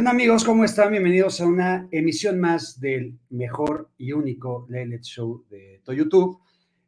[0.00, 0.44] ¿Qué amigos?
[0.44, 0.92] ¿Cómo están?
[0.92, 6.38] Bienvenidos a una emisión más del mejor y único Lelet Show de todo YouTube.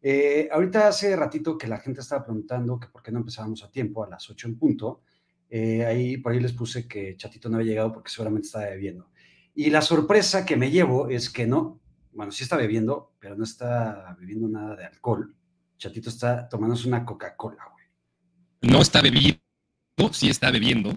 [0.00, 3.70] Eh, ahorita hace ratito que la gente estaba preguntando que por qué no empezábamos a
[3.70, 5.02] tiempo, a las 8 en punto.
[5.50, 9.10] Eh, ahí por ahí les puse que Chatito no había llegado porque seguramente estaba bebiendo.
[9.56, 11.80] Y la sorpresa que me llevo es que no,
[12.12, 15.34] bueno, sí está bebiendo, pero no está bebiendo nada de alcohol.
[15.78, 18.72] Chatito está tomándose una Coca-Cola, güey.
[18.72, 19.40] No está bebiendo,
[20.12, 20.96] sí está bebiendo.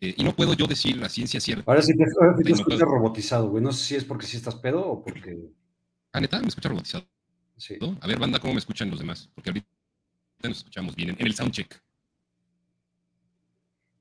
[0.00, 1.64] Eh, y no puedo yo decir la ciencia cierta.
[1.66, 3.62] Ahora sí te, ahora sí te escuchas robotizado, güey.
[3.62, 5.38] No sé si es porque sí estás pedo o porque.
[6.12, 7.06] Ah, neta, me escucha robotizado.
[7.56, 7.78] Sí.
[8.00, 9.30] A ver, banda, ¿cómo me escuchan los demás?
[9.34, 9.66] Porque ahorita
[10.44, 11.82] nos escuchamos bien en, el soundcheck.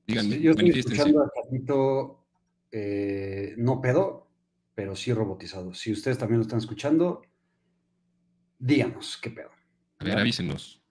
[0.08, 2.26] Díganme, sí, yo estoy escuchando a Chatito
[2.72, 4.28] eh, no pedo,
[4.76, 5.74] pero sí robotizado.
[5.74, 7.22] Si ustedes también lo están escuchando,
[8.60, 9.52] díganos qué pedo.
[10.00, 10.82] A ver, avísenos.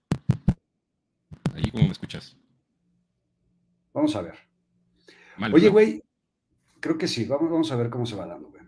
[1.55, 2.37] Ahí, ¿cómo me escuchas?
[3.93, 4.54] Vamos a ver.
[5.53, 6.03] Oye, güey,
[6.81, 7.25] creo que sí.
[7.25, 8.63] Vamos, vamos a ver cómo se va dando, güey.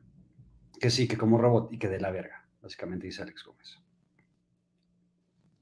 [0.80, 3.78] Que sí, que como robot y que de la verga, básicamente dice Alex Gómez.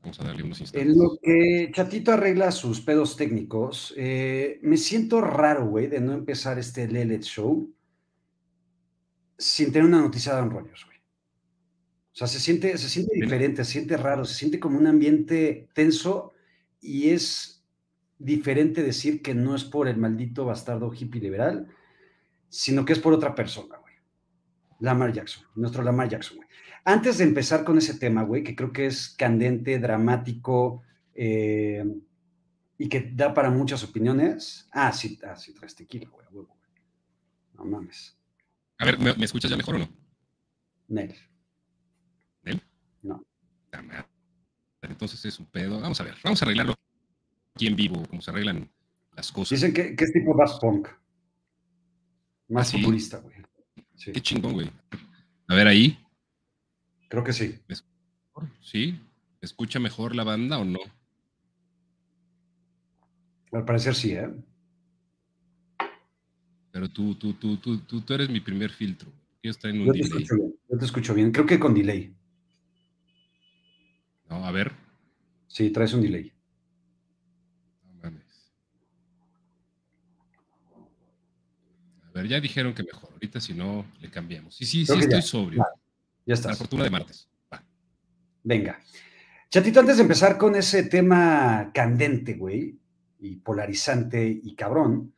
[0.03, 0.93] Vamos a darle unos instantes.
[0.93, 6.13] En lo que Chatito arregla sus pedos técnicos, eh, me siento raro, güey, de no
[6.13, 7.73] empezar este Lelet Show
[9.39, 10.99] sin tener una noticia de Don Rollos, güey.
[10.99, 15.69] O sea, se siente, se siente diferente, se siente raro, se siente como un ambiente
[15.75, 16.33] tenso
[16.81, 17.54] y es
[18.19, 21.69] diferente decir que no es por el maldito bastardo hippie liberal,
[22.49, 23.95] sino que es por otra persona, güey.
[24.81, 26.49] Lamar Jackson, nuestro Lamar Jackson, güey.
[26.85, 30.83] Antes de empezar con ese tema, güey, que creo que es candente, dramático
[31.15, 31.85] eh,
[32.77, 34.69] y que da para muchas opiniones.
[34.71, 36.47] Ah, sí, ah, sí, traes tequila, güey, güey.
[37.55, 38.19] No mames.
[38.79, 39.89] A ver, ¿me, escuchas ya mejor o no?
[40.89, 41.15] Nel.
[42.43, 42.61] ¿Nel?
[43.03, 43.25] No.
[44.83, 45.81] Entonces es un pedo.
[45.81, 46.75] Vamos a ver, vamos a arreglarlo
[47.55, 48.69] aquí en vivo, cómo se arreglan
[49.17, 49.51] las cosas.
[49.51, 50.89] Dicen que, es tipo Daft Punk.
[52.49, 53.37] Más ¿Ah, populista, güey.
[53.97, 54.71] Qué chingón, güey.
[55.49, 55.99] A ver ahí.
[57.09, 57.59] Creo que sí.
[58.61, 59.01] ¿Sí?
[59.41, 60.81] ¿Escucha mejor la banda o no?
[63.53, 64.29] Al parecer sí, ¿eh?
[66.73, 69.13] Pero tú, tú, tú, tú, tú, tú eres mi primer filtro.
[69.43, 70.55] Yo, en un te escucho bien.
[70.69, 71.31] Yo te escucho bien.
[71.31, 72.13] Creo que con delay.
[74.29, 74.73] No, a ver.
[75.47, 76.34] Sí, traes un delay.
[82.15, 83.11] A ver, ya dijeron que mejor.
[83.13, 84.55] Ahorita si no, le cambiamos.
[84.55, 85.67] Sí, sí, sí, estoy sobrio.
[86.25, 86.51] ya está.
[86.51, 87.29] La fortuna de martes.
[88.45, 88.79] Venga.
[89.51, 92.79] Chatito, antes de empezar con ese tema candente, güey,
[93.19, 95.15] y polarizante y cabrón,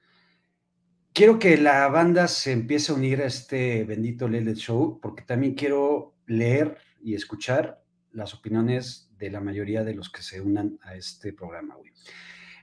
[1.13, 5.55] quiero que la banda se empiece a unir a este bendito Lele Show, porque también
[5.55, 10.95] quiero leer y escuchar las opiniones de la mayoría de los que se unan a
[10.95, 11.93] este programa, güey.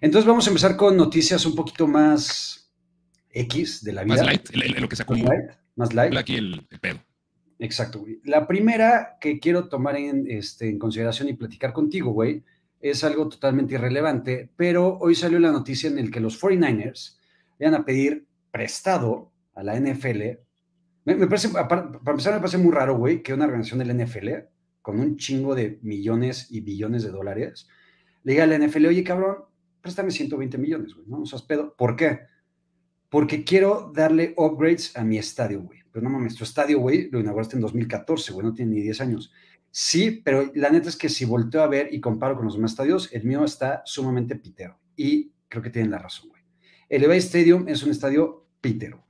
[0.02, 2.63] Entonces vamos a empezar con noticias un poquito más
[3.34, 4.16] X de la vida.
[4.16, 5.30] Más light, en lo que se acumula.
[5.30, 5.60] Más light.
[5.76, 6.18] Más light.
[6.18, 7.00] Aquí el, pedo.
[7.60, 8.20] Exacto, güey.
[8.24, 12.44] La primera que quiero tomar en, este, en consideración y platicar contigo, güey,
[12.80, 17.18] es algo totalmente irrelevante, pero hoy salió la noticia en el que los 49ers
[17.60, 20.22] van a pedir prestado a la NFL.
[21.06, 24.30] Me, parece, para, empezar, me parece muy raro, güey, que una organización de la NFL,
[24.82, 27.68] con un chingo de millones y billones de dólares,
[28.24, 29.38] le diga a la NFL, oye, cabrón,
[29.82, 31.22] préstame 120 millones, güey, ¿no?
[31.22, 31.76] O sea, pedo.
[31.76, 32.22] ¿Por qué?
[33.14, 35.82] Porque quiero darle upgrades a mi estadio, güey.
[35.92, 39.02] Pero no mames, tu estadio, güey, lo inauguraste en 2014, güey, no tiene ni 10
[39.02, 39.32] años.
[39.70, 42.72] Sí, pero la neta es que si volteo a ver y comparo con los demás
[42.72, 44.80] estadios, el mío está sumamente pitero.
[44.96, 46.42] Y creo que tienen la razón, güey.
[46.90, 49.06] El Levi Stadium es un estadio pitero.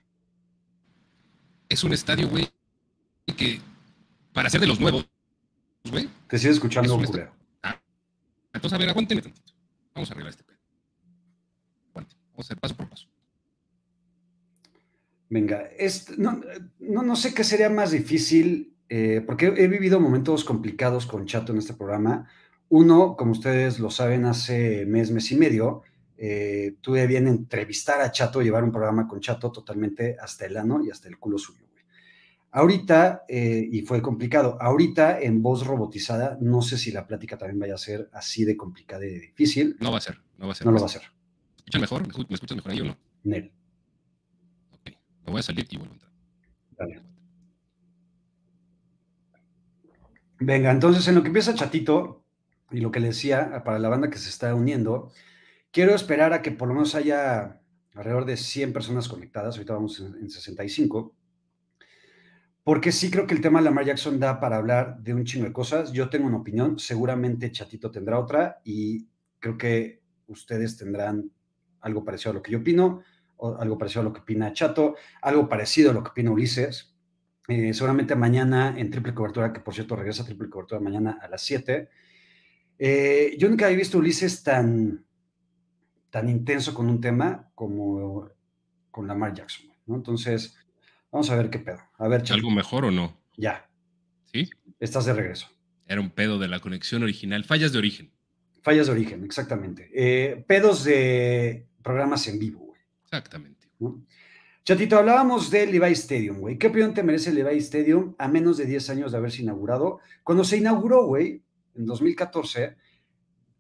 [1.70, 2.50] Es un estadio, güey,
[3.38, 3.62] que
[4.34, 5.10] para ser de los nuevos,
[5.90, 6.10] güey.
[6.28, 7.08] Te sigue escuchando, güey.
[7.62, 7.82] Ah,
[8.52, 9.54] entonces, a ver, aguántenme tantito.
[9.96, 10.60] Vamos a arreglar este pedo.
[11.92, 12.16] Aguante.
[12.32, 13.13] Vamos a hacer paso por paso.
[15.34, 15.68] Venga,
[16.20, 16.42] no,
[16.80, 21.58] no, sé qué sería más difícil, eh, porque he vivido momentos complicados con Chato en
[21.58, 22.30] este programa.
[22.70, 25.82] Uno, como ustedes lo saben, hace mes, mes y medio,
[26.20, 30.86] eh, tuve bien entrevistar a Chato, llevar un programa con Chato totalmente hasta el ano
[30.86, 31.66] y hasta el culo suyo.
[32.52, 37.58] Ahorita, eh, y fue complicado, ahorita en voz robotizada, no sé si la plática también
[37.58, 39.78] vaya a ser así de complicada y difícil.
[39.80, 40.68] No va a ser, no va a ser.
[40.68, 41.02] No lo va a ser.
[41.74, 42.04] ¿Me mejor?
[42.04, 42.98] ¿Me escuchas mejor ahí o no?
[43.24, 43.52] Nel.
[45.26, 47.04] Me voy a salir y vuelvo entrar.
[50.40, 52.26] Venga, entonces en lo que empieza Chatito
[52.72, 55.12] y lo que le decía para la banda que se está uniendo,
[55.72, 57.62] quiero esperar a que por lo menos haya
[57.94, 61.16] alrededor de 100 personas conectadas, ahorita vamos en 65,
[62.64, 65.46] porque sí creo que el tema de Lamar Jackson da para hablar de un chingo
[65.46, 65.92] de cosas.
[65.92, 69.08] Yo tengo una opinión, seguramente Chatito tendrá otra y
[69.40, 71.32] creo que ustedes tendrán
[71.82, 73.02] algo parecido a lo que yo opino
[73.60, 76.94] algo parecido a lo que opina Chato, algo parecido a lo que opina Ulises.
[77.48, 81.28] Eh, seguramente mañana en triple cobertura, que por cierto regresa a triple cobertura mañana a
[81.28, 81.90] las 7.
[82.80, 85.06] Eh, yo nunca había visto Ulises tan,
[86.10, 88.30] tan intenso con un tema como
[88.92, 89.68] con Lamar Jackson.
[89.86, 89.96] ¿no?
[89.96, 90.56] Entonces,
[91.12, 91.80] vamos a ver qué pedo.
[91.98, 93.20] A ver, ¿Algo mejor o no?
[93.38, 93.70] Ya.
[94.32, 94.50] ¿Sí?
[94.80, 95.48] Estás de regreso.
[95.88, 97.44] Era un pedo de la conexión original.
[97.44, 98.14] Fallas de origen.
[98.62, 99.90] Fallas de origen, exactamente.
[99.94, 102.63] Eh, pedos de programas en vivo,
[103.14, 103.68] Exactamente.
[104.64, 106.58] Chatito, hablábamos del Levi Stadium, güey.
[106.58, 110.00] ¿Qué opinión te merece el Levi Stadium a menos de 10 años de haberse inaugurado?
[110.24, 111.44] Cuando se inauguró, güey,
[111.76, 112.76] en 2014,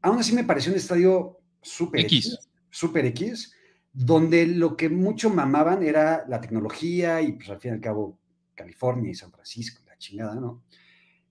[0.01, 2.39] aún así me pareció un estadio súper X,
[2.71, 3.53] super X,
[3.91, 8.17] donde lo que mucho mamaban era la tecnología y pues al fin y al cabo
[8.55, 10.63] California y San Francisco, la chingada, ¿no?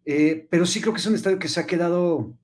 [0.05, 2.37] Eh, pero sí creo que es un estadio que se ha quedado,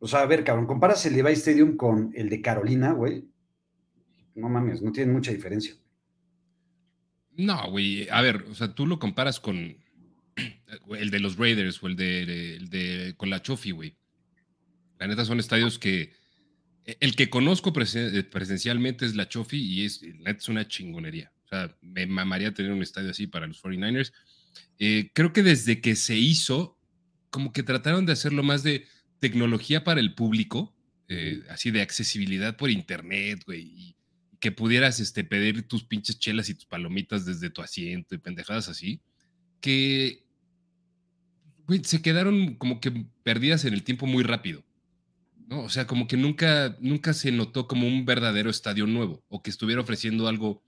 [0.00, 3.29] o sea, a ver, cabrón, comparas el Levi Stadium con el de Carolina, güey.
[4.34, 5.74] No mames, no tienen mucha diferencia.
[7.36, 9.76] No, güey, a ver, o sea, tú lo comparas con
[10.98, 13.96] el de los Raiders o el de, el de con la Chofi, güey.
[14.98, 16.12] La neta son estadios que
[16.84, 20.68] e, el que conozco eh, presencialmente es la Chofi y es, la neta es una
[20.68, 21.32] chingonería.
[21.44, 24.12] O sea, me mamaría tener un estadio así para los 49ers.
[24.78, 26.78] Eh, creo que desde que se hizo,
[27.30, 28.86] como que trataron de hacerlo más de
[29.18, 30.74] tecnología para el público,
[31.08, 33.96] eh, así de accesibilidad por internet, güey, y
[34.40, 38.68] que pudieras este, pedir tus pinches chelas y tus palomitas desde tu asiento y pendejadas
[38.68, 39.00] así,
[39.60, 40.24] que
[41.66, 44.64] güey, se quedaron como que perdidas en el tiempo muy rápido.
[45.46, 45.60] ¿no?
[45.60, 49.50] O sea, como que nunca, nunca se notó como un verdadero estadio nuevo o que
[49.50, 50.64] estuviera ofreciendo algo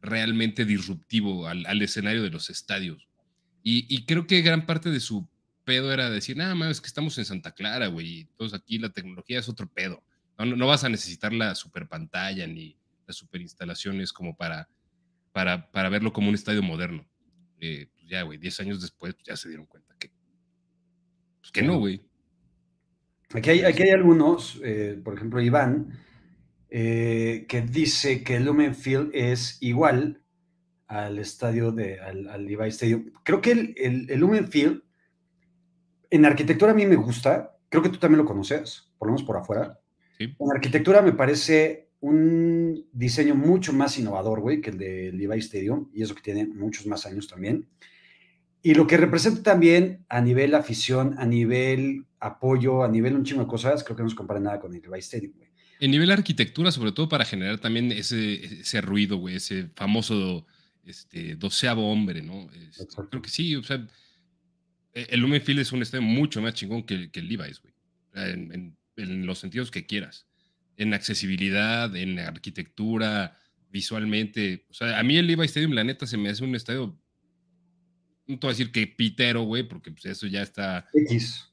[0.00, 3.08] realmente disruptivo al, escenario de los estadios.
[3.62, 5.28] Y, creo que gran parte de su
[5.64, 8.90] pedo era decir, nada más es que estamos en Santa Clara, güey, entonces aquí la
[8.90, 10.04] tecnología es otro pedo.
[10.38, 12.76] No, vas a necesitar la super pantalla ni
[13.06, 14.68] las super instalaciones como para,
[15.32, 17.06] para, para verlo como un estadio moderno.
[17.60, 20.10] Eh, pues ya, güey, 10 años después pues ya se dieron cuenta que,
[21.40, 22.02] pues que no, güey.
[23.34, 25.98] Aquí hay, aquí hay algunos, eh, por ejemplo, Iván,
[26.68, 30.22] eh, que dice que el Lumen Field es igual
[30.86, 33.12] al estadio de, al, al Levi Stadium.
[33.24, 33.74] Creo que el,
[34.08, 34.82] el, Lumen Field,
[36.10, 39.26] en arquitectura a mí me gusta, creo que tú también lo conoces, por lo menos
[39.26, 39.80] por afuera.
[40.18, 45.90] En arquitectura me parece un diseño mucho más innovador, güey, que el de Levi Stadium,
[45.92, 47.66] y eso que tiene muchos más años también.
[48.62, 53.42] Y lo que representa también a nivel afición, a nivel apoyo, a nivel un chingo
[53.42, 55.48] de cosas, creo que no se compara nada con el Levi Stadium, güey.
[55.78, 60.46] En nivel arquitectura, sobre todo para generar también ese, ese ruido, güey, ese famoso
[60.84, 62.48] este, doceavo hombre, ¿no?
[62.52, 63.86] Este, creo que sí, o sea,
[64.94, 67.74] e, el Lumenfield es un estadio mucho más chingón que, que el Levi's, güey.
[68.14, 70.25] En, en, los sentidos que quieras.
[70.76, 73.38] En accesibilidad, en arquitectura,
[73.70, 74.66] visualmente.
[74.70, 76.98] O sea, a mí el Levi's Stadium, la neta, se me hace un estadio
[78.26, 80.86] no te voy a decir que pitero, güey, porque pues, eso ya está.
[80.92, 81.52] X.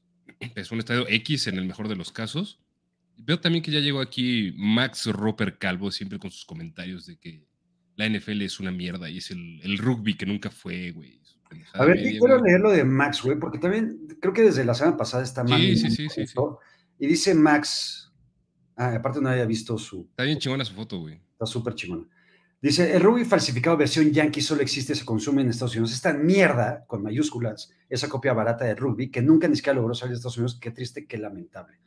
[0.54, 2.60] Es un estadio X en el mejor de los casos.
[3.16, 7.44] Veo también que ya llegó aquí Max Roper Calvo, siempre con sus comentarios de que
[7.94, 11.20] la NFL es una mierda y es el, rugby que nunca fue, güey.
[11.74, 14.96] A ver, quiero leer lo de Max, güey, porque también creo que desde la semana
[14.96, 15.60] pasada está mal.
[15.60, 16.34] Sí, sí, sí, sí,
[16.98, 18.12] Y dice Max,
[18.76, 20.06] ah, aparte no había visto su.
[20.10, 21.20] Está bien chingona su foto, güey.
[21.32, 22.06] Está súper chingona.
[22.60, 25.92] Dice, el rugby falsificado versión yankee solo existe, se consume en Estados Unidos.
[25.92, 30.12] Esta mierda, con mayúsculas, esa copia barata de rugby, que nunca ni siquiera logró salir
[30.12, 31.78] de Estados Unidos, qué triste, qué lamentable.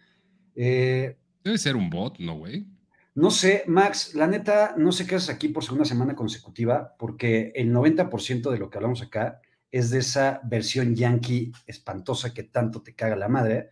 [0.55, 2.67] Eh, Debe ser un bot, ¿no, güey?
[3.15, 7.51] No sé, Max, la neta, no sé qué haces aquí por segunda semana consecutiva, porque
[7.55, 9.41] el 90% de lo que hablamos acá
[9.71, 13.69] es de esa versión yankee espantosa que tanto te caga la madre,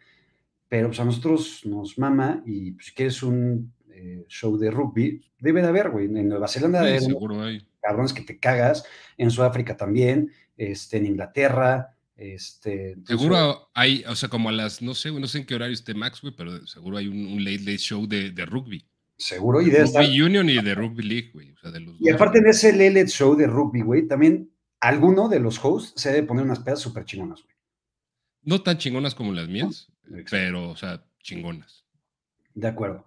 [0.75, 5.21] pero pues a nosotros nos mama y pues, si quieres un eh, show de rugby,
[5.39, 6.07] debe de haber, güey.
[6.07, 7.65] En Nueva Zelanda sí, seguro hay.
[7.81, 8.83] cabrones que te cagas,
[9.17, 14.93] en Sudáfrica también, este, en Inglaterra, este, seguro hay, o sea, como a las, no
[14.93, 17.77] sé, no sé en qué horario esté Max, güey, pero seguro hay un, late late
[17.77, 18.85] show de, de rugby.
[19.15, 21.51] Seguro, y de Rugby Union y de Rugby League, güey.
[21.51, 24.51] O sea, de los y aparte de ese late late show de rugby, güey, también
[24.81, 27.55] alguno de los hosts se debe poner unas pedas súper chingonas, güey.
[28.43, 29.87] No tan chingonas como las mías,
[30.29, 31.85] pero, o sea, chingonas.
[32.53, 33.05] De acuerdo.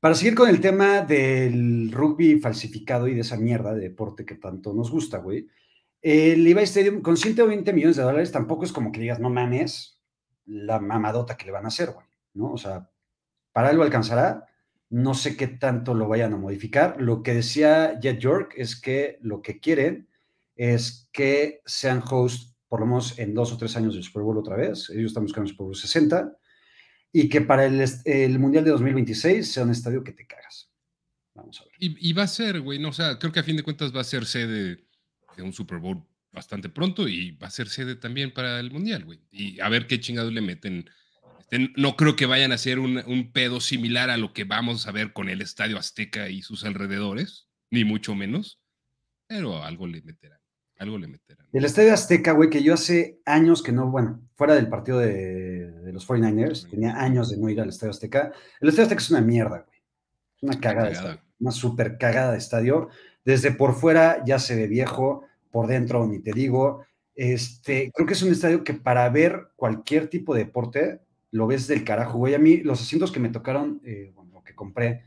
[0.00, 4.34] Para seguir con el tema del rugby falsificado y de esa mierda de deporte que
[4.34, 5.46] tanto nos gusta, güey.
[6.00, 10.00] El Levi Stadium con 120 millones de dólares tampoco es como que digas, no mames,
[10.46, 12.52] la mamadota que le van a hacer, güey, ¿no?
[12.52, 12.90] O sea,
[13.52, 14.46] para él lo alcanzará.
[14.88, 17.00] No sé qué tanto lo vayan a modificar.
[17.00, 20.08] Lo que decía Jet York es que lo que quieren
[20.56, 24.38] es que sean host por lo menos en dos o tres años del Super Bowl
[24.38, 24.88] otra vez.
[24.90, 26.36] Ellos están buscando el Super Bowl 60
[27.12, 30.70] y que para el, el, Mundial de 2026 sea un estadio que te cagas.
[31.34, 31.72] Vamos a ver.
[31.78, 34.02] Y, va a ser, güey, no, o sea, creo que a fin de cuentas va
[34.02, 34.86] a ser sede
[35.36, 39.04] de un Super Bowl bastante pronto y va a ser sede también para el Mundial,
[39.04, 39.18] güey.
[39.32, 40.88] Y a ver qué chingados le meten.
[41.40, 44.86] Este, no creo que vayan a hacer un, un, pedo similar a lo que vamos
[44.86, 48.60] a ver con el Estadio Azteca y sus alrededores, ni mucho menos,
[49.26, 50.39] pero algo le meterán.
[50.80, 51.46] Algo le meterán.
[51.52, 55.70] El Estadio Azteca, güey, que yo hace años que no, bueno, fuera del partido de,
[55.70, 58.32] de los 49ers, tenía años de no ir al Estadio Azteca.
[58.62, 59.78] El Estadio Azteca es una mierda, güey.
[60.36, 62.88] Es una cagada, una super cagada de estadio.
[63.26, 66.82] Desde por fuera ya se ve viejo, por dentro ni te digo.
[67.14, 71.66] Este, creo que es un estadio que para ver cualquier tipo de deporte lo ves
[71.66, 72.34] del carajo, güey.
[72.34, 75.04] A mí los asientos que me tocaron, eh, bueno, que compré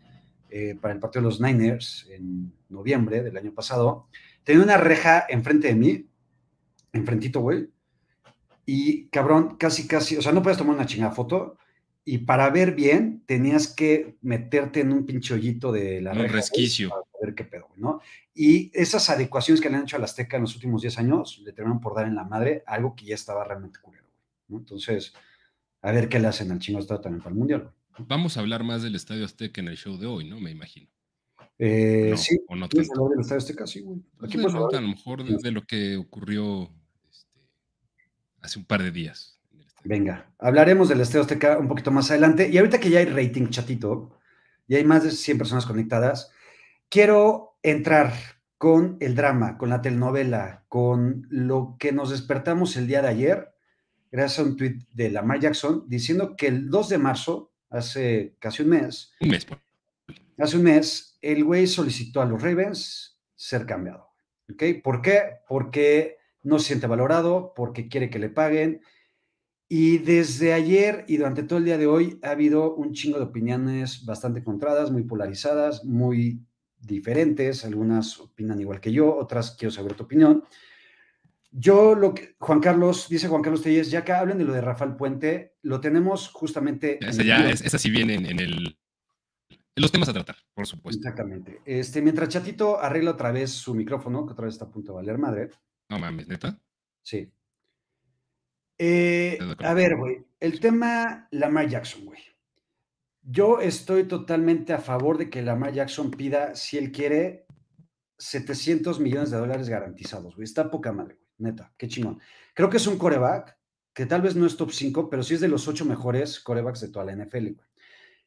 [0.52, 4.08] eh, para el partido de los Niners en noviembre del año pasado,
[4.44, 6.06] tenía una reja enfrente de mí,
[6.92, 7.70] enfrentito, güey.
[8.66, 11.58] Y cabrón, casi, casi, o sea, no puedes tomar una chingada foto,
[12.06, 17.02] y para ver bien tenías que meterte en un pinchollito de la un resquicio para
[17.22, 18.02] ver qué pedo, ¿no?
[18.34, 21.42] Y esas adecuaciones que le han hecho a la Azteca en los últimos 10 años
[21.46, 24.08] le terminaron por dar en la madre algo que ya estaba realmente culero,
[24.50, 24.58] ¿no?
[24.58, 25.14] Entonces,
[25.82, 27.72] a ver qué le hacen al chino estado también para el Mundial.
[28.00, 30.40] Vamos a hablar más del Estadio Azteca en el show de hoy, ¿no?
[30.40, 30.90] Me imagino.
[31.60, 32.86] Eh, sí, o no del
[33.68, 34.00] sí, güey.
[34.22, 36.72] Aquí pues, a lo mejor de, lo que ocurrió
[37.12, 37.40] este,
[38.42, 39.40] hace un par de días.
[39.84, 42.50] Venga, hablaremos del Estadio Azteca un poquito más adelante.
[42.50, 44.18] Y ahorita que ya hay rating chatito,
[44.68, 46.32] y hay más de 100 personas conectadas,
[46.90, 48.14] quiero entrar
[48.58, 53.54] con el drama, con la telenovela, con lo que nos despertamos el día de ayer,
[54.10, 58.64] gracias a un tweet de Lamar Jackson, diciendo que el 2 de marzo, hace casi
[58.64, 59.48] un mes, un mes,
[60.38, 64.10] hace un mes, el güey solicitó a los Ravens ser cambiado.
[64.52, 64.64] ¿Ok?
[64.84, 65.22] ¿Por qué?
[65.48, 68.82] Porque no se siente valorado, porque quiere que le paguen
[69.76, 73.24] y desde ayer y durante todo el día de hoy ha habido un chingo de
[73.24, 76.46] opiniones bastante encontradas, muy polarizadas, muy
[76.80, 77.66] diferentes.
[77.66, 80.44] Algunas opinan igual que yo, otras quiero saber tu opinión.
[81.52, 84.62] Yo lo que, Juan Carlos, dice Juan Carlos Telles, ya que hablen de lo de
[84.62, 87.00] Rafael Puente, lo tenemos justamente.
[87.02, 88.78] Esa ya, esa sí viene en, el,
[89.76, 91.00] los temas a tratar, por supuesto.
[91.00, 91.62] Exactamente.
[91.66, 94.98] Este, mientras Chatito arregla otra vez su micrófono, que otra vez está a punto de
[94.98, 95.50] valer madre.
[95.90, 96.60] No mames, neta.
[97.02, 97.32] Sí.
[98.78, 102.20] Eh, a ver, güey, el tema Lamar Jackson, güey.
[103.22, 107.46] Yo estoy totalmente a favor de que Lamar Jackson pida, si él quiere,
[108.18, 110.44] 700 millones de dólares garantizados, güey.
[110.44, 111.52] Está poca madre, güey.
[111.52, 112.20] Neta, qué chingón.
[112.54, 113.58] Creo que es un coreback
[113.94, 116.82] que tal vez no es top 5, pero sí es de los ocho mejores corebacks
[116.82, 117.68] de toda la NFL, güey.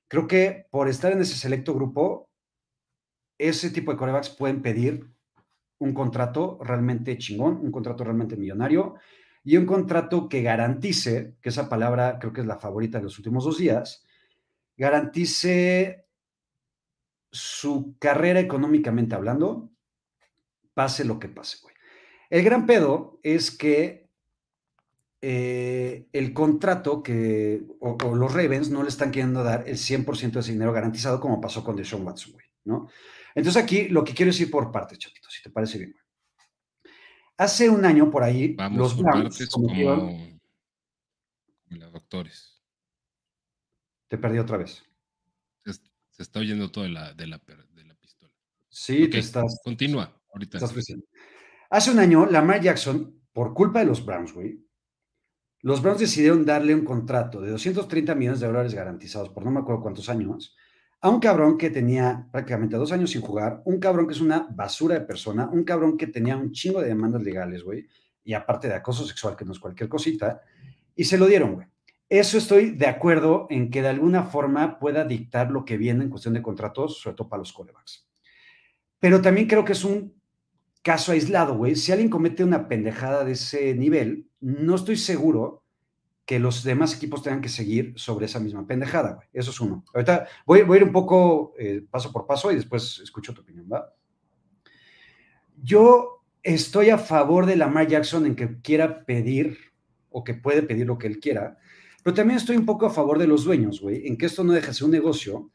[0.09, 2.29] Creo que por estar en ese selecto grupo,
[3.39, 5.07] ese tipo de corebacks pueden pedir
[5.79, 8.95] un contrato realmente chingón, un contrato realmente millonario
[9.45, 13.19] y un contrato que garantice, que esa palabra creo que es la favorita de los
[13.19, 14.05] últimos dos días,
[14.77, 16.07] garantice
[17.31, 19.71] su carrera económicamente hablando,
[20.75, 21.75] pase lo que pase, güey.
[22.31, 24.06] El gran pedo es que
[25.23, 30.41] eh, el contrato que, o, los Ravens no le están queriendo dar el 100% de
[30.41, 32.89] ese dinero garantizado como pasó con Deshaun Watson, güey, ¿no?
[33.35, 36.03] Entonces aquí lo que quiero decir por parte, chatito, si te parece bien, güey.
[37.39, 39.69] Hace un año por ahí, los Browns como,
[41.69, 42.63] los doctores.
[44.09, 44.83] Te perdí otra vez.
[45.65, 48.33] Se, está oyendo todo de la, de la, pistola.
[48.71, 49.61] Sí, te estás.
[49.63, 50.19] Continúa.
[50.33, 50.59] Ahorita.
[51.69, 54.66] Hace un año, Lamar Jackson, por culpa de los Browns, güey,
[55.67, 59.59] los Browns decidieron darle un contrato de 230 millones de dólares garantizados por no me
[59.59, 60.57] acuerdo cuántos años
[61.01, 64.47] a un cabrón que tenía prácticamente dos años sin jugar, un cabrón que es una
[64.49, 67.85] basura de persona, un cabrón que tenía un chingo de demandas legales, güey,
[68.23, 70.41] y aparte de acoso sexual, que no es cualquier cosita,
[70.95, 71.67] y se lo dieron, güey.
[72.09, 76.11] Eso estoy de acuerdo en que de alguna forma pueda dictar lo que viene en
[76.11, 78.09] cuestión de contratos, sobre todo para los corebacks.
[79.01, 80.16] Pero también creo que es un
[80.87, 81.75] caso aislado, güey.
[81.75, 85.65] Si alguien comete una pendejada de ese nivel, no estoy seguro
[86.25, 89.27] que los demás equipos tengan que seguir sobre esa misma pendejada, güey.
[89.33, 89.85] Eso es uno.
[89.93, 93.41] Ahorita voy, voy a ir un poco eh, paso por paso y después escucho tu
[93.41, 93.93] opinión, ¿va?
[95.61, 99.59] Yo estoy a favor de Lamar Jackson en que quiera pedir
[100.11, 101.59] o que puede pedir lo que él quiera,
[102.05, 104.53] pero también estoy un poco a favor de los dueños, güey, en que esto no
[104.53, 105.51] deje de ser un negocio.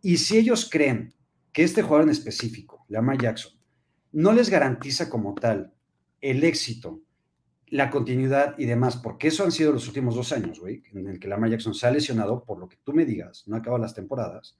[0.00, 1.12] Y si ellos creen
[1.52, 3.59] que este jugador en específico, Lamar Jackson,
[4.12, 5.72] no les garantiza como tal
[6.20, 7.02] el éxito
[7.70, 11.20] la continuidad y demás, porque eso han sido los últimos dos años, güey, en el
[11.20, 13.94] que Lamar Jackson se ha lesionado, por lo que tú me digas, no acaba las
[13.94, 14.58] temporadas.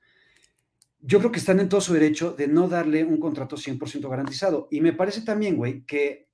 [1.01, 4.69] Yo creo que están en todo su derecho de no darle un contrato 100% garantizado.
[4.71, 6.29] Y me parece también, güey, que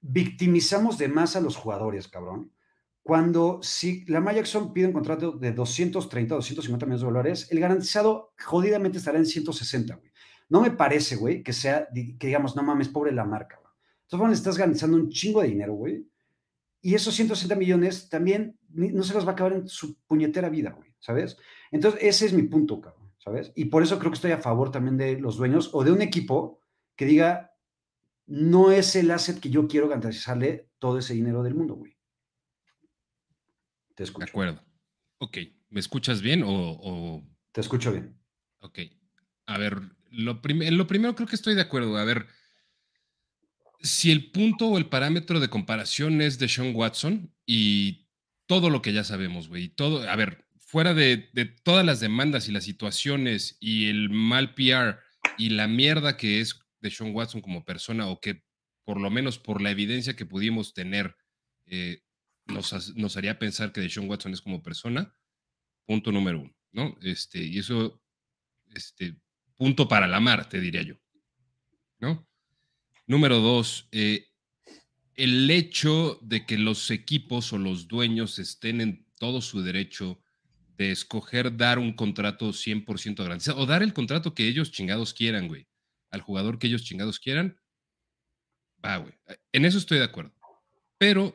[0.00, 2.52] victimizamos de más a los jugadores, cabrón,
[3.02, 8.34] cuando si la Jackson pide un contrato de 230, 250 millones de dólares, el garantizado
[8.44, 10.10] jodidamente estará en 160, güey.
[10.48, 13.72] No me parece, güey, que sea, que digamos, no mames, pobre la marca, güey.
[14.02, 16.06] Entonces, le estás garantizando un chingo de dinero, güey.
[16.80, 20.70] Y esos 160 millones también no se los va a acabar en su puñetera vida,
[20.70, 21.38] güey, ¿sabes?
[21.70, 23.52] Entonces, ese es mi punto, cabrón, ¿sabes?
[23.54, 26.02] Y por eso creo que estoy a favor también de los dueños o de un
[26.02, 26.60] equipo
[26.94, 27.54] que diga,
[28.26, 31.96] no es el asset que yo quiero garantizarle todo ese dinero del mundo, güey.
[33.94, 34.26] Te escucho.
[34.26, 34.62] De acuerdo.
[35.18, 35.38] Ok.
[35.70, 37.22] ¿Me escuchas bien o,
[37.52, 38.16] Te escucho bien.
[38.60, 38.80] Ok.
[39.46, 39.80] A ver,
[40.14, 41.96] lo, lo primero creo que estoy de acuerdo.
[41.96, 42.26] A ver,
[43.80, 48.08] si el punto o el parámetro de comparación es de Sean Watson y
[48.46, 52.48] todo lo que ya sabemos, güey, todo, a ver, fuera de, de, todas las demandas
[52.48, 55.00] y las situaciones y el mal PR
[55.38, 58.44] y la mierda que es de Sean Watson como persona o que
[58.84, 61.16] por lo menos por la evidencia que pudimos tener
[61.66, 62.04] eh,
[62.46, 65.14] nos, haría pensar que Sean Watson es como persona,
[65.86, 66.96] punto número uno, ¿no?
[67.02, 68.02] Este, y eso,
[68.74, 69.16] este,
[69.56, 70.94] punto para la mar, te diría yo,
[71.98, 72.26] ¿no?
[73.06, 74.28] Número dos, eh,
[75.14, 80.20] el hecho de que los equipos o los dueños estén en todo su derecho
[80.76, 85.46] de escoger dar un contrato 100% garantizado o dar el contrato que ellos chingados quieran,
[85.46, 85.68] güey,
[86.10, 87.60] al jugador que ellos chingados quieran,
[88.84, 89.14] va, güey.
[89.52, 90.34] En eso estoy de acuerdo.
[90.98, 91.34] Pero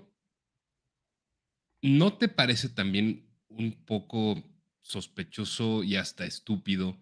[1.82, 4.44] ¿no te parece también un poco
[4.82, 6.98] sospechoso y hasta estúpido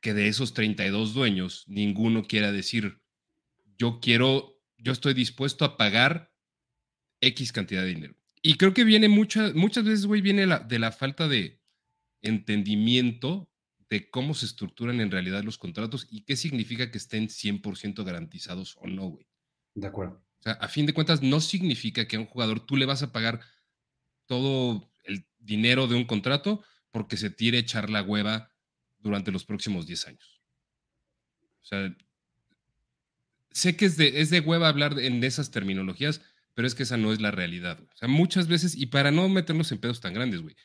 [0.00, 3.00] que de esos 32 dueños ninguno quiera decir,
[3.78, 6.32] yo quiero, yo estoy dispuesto a pagar
[7.20, 8.14] X cantidad de dinero?
[8.42, 11.60] Y creo que viene muchas muchas veces, güey, viene de la falta de
[12.22, 13.50] entendimiento
[13.88, 18.76] de cómo se estructuran en realidad los contratos y qué significa que estén 100% garantizados
[18.80, 19.26] o no, güey.
[19.74, 20.24] De acuerdo.
[20.40, 23.02] O sea, a fin de cuentas, no significa que a un jugador tú le vas
[23.02, 23.40] a pagar
[24.26, 28.50] todo el dinero de un contrato porque se tire echar la hueva
[29.06, 30.42] durante los próximos 10 años.
[31.62, 31.96] O sea,
[33.50, 36.20] sé que es de, es de hueva hablar en esas terminologías,
[36.54, 37.80] pero es que esa no es la realidad.
[37.80, 40.56] O sea, muchas veces, y para no meternos en pedos tan grandes, güey,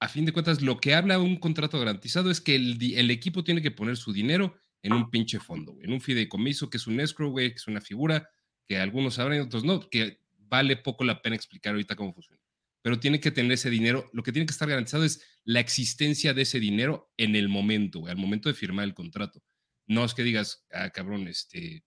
[0.00, 3.62] a, fin de cuentas, lo que habla un contrato garantizado es que el, equipo tiene
[3.62, 7.30] que poner su dinero en un pinche fondo, en un fideicomiso que es un escrow,
[7.30, 8.28] güey, que es una figura
[8.66, 12.41] que algunos sabrán y otros no, que vale poco la pena explicar ahorita cómo funciona
[12.82, 14.10] pero tiene que tener ese dinero.
[14.12, 18.06] Lo que tiene que estar garantizado es la existencia de ese dinero en el momento,
[18.06, 19.42] al momento de firmar el contrato.
[19.86, 21.84] No es que digas, ah, cabrón, este,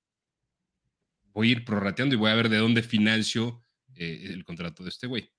[1.34, 4.90] voy a ir prorrateando y voy a ver de dónde financio eh, el contrato de
[4.90, 5.30] este güey.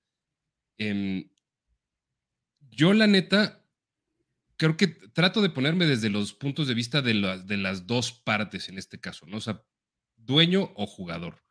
[0.77, 1.29] Em,
[2.69, 3.65] yo, la neta,
[4.57, 8.69] creo que trato de ponerme desde los puntos de vista de, de las dos partes
[8.69, 9.37] en este caso, ¿no?
[9.37, 9.63] O sea,
[10.15, 11.46] dueño o jugador.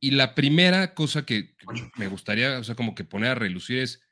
[0.00, 1.54] Y la primera cosa que
[1.96, 4.02] me gustaría, o sea, como que poner a relucir es,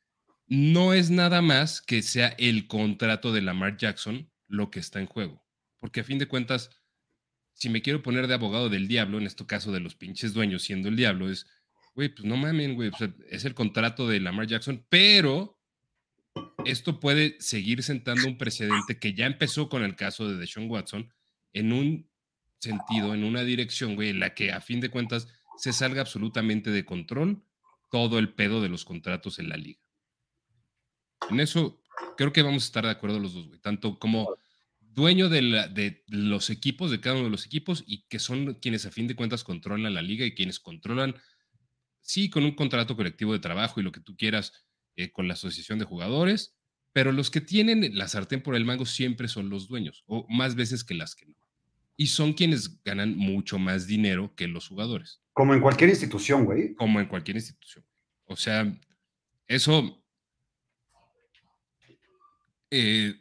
[0.47, 5.07] no es nada más que sea el contrato de Lamar Jackson lo que está en
[5.07, 5.45] juego.
[5.79, 6.71] Porque a fin de cuentas,
[7.53, 10.63] si me quiero poner de abogado del diablo, en este caso de los pinches dueños
[10.63, 11.47] siendo el diablo, es,
[11.95, 12.91] güey, pues no mamen, güey,
[13.29, 15.61] es el contrato de Lamar Jackson, pero
[16.65, 21.13] esto puede seguir sentando un precedente que ya empezó con el caso de Deshaun Watson
[21.53, 22.11] en un
[22.59, 26.71] sentido, en una dirección, güey, en la que a fin de cuentas se salga absolutamente
[26.71, 27.45] de control
[27.91, 29.81] todo el pedo de los contratos en la liga.
[31.31, 31.81] En eso
[32.17, 33.61] creo que vamos a estar de acuerdo los dos, güey.
[33.61, 34.37] Tanto como
[34.81, 35.41] dueño de,
[35.73, 39.07] de, los equipos, de cada uno de los equipos, y que son quienes a fin
[39.07, 41.17] de cuentas controlan la liga y quienes controlan,
[42.01, 44.53] sí, con un contrato colectivo de trabajo y lo que tú quieras
[44.97, 46.57] eh, con la asociación de jugadores,
[46.93, 50.55] pero los que tienen la sartén por el mango siempre son los dueños, o más
[50.55, 51.35] veces que las que no.
[51.97, 55.24] Y son quienes ganan mucho más dinero que los jugadores.
[55.35, 56.75] Como en cualquier institución, güey.
[56.75, 57.85] Como en cualquier institución.
[58.27, 58.73] O sea,
[59.49, 60.01] eso.
[62.71, 63.21] Eh,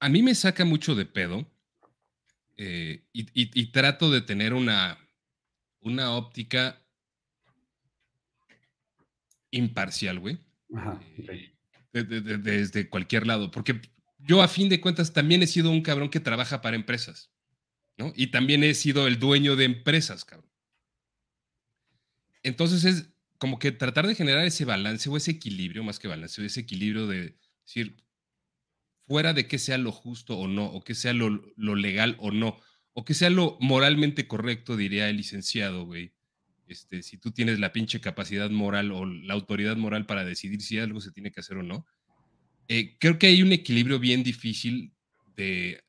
[0.00, 1.46] a mí me saca mucho de pedo
[2.56, 4.98] eh, y, trato de tener una,
[5.80, 6.82] una óptica
[9.50, 10.38] imparcial, güey.
[10.74, 11.54] Ajá, eh,
[11.92, 13.80] desde cualquier lado, porque
[14.18, 17.30] yo a fin de cuentas también he sido un cabrón que trabaja para empresas,
[17.96, 18.12] ¿no?
[18.16, 20.50] Y también he sido el dueño de empresas, cabrón.
[22.42, 26.44] Entonces es como que tratar de generar ese balance o ese equilibrio, más que balance,
[26.44, 27.96] ese equilibrio de decir,
[29.06, 32.58] fuera de que sea lo justo o no, o que sea lo, legal o no,
[32.92, 36.12] o que sea lo moralmente correcto, diría el licenciado, güey.
[36.66, 40.80] Este, si tú tienes la pinche capacidad moral o la autoridad moral para decidir si
[40.80, 41.86] algo se tiene que hacer o no,
[42.66, 44.92] eh, creo que hay un equilibrio bien difícil
[45.36, 45.84] de,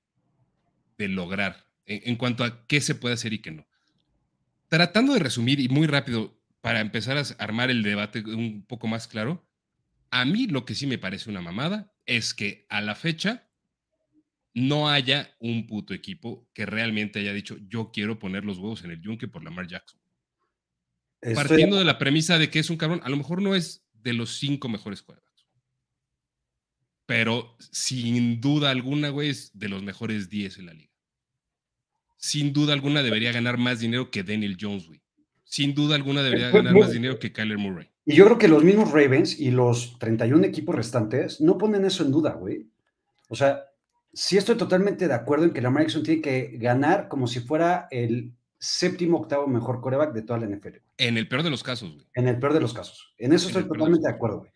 [1.00, 3.68] lograr en, en, cuanto a qué se puede hacer y qué no.
[4.68, 6.37] Tratando de resumir y muy rápido,
[6.68, 9.48] para empezar a armar el debate un poco más claro,
[10.12, 13.50] a mí lo que sí me parece una mamada es que a la fecha
[14.54, 18.92] no haya un puto equipo que realmente haya dicho yo quiero poner los huevos en
[18.92, 20.02] el yunque por Lamar Jackson.
[21.34, 24.12] Partiendo de la premisa de que es un cabrón, a lo mejor no es de
[24.12, 25.48] los cinco mejores quarterbacks.
[27.06, 30.92] Pero sin duda alguna, güey, es de los mejores 10 en la liga.
[32.18, 35.02] Sin duda alguna debería ganar más dinero que Daniel Jones, güey.
[35.50, 37.90] Sin duda alguna debería ganar más dinero que Kyler Murray.
[38.06, 42.04] Y yo creo que los mismos Ravens y los 31 equipos restantes no ponen eso
[42.04, 42.70] en duda, güey.
[43.30, 43.64] O sea,
[44.14, 47.88] sí estoy totalmente de acuerdo en que Lamar Jackson tiene que ganar como si fuera
[47.92, 50.80] el séptimo, octavo mejor coreback de toda la NFL.
[50.98, 52.06] En el peor de los casos, güey.
[52.14, 53.14] En el peor de los casos.
[53.18, 54.52] En eso estoy totalmente de acuerdo, güey.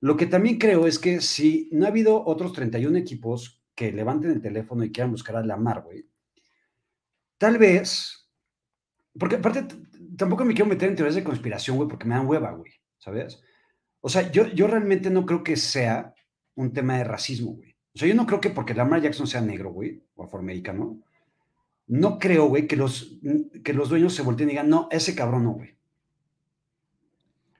[0.00, 4.30] Lo que también creo es que si no ha habido otros 31 equipos que levanten
[4.30, 6.06] el teléfono y quieran buscar a Lamar, güey,
[7.36, 8.26] tal vez,
[9.18, 9.66] porque aparte
[10.20, 13.40] tampoco me quiero meter en teorías de conspiración, güey, porque me dan hueva, güey, ¿sabes?
[14.00, 16.14] O sea, yo, yo realmente no creo que sea
[16.54, 17.74] un tema de racismo, güey.
[17.94, 21.00] O sea, yo no creo que porque Lamar Jackson sea negro, güey, o afroamericano,
[21.86, 23.18] no creo, güey, que los,
[23.64, 25.74] que los dueños se volteen y digan, no, ese cabrón no, güey.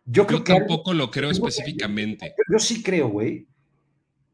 [0.05, 2.35] Yo, creo tampoco lo creo específicamente.
[2.51, 3.49] yo, sí creo, güey,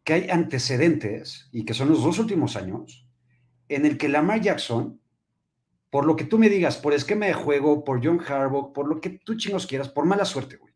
[0.04, 3.06] que hay antecedentes, y que son los dos últimos años,
[3.68, 5.00] en el que Lamar Jackson,
[5.90, 9.00] por lo que tú me digas, por esquema de juego, por John Harbaugh, por lo
[9.00, 10.74] que tú chingos quieras, por mala suerte, güey.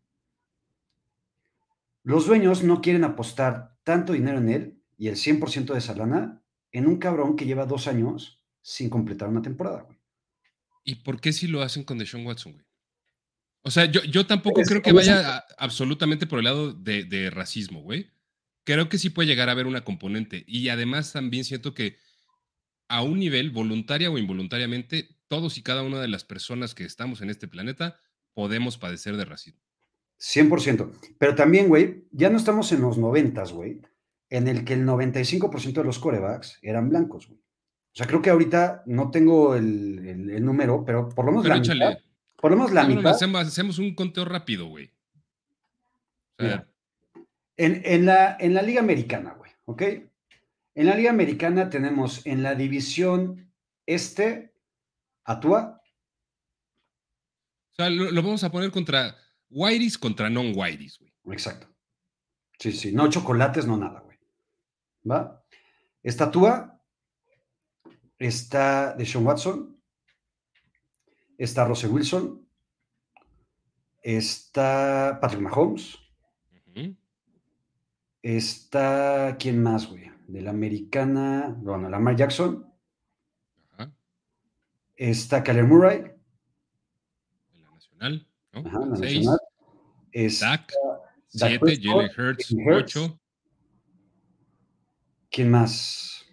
[2.03, 6.43] Los dueños no quieren apostar tanto dinero en él y el 100% de esa lana
[6.73, 9.99] en un cabrón que lleva dos años sin completar una temporada, güey.
[10.85, 12.65] ¿Y por qué si lo hacen con Deshaun Watson, güey?
[13.63, 18.11] O sea, yo, yo tampoco creo que vaya absolutamente por el lado de, racismo, güey.
[18.65, 20.45] Creo que sí puede llegar a haber una componente.
[20.47, 21.99] Y además también siento que
[22.91, 27.23] a un nivel, voluntaria o involuntariamente, todos y cada una de las personas que estamos
[27.23, 28.01] en este planeta
[28.35, 29.61] podemos padecer de racismo.
[30.19, 30.91] 100%.
[31.17, 33.81] Pero también, güey, ya no estamos en los noventas, güey,
[34.29, 37.39] en el que el 95% de los corebacks eran blancos, güey.
[37.39, 41.99] O sea, creo que ahorita no tengo el, número, pero por lo menos la mitad.
[42.37, 43.13] Por lo menos la mitad.
[43.13, 44.91] Hacemos, un conteo rápido, güey.
[47.57, 49.83] en, la, en la Liga Americana, güey, ¿ok?
[50.75, 53.53] En la Liga Americana tenemos en la división
[53.87, 54.55] este,
[55.25, 55.81] Atua.
[57.73, 59.17] O sea, lo, vamos a poner contra
[59.49, 61.13] Whiteys contra non-Whiteys, güey.
[61.33, 61.69] Exacto.
[62.59, 64.19] Sí, sí, no chocolates, no nada, güey.
[65.11, 65.43] ¿Va?
[66.03, 66.81] Esta Tua
[68.19, 69.83] está Deshaun Watson,
[71.39, 72.47] está Russell Wilson,
[74.03, 75.99] está Patrick Mahomes,
[78.23, 80.11] está, ¿quién más, güey?
[80.31, 82.65] De la americana, bueno, Lamar Jackson,
[84.95, 86.03] está Kyler Murray.
[87.53, 88.61] De la nacional, ¿no?
[88.61, 89.39] Ajá, la nacional.
[90.13, 90.73] Está Dak,
[91.27, 93.21] 7, Jalen Hurts, 8.
[95.33, 96.25] ¿Quién más?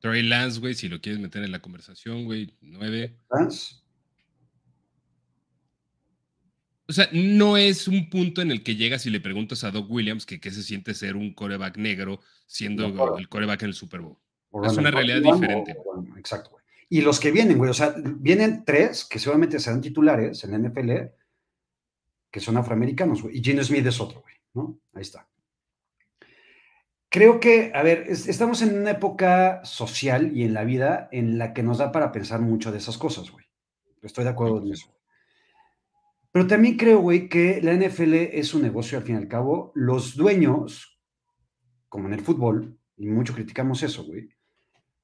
[0.00, 3.14] Trey Lance, güey, si lo quieres meter en la conversación, güey, nueve.
[3.30, 3.76] Lance.
[6.88, 9.90] O sea, no es un punto en el que llegas y le preguntas a Doug
[9.90, 14.00] Williams que qué se siente ser un coreback negro siendo el coreback en el Super
[14.00, 14.16] Bowl.
[14.64, 15.76] es una realidad diferente.
[16.16, 16.64] exacto, güey.
[16.88, 20.58] Y los que vienen, güey, o sea, vienen tres que seguramente serán titulares en la
[20.58, 20.92] NFL,
[22.30, 23.36] que son afroamericanos, güey.
[23.36, 24.80] Y Gino Smith es otro, güey, ¿no?
[24.94, 25.28] Ahí está.
[27.10, 31.52] Creo que, a ver, estamos en una época social y en la vida en la
[31.52, 33.44] que nos da para pensar mucho de esas cosas, güey.
[34.00, 34.97] Estoy de acuerdo en eso.
[36.32, 39.72] Pero también creo, güey, que la NFL es un negocio al fin y al cabo.
[39.74, 41.00] Los dueños,
[41.88, 44.28] como en el fútbol, y mucho criticamos eso, güey,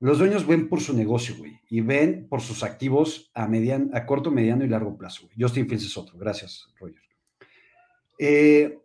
[0.01, 4.05] los dueños ven por su negocio, güey, y ven por sus activos a, median, a
[4.05, 5.37] corto, mediano y largo plazo, güey.
[5.41, 6.19] Justin Fields es otro.
[6.19, 7.01] Gracias, Roger.
[8.19, 8.79] Eh,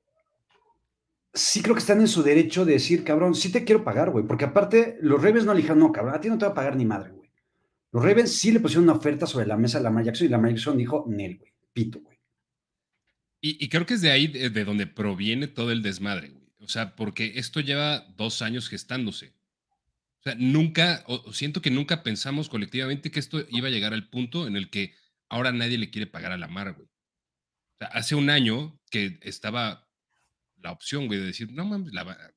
[1.33, 4.25] sí creo que están en su derecho de decir, cabrón, sí te quiero pagar, güey.
[4.25, 6.55] Porque aparte, los Ravens no le dijeron, no, cabrón, a ti no te va a
[6.55, 7.29] pagar ni madre, güey.
[7.91, 10.51] Los Ravens sí le pusieron una oferta sobre la mesa a Lamar Jackson y Lamar
[10.51, 12.08] Jackson dijo, Nel, güey, pito, güey.
[13.41, 16.49] Y, creo que es de ahí de, donde proviene todo el desmadre, güey.
[16.59, 19.33] O sea, porque esto lleva dos años gestándose.
[20.19, 24.09] O sea, nunca, o, siento que nunca pensamos colectivamente que esto iba a llegar al
[24.09, 24.93] punto en el que
[25.29, 26.87] ahora nadie le quiere pagar a Lamar, güey.
[26.87, 29.87] O sea, hace un año que estaba
[30.57, 32.33] la opción, güey, de decir, no mames, la,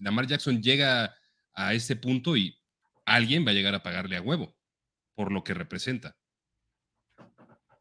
[0.00, 1.14] Lamar Jackson llega
[1.52, 2.58] a ese punto y
[3.04, 4.56] alguien va a llegar a pagarle a huevo
[5.14, 6.16] por lo que representa.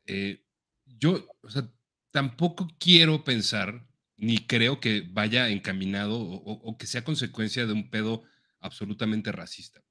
[0.05, 0.43] Eh,
[0.85, 1.69] yo, o sea,
[2.15, 8.23] tampoco quiero pensar, ni creo que vaya encaminado o, que sea consecuencia de un pedo
[8.61, 9.81] absolutamente racista.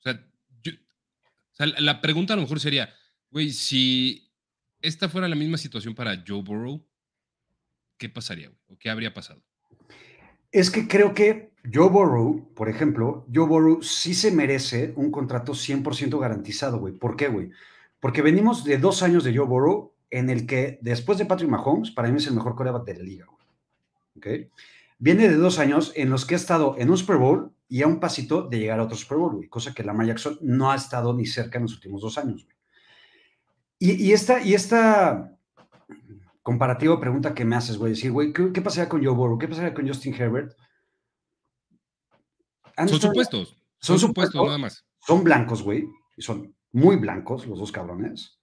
[0.00, 2.88] O sea, la pregunta a lo mejor sería,
[3.30, 4.32] güey, si
[4.80, 6.88] esta fuera la misma situación para Joe Burrow,
[7.98, 8.60] ¿qué pasaría, güey?
[8.68, 9.44] ¿O qué habría pasado?
[10.52, 15.52] Es que creo que Joe Burrow, por ejemplo, Joe Burrow sí se merece un contrato
[15.52, 16.94] 100% garantizado, güey.
[16.94, 17.50] ¿Por qué, güey?
[18.00, 21.90] Porque venimos de dos años de Joe Burrow en el que después de Patrick Mahomes,
[21.90, 23.46] para mí es el mejor coreback de la liga, güey.
[24.16, 24.50] ¿Ok?
[24.98, 27.86] Viene de dos años en los que ha estado en un Super Bowl y a
[27.86, 29.48] un pasito de llegar a otro Super Bowl, güey.
[29.48, 32.56] Cosa que Lamar Jackson no ha estado ni cerca en los últimos dos años, güey.
[33.80, 35.34] Y, y esta, y esta
[36.44, 39.38] comparativo pregunta que me haces, güey, decir, güey, ¿qué, pasaría con Joe Burrow?
[39.38, 40.54] ¿Qué pasaría con Justin Herbert?
[42.76, 43.56] son supuestos.
[43.78, 44.84] Son, supuestos, nada más.
[45.00, 45.88] Son blancos, güey.
[46.18, 48.38] Son muy blancos los dos cabrones.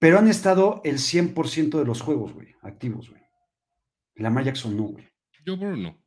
[0.00, 3.22] Pero han estado el 100% de los juegos, güey, activos, güey.
[4.16, 5.06] Lamar Jackson no, güey.
[5.46, 6.02] Joe Burrow no.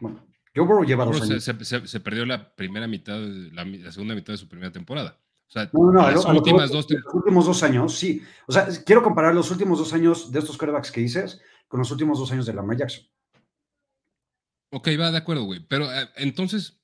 [0.00, 1.44] Bueno, Joe Burrow lleva dos años.
[1.44, 5.20] Se, perdió la primera mitad, la, la segunda mitad de su primera temporada.
[5.48, 8.22] O sea, no, no, las últimas dos los últimos dos años, sí.
[8.46, 11.90] O sea, quiero comparar los últimos dos años de estos quarterbacks que dices con los
[11.92, 13.04] últimos dos años de Lamar Jackson.
[14.72, 15.60] Ok, va de acuerdo, güey.
[15.60, 16.79] Pero eh, entonces,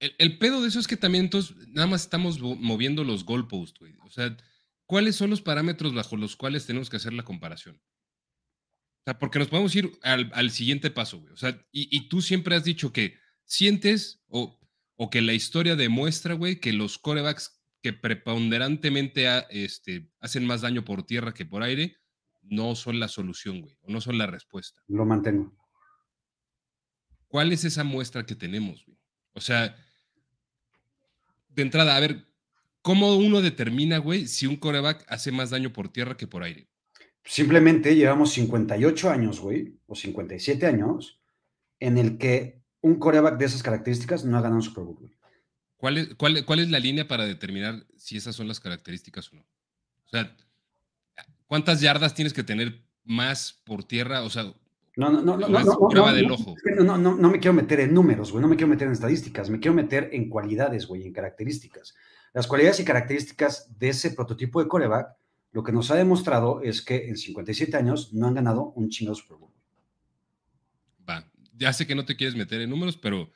[0.00, 3.94] el, pedo de eso es que también entonces nada más estamos moviendo los goalposts, güey.
[4.02, 4.36] O sea,
[4.86, 7.76] ¿cuáles son los parámetros bajo los cuales tenemos que hacer la comparación?
[7.76, 11.32] O sea, porque nos podemos ir al, siguiente paso, güey.
[11.32, 14.58] O sea, y, y, tú siempre has dicho que sientes o
[14.98, 20.84] o que la historia demuestra, güey, que los corebacks que preponderantemente este, hacen más daño
[20.84, 21.96] por tierra que por aire,
[22.42, 24.82] no son la solución, güey, o no son la respuesta.
[24.88, 25.56] Lo mantengo.
[27.28, 28.98] ¿Cuál es esa muestra que tenemos, güey?
[29.34, 29.76] O sea,
[31.58, 32.26] de entrada, a ver,
[32.82, 36.68] ¿cómo uno determina, güey, si un coreback hace más daño por tierra que por aire?
[37.24, 41.20] Simplemente llevamos 58 años, güey, o 57 años,
[41.80, 45.10] en el que un coreback de esas características no ha ganado un Super Bowl.
[45.76, 49.36] ¿Cuál es, cuál, ¿Cuál es la línea para determinar si esas son las características o
[49.36, 49.42] no?
[49.42, 50.36] O sea,
[51.46, 54.22] ¿cuántas yardas tienes que tener más por tierra?
[54.22, 54.52] O sea,
[54.98, 56.54] no, no, no, no, no, prueba del ojo.
[56.76, 59.48] No, no, no me quiero meter en números, güey, no me quiero meter en estadísticas,
[59.48, 61.94] me quiero meter en cualidades, güey, en características.
[62.34, 65.16] Las cualidades y características de ese prototipo de coreback,
[65.52, 69.14] lo que nos ha demostrado es que en 57 años no han ganado un chingado
[69.14, 69.48] Super Bowl
[71.58, 73.30] ya sé que no te quieres meter en números, pero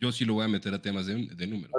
[0.00, 1.72] yo sí lo voy a meter a temas de, números.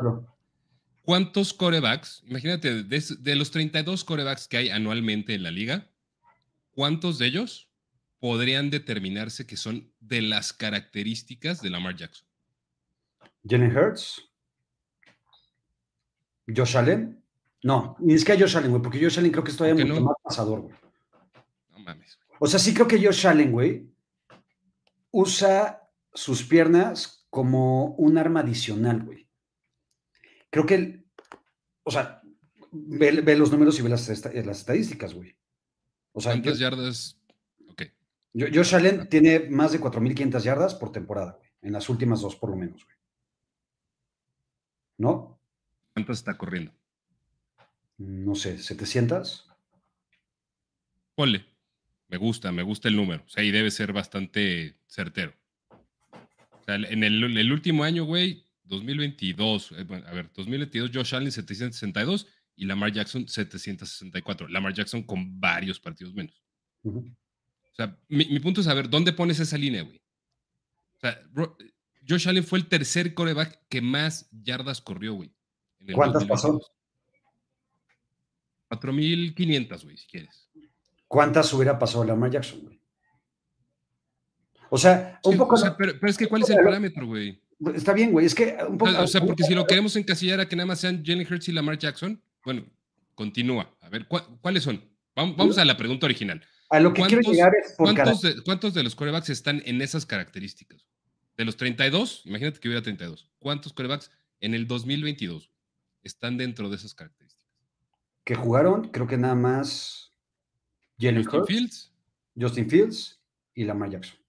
[1.04, 5.90] ¿Cuántos corebacks, imagínate, de, los 32 corebacks que hay anualmente en la liga,
[6.72, 7.69] cuántos de ellos
[8.20, 12.28] podrían determinarse que son de las características de Lamar Jackson?
[13.48, 14.30] Jalen Hurts.
[16.56, 17.24] Josh Allen.
[17.64, 19.86] No, ni es que a Josh Allen, güey, porque Josh Allen creo que es todavía
[19.86, 20.76] mucho más pasador, güey.
[21.72, 22.18] No mames.
[22.28, 22.38] Güey.
[22.40, 23.90] O sea, sí creo que Josh Allen, güey,
[25.12, 29.28] usa sus piernas como un arma adicional, güey.
[30.50, 31.04] Creo que,
[31.84, 32.22] o sea,
[32.72, 35.36] ve, los números y ve las, estadísticas, güey.
[36.14, 37.19] O sea, ¿Cuántas yardas?
[38.34, 41.50] Josh Allen tiene más de 4.500 yardas por temporada, güey.
[41.62, 42.96] En las últimas dos, por lo menos, güey.
[44.98, 45.40] ¿No?
[45.94, 46.74] ¿Cuántas está corriendo?
[47.98, 49.46] No sé, ¿700?
[51.16, 51.46] Ponle.
[52.10, 53.24] Me gusta, me gusta el número.
[53.26, 55.34] O sea, y debe ser bastante certero.
[55.70, 62.28] O sea, en el, último año, güey, 2022, eh, a ver, 2022, Josh Allen 762
[62.56, 64.48] y Lamar Jackson 764.
[64.48, 66.42] Lamar Jackson con varios partidos menos.
[67.72, 70.02] O sea, mi, punto es saber, ¿dónde pones esa línea, güey?
[70.98, 71.22] O sea,
[72.08, 75.32] Josh Allen fue el tercer coreback que más yardas corrió, güey.
[75.94, 76.60] ¿Cuántas pasó?
[78.70, 80.50] 4.500, güey, si quieres.
[81.08, 82.80] ¿Cuántas hubiera pasado Lamar Jackson, güey?
[84.70, 85.56] O sea, un poco.
[85.78, 87.42] pero, es que, ¿cuál es el parámetro, güey?
[87.74, 88.26] Está bien, güey.
[88.26, 88.92] Es que un poco.
[89.02, 91.52] O sea, porque si lo queremos encasillar a que nada más sean Jalen Hurts y
[91.52, 92.66] Lamar Jackson, bueno,
[93.16, 93.76] continúa.
[93.82, 94.84] A ver, ¿cuáles son?
[95.16, 96.42] Vamos, a la pregunta original.
[96.70, 99.82] A lo que quiero llegar es por ¿cuántos, de, ¿Cuántos de los corebacks están en
[99.82, 100.86] esas características?
[101.38, 103.30] De los 32, imagínate que hubiera 32.
[103.40, 105.52] ¿Cuántos corebacks en el 2022
[106.04, 107.48] están dentro de esas características?
[108.24, 110.14] Que jugaron, creo que nada más
[111.02, 111.94] Justin Fields.
[112.40, 113.20] Justin Fields
[113.56, 114.20] y Lamar Jackson.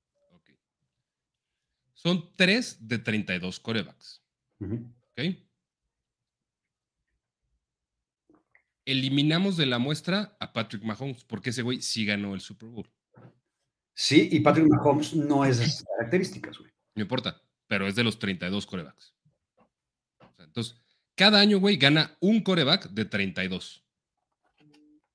[1.95, 4.23] Son tres de 32 corebacks.
[8.91, 12.91] Eliminamos de la muestra a Patrick Mahomes, porque ese güey sí ganó el Super Bowl.
[13.95, 16.73] Sí, y Patrick Mahomes no es de esas características, güey.
[16.97, 19.15] No importa, pero es de los 32 corebacks.
[20.39, 20.83] entonces,
[21.15, 23.87] cada año, güey, gana un coreback de 32.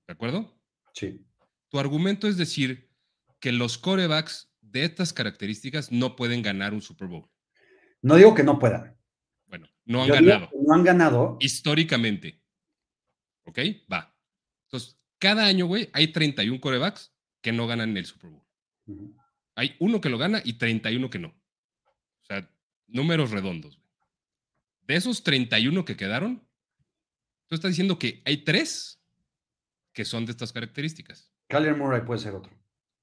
[0.07, 0.57] ¿De acuerdo?
[0.93, 1.25] Sí.
[1.67, 2.89] Tu argumento es decir
[3.41, 7.29] que los corebacks de estas características no pueden ganar un Super Bowl.
[8.01, 8.95] No digo que no puedan.
[9.47, 10.49] Bueno, no han ganado.
[10.65, 11.37] No han ganado.
[11.41, 12.44] Históricamente.
[13.45, 13.59] ¿Ok?
[13.91, 14.15] Va.
[14.65, 18.43] Entonces, cada año, güey, hay 31 corebacks que no ganan el Super Bowl.
[19.55, 21.29] Hay uno que lo gana y 31 que no.
[21.29, 22.49] O sea,
[22.87, 23.77] números redondos.
[23.77, 23.89] Güey.
[24.81, 26.47] De esos 31 que quedaron,
[27.47, 29.01] tú estás diciendo que hay tres
[29.93, 31.31] que son de estas características.
[31.47, 32.51] Kyler Murray puede ser otro.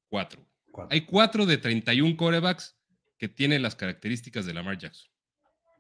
[0.08, 0.46] Cuatro.
[0.90, 2.76] Hay cuatro de 31 corebacks
[3.18, 5.10] que tienen las características de Lamar Jackson.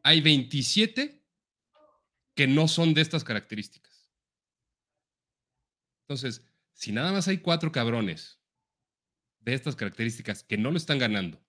[0.02, 1.22] Hay 27
[2.34, 3.91] que no son de estas características.
[6.12, 6.44] Entonces,
[6.74, 8.38] si nada más hay cuatro cabrones
[9.40, 11.42] de estas características que no lo están ganando,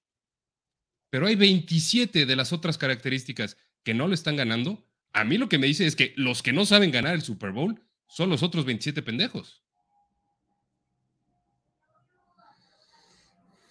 [1.09, 5.49] pero hay 27 de las otras características que no lo están ganando, a mí lo
[5.49, 8.41] que me dice es que los que no saben ganar el Super Bowl son los
[8.41, 9.61] otros 27 pendejos.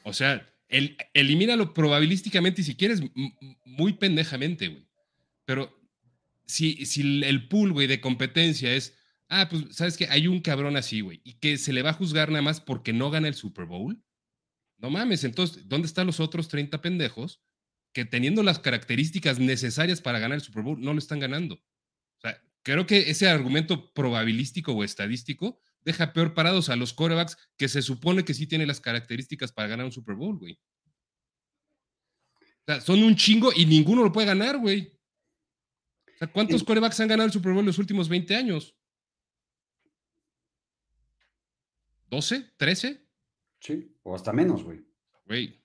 [0.02, 3.00] O sea, el, elimínalo probabilísticamente y si quieres,
[3.64, 4.87] muy pendejamente, güey.
[5.46, 5.74] Pero
[6.44, 8.94] si, si el pool, güey, de competencia es,
[9.32, 11.94] ah, pues, ¿sabes que Hay un cabrón así, güey, y que se le va a
[11.94, 14.00] juzgar nada más porque no gana el Super Bowl.
[14.78, 17.40] No mames, entonces, ¿dónde están los otros 30 pendejos
[17.92, 21.54] que teniendo las características necesarias para ganar el Super Bowl no lo están ganando?
[21.54, 27.36] O sea, creo que ese argumento probabilístico o estadístico deja peor parados a los corebacks
[27.56, 30.58] que se supone que sí tienen las características para ganar un Super Bowl, güey.
[32.42, 34.92] O sea, son un chingo y ninguno lo puede ganar, güey.
[36.14, 38.76] O sea, ¿cuántos corebacks han ganado el Super Bowl en los últimos 20 años?
[42.12, 42.57] ¿12?
[42.59, 43.01] ¿13?
[43.59, 44.85] Sí, o hasta menos, güey.
[45.25, 45.59] Güey.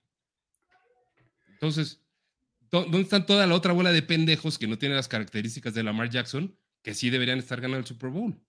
[1.50, 2.02] Entonces,
[2.72, 6.10] ¿dónde están toda la otra bola de pendejos que no tienen las características de Lamar
[6.10, 8.42] Jackson que sí deberían estar ganando el Super Bowl?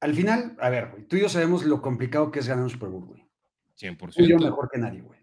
[0.00, 2.70] al final, a ver, güey, tú y yo sabemos lo complicado que es ganar un
[2.70, 3.26] Super Bowl, güey.
[3.80, 4.12] 100%.
[4.18, 5.18] Y yo mejor que nadie, güey.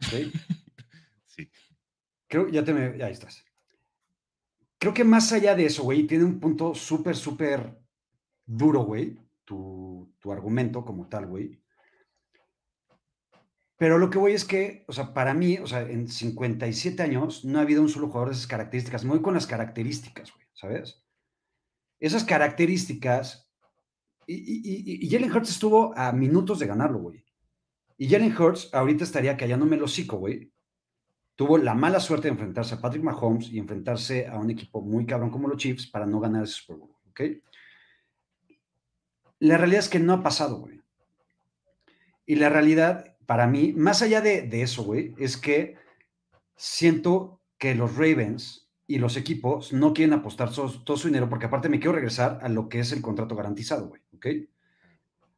[0.00, 0.32] ¿Sí?
[1.26, 1.50] sí.
[2.26, 3.44] Creo, ya te me, ya estás.
[4.78, 7.78] Creo que más allá de eso, güey, tiene un punto súper, súper
[8.46, 9.16] duro, güey,
[9.50, 11.60] tu, argumento como tal, güey.
[13.76, 17.44] Pero lo que voy es que, o sea, para mí, o sea, en 57 años
[17.44, 19.04] no ha habido un solo jugador de esas características.
[19.04, 21.02] Me voy con las características, güey, ¿sabes?
[21.98, 23.50] Esas características
[24.26, 27.24] y, Jalen Hurts estuvo a minutos de ganarlo, güey.
[27.98, 30.52] Y Jalen Hurts ahorita estaría callándome el hocico, güey.
[31.34, 35.06] Tuvo la mala suerte de enfrentarse a Patrick Mahomes y enfrentarse a un equipo muy
[35.06, 37.20] cabrón como los Chiefs para no ganar ese Super Bowl, ¿ok?
[39.40, 40.80] La realidad es que no ha pasado, güey.
[42.26, 45.76] Y la realidad, para mí, más allá de, de eso, güey, es que
[46.56, 51.68] siento que los Ravens y los equipos no quieren apostar todo, su dinero, porque aparte
[51.68, 54.26] me quiero regresar a lo que es el contrato garantizado, güey, ¿ok?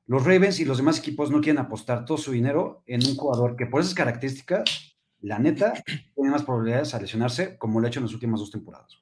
[0.06, 3.54] Los Ravens y los demás equipos no quieren apostar todo su dinero en un jugador
[3.54, 5.74] que por esas características, la neta,
[6.14, 8.98] tiene más probabilidades a lesionarse, como lo ha hecho en las últimas dos temporadas.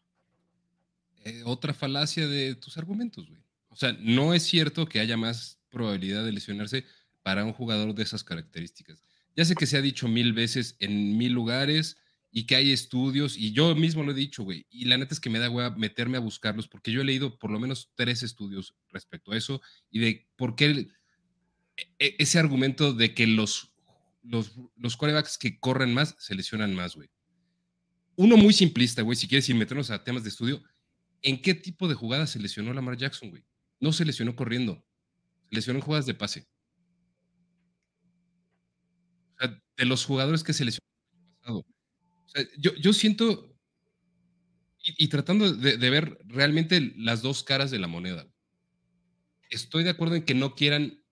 [1.25, 3.40] Eh, otra falacia de tus argumentos, güey.
[3.71, 6.85] O sea, no es cierto que haya más probabilidad de lesionarse
[7.23, 9.03] para un jugador de esas características.
[9.37, 11.97] Ya sé que se ha dicho mil veces en mil lugares,
[12.33, 15.21] y que hay estudios, y yo mismo lo he dicho, güey, y la neta es
[15.21, 18.23] que me da güey meterme a buscarlos, porque yo he leído por lo menos tres
[18.23, 20.89] estudios respecto a eso, y de por qué
[21.99, 23.73] e, ese argumento de que los,
[24.23, 24.97] los, los
[25.39, 27.11] que corren más se lesionan más, güey.
[28.15, 30.63] Uno muy simplista, güey, si quieres ir meternos a temas de estudio,
[31.23, 33.43] ¿en qué tipo de jugadas se lesionó Lamar Jackson, güey?
[33.81, 34.85] No se lesionó corriendo,
[35.49, 36.47] se lesionó en jugadas de pase.
[39.35, 40.91] O sea, de los jugadores que se lesionaron
[41.41, 41.65] pasado,
[42.59, 43.57] yo, siento,
[44.83, 48.29] y, tratando de, ver realmente las dos caras de la moneda,
[49.51, 51.03] estoy de acuerdo en que no quieran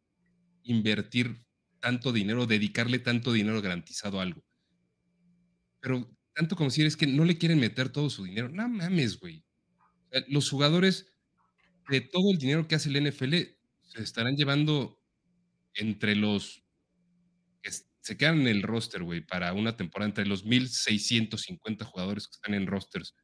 [0.63, 1.45] invertir
[1.81, 4.45] tanto dinero, dedicarle tanto dinero garantizado a algo.
[5.81, 8.49] Pero tanto como decir es que no le quieren meter todo su dinero.
[8.49, 9.45] No mames, güey.
[10.29, 11.18] los jugadores
[11.89, 13.35] de todo el dinero que hace el NFL
[13.83, 14.99] se estarán llevando
[15.75, 16.63] entre los
[18.09, 22.55] se quedan en el roster, güey, para una temporada entre los 1.650 jugadores que están
[22.55, 23.15] en rosters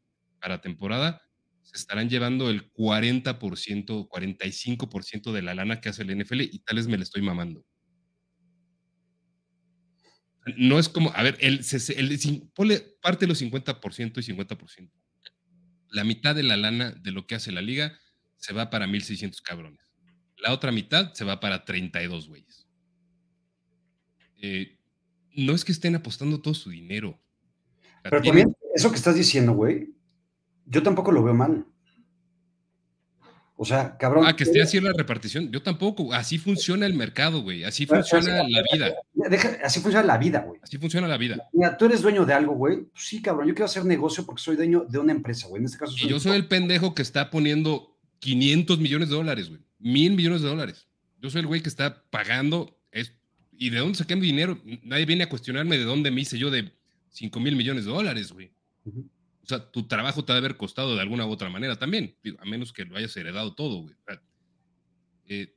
[0.42, 1.22] para temporada,
[1.62, 6.76] se estarán llevando el 40%, 45% de la lana que hace el NFL y tal
[6.76, 7.64] vez me le estoy mamando.
[10.58, 11.64] No es como, a ver, el,
[11.96, 12.50] el,
[13.00, 14.90] parte de los 50% y 50%.
[15.88, 17.98] La mitad de la lana de lo que hace la liga
[18.44, 19.80] se va para 1.600 cabrones.
[20.36, 22.68] La otra mitad se va para 32 güeyes.
[24.42, 24.76] Eh,
[25.34, 27.18] no es que estén apostando todo su dinero.
[28.02, 29.94] Pero también, eso que estás diciendo, güey,
[30.66, 31.66] yo tampoco lo veo mal.
[33.56, 34.26] O sea, cabrón.
[34.26, 35.50] Ah, que esté así la repartición.
[35.50, 36.12] Yo tampoco.
[36.12, 37.64] Así funciona el mercado, güey.
[37.64, 38.94] Así funciona la vida.
[39.64, 40.60] así funciona la vida, güey.
[40.62, 41.48] Así funciona la vida.
[41.54, 42.82] Mira, tú eres dueño de algo, güey.
[42.92, 43.48] Pues sí, cabrón.
[43.48, 45.60] Yo quiero hacer negocio porque soy dueño de una empresa, güey.
[45.60, 45.94] En este caso.
[45.96, 47.93] y yo soy el pendejo que está poniendo
[48.24, 49.60] 500 millones de dólares, güey.
[49.78, 50.88] Mil millones de dólares.
[51.20, 52.80] Yo soy el güey que está pagando.
[53.52, 54.58] ¿Y de dónde saqué mi dinero?
[54.82, 56.72] Nadie viene a cuestionarme de dónde me hice yo de
[57.10, 58.50] 5 mil millones de dólares, güey.
[58.86, 62.16] O sea, tu trabajo te ha de haber costado de alguna u otra manera también,
[62.38, 63.94] a menos que lo hayas heredado todo, güey.
[65.26, 65.54] Eh,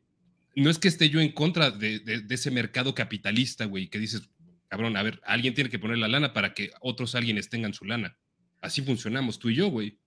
[0.55, 4.29] no es que esté yo en contra de, ese mercado capitalista, güey, que dices,
[4.67, 7.85] cabrón, a ver, alguien tiene que poner la lana para que otros alguienes tengan su
[7.85, 8.17] lana.
[8.59, 9.97] Así funcionamos tú y yo, güey.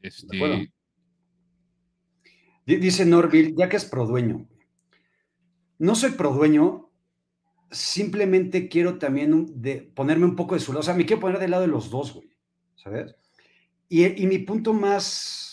[0.00, 0.70] Este...
[2.66, 4.46] Dice Norville, ya que es produeño.
[5.78, 6.90] No soy produeño,
[7.70, 9.62] simplemente quiero también
[9.94, 10.80] ponerme un poco de su lado.
[10.80, 12.30] O sea, me quiero poner del lado de los dos, güey.
[12.74, 13.14] ¿Sabes?
[13.88, 15.50] Y, y mi punto más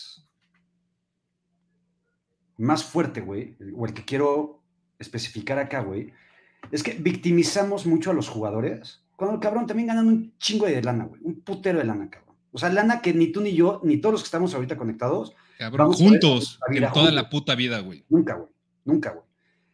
[2.58, 4.62] más fuerte, güey, o el que quiero
[4.98, 6.12] especificar acá, güey,
[6.70, 11.04] es que victimizamos mucho a los jugadores cuando, cabrón, también ganan un chingo de lana,
[11.04, 12.36] güey, un putero de lana, cabrón.
[12.50, 15.34] O sea, lana que ni tú ni yo, ni todos los que estamos ahorita conectados.
[15.62, 18.04] Cabrón, juntos, en toda la puta vida, güey.
[18.08, 18.48] Nunca, güey,
[18.84, 19.24] nunca, güey.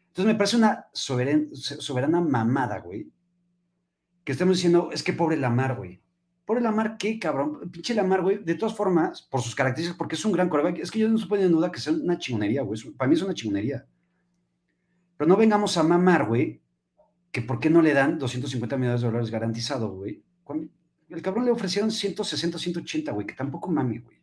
[0.08, 3.10] Entonces me parece una soberana mamada, güey,
[4.24, 6.02] que estemos diciendo, es que pobre Lamar, güey.
[6.44, 7.70] Por Lamar, ¿qué, cabrón?
[7.70, 8.44] Pinche Lamar, güey.
[8.44, 10.78] De todas formas, por sus características, porque es un gran coreback.
[10.78, 12.78] Es que yo no se en duda que sea una chingonería, güey.
[12.96, 13.86] Para mí es una chingonería.
[15.16, 16.60] Pero no vengamos a mamar, güey,
[17.32, 20.22] que por qué no le dan 250 millones de dólares garantizado, güey.
[21.08, 24.17] El cabrón le ofrecieron 160, 180, güey, que tampoco mami, güey.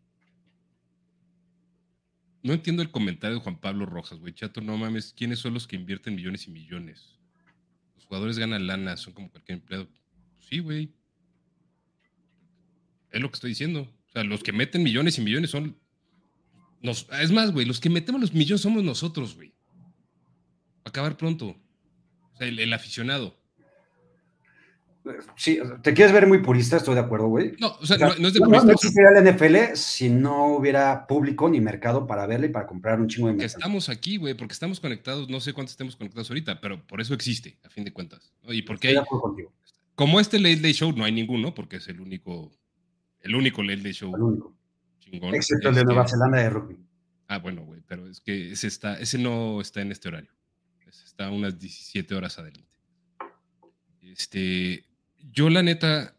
[2.45, 4.31] No entiendo el comentario de Juan Pablo Rojas, güey.
[4.31, 5.15] Chato, no mames.
[5.17, 7.17] ¿Quiénes son los que invierten millones y millones?
[7.95, 9.89] Los jugadores ganan lana, son como cualquier empleado.
[10.37, 10.93] sí, güey.
[13.09, 13.81] Es lo que estoy diciendo.
[13.81, 15.75] O sea, los que meten millones y millones son.
[17.19, 19.51] Es más, güey, los que metemos los millones somos nosotros, güey.
[20.83, 21.59] Acabar pronto.
[22.31, 23.41] O sea, el, aficionado.
[25.35, 27.53] Sí, te quieres ver muy purista, estoy de acuerdo, güey.
[27.59, 28.65] No, o sea, no, es de purista.
[28.65, 32.99] No, existiría la NFL si no hubiera público ni mercado para verle y para comprar
[32.99, 33.57] un chingo de mercado.
[33.57, 37.13] Estamos aquí, güey, porque estamos conectados, no sé cuántos estemos conectados ahorita, pero por eso
[37.13, 38.33] existe, a fin de cuentas.
[38.47, 38.95] Y porque hay,
[39.95, 42.51] como este Late Late Show no hay ninguno, porque es el único
[43.25, 44.15] el único Late Show.
[44.15, 44.55] El único.
[44.99, 45.33] Chingón.
[45.33, 46.77] Excepto el de Nueva Zelanda de rugby.
[47.27, 50.31] Ah, bueno, güey, pero es que ese, está, ese no está en este horario.
[50.87, 52.69] está unas 17 horas adelante.
[54.03, 54.85] Este,
[55.31, 56.15] yo la neta,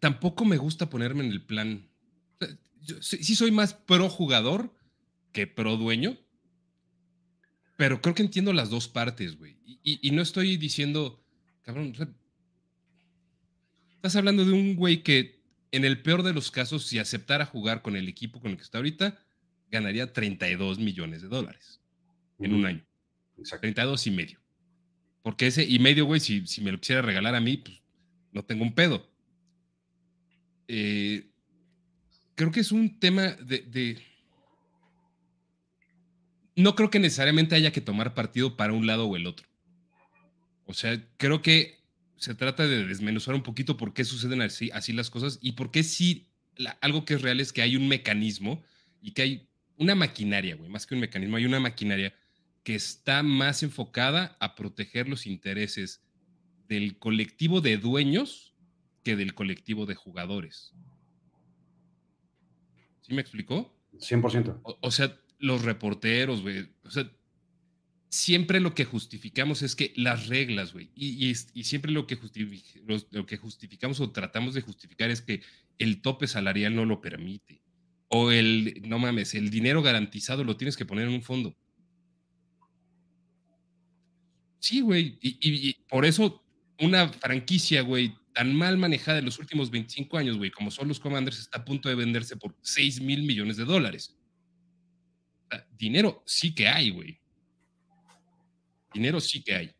[0.00, 1.88] tampoco me gusta ponerme en el plan.
[2.80, 4.74] yo, sí, soy más pro jugador
[5.32, 6.18] que pro dueño,
[7.76, 9.56] pero creo que entiendo las dos partes, güey.
[9.64, 11.24] Y, y, no estoy diciendo,
[11.62, 11.94] cabrón,
[13.98, 15.42] Estás hablando de un güey que,
[15.72, 18.62] en el peor de los casos, si aceptara jugar con el equipo con el que
[18.62, 19.18] está ahorita,
[19.72, 21.80] ganaría 32 millones de dólares
[22.38, 22.86] en un año.
[23.36, 23.62] Exacto.
[23.62, 24.40] 32 y medio.
[25.22, 27.80] Porque ese y medio, güey, si, me lo quisiera regalar a mí, pues
[28.32, 29.10] no tengo un pedo.
[30.68, 31.30] Eh,
[32.34, 33.98] creo que es un tema de, de,
[36.56, 39.46] No creo que necesariamente haya que tomar partido para un lado o el otro.
[40.66, 41.78] O sea, creo que
[42.16, 45.70] se trata de desmenuzar un poquito por qué suceden así, así las cosas y por
[45.70, 46.28] qué sí,
[46.80, 48.62] algo que es real es que hay un mecanismo
[49.00, 52.14] y que hay una maquinaria, güey, más que un mecanismo, hay una maquinaria
[52.68, 56.02] que está más enfocada a proteger los intereses
[56.68, 58.54] del colectivo de dueños
[59.02, 60.74] que del colectivo de jugadores.
[63.00, 63.74] ¿Sí me explicó?
[63.94, 64.60] 100%.
[64.64, 67.10] O, o sea, los reporteros, güey, o sea,
[68.10, 72.18] siempre lo que justificamos es que las reglas, güey, y, siempre lo que,
[73.12, 75.40] lo que justificamos o tratamos de justificar es que
[75.78, 77.62] el tope salarial no lo permite.
[78.08, 81.56] O el, no mames, el dinero garantizado lo tienes que poner en un fondo.
[84.60, 86.42] Sí, güey, y, por eso
[86.80, 91.00] una franquicia, güey, tan mal manejada en los últimos 25 años, güey, como son los
[91.00, 94.16] Commanders, está a punto de venderse por 6 mil millones de dólares.
[95.76, 97.20] dinero sí que hay, güey
[98.92, 99.74] dinero sí que hay.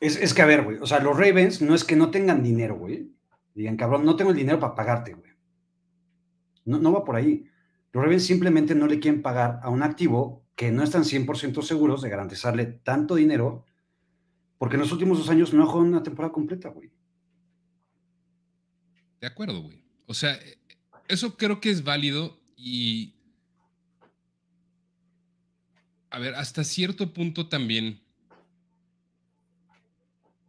[0.00, 2.76] Es, que, a ver, güey, o sea, los Ravens no es que no tengan dinero,
[2.76, 3.10] güey.
[3.54, 5.30] Digan, cabrón, no tengo el dinero para pagarte, güey.
[6.66, 7.46] No, no va por ahí.
[7.92, 12.02] Los Ravens simplemente no le quieren pagar a un activo que no están 100% seguros
[12.02, 13.64] de garantizarle tanto dinero,
[14.58, 16.90] porque en los últimos dos años no ha jugado una temporada completa, güey.
[19.20, 19.82] De acuerdo, güey.
[20.06, 20.38] O sea,
[21.08, 23.14] eso creo que es válido y
[26.14, 28.00] a ver, hasta cierto punto también,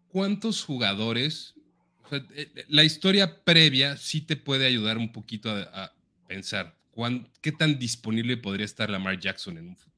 [0.09, 1.55] ¿cuántos jugadores?
[2.11, 5.91] Eh, eh, la historia previa sí te puede ayudar un poquito a,
[6.27, 6.77] pensar
[7.41, 9.94] qué tan disponible podría estar Lamar Jackson en un futuro.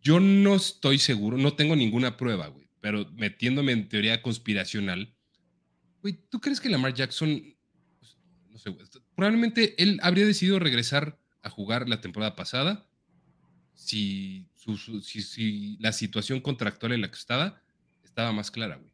[0.00, 5.14] Yo no estoy seguro, no tengo ninguna prueba, güey, pero metiéndome en teoría conspiracional,
[6.00, 7.42] güey, ¿tú crees que Lamar Jackson,
[8.00, 8.18] pues,
[8.50, 8.74] no sé,
[9.14, 12.88] probablemente él habría decidido regresar a jugar la temporada pasada
[13.74, 14.48] si,
[15.02, 17.62] si, la situación contractual en la que estaba
[18.04, 18.92] estaba más clara, güey.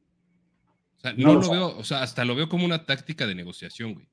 [0.96, 3.94] O sea, no, lo veo, o sea, hasta lo veo como una táctica de negociación,
[3.94, 4.08] güey.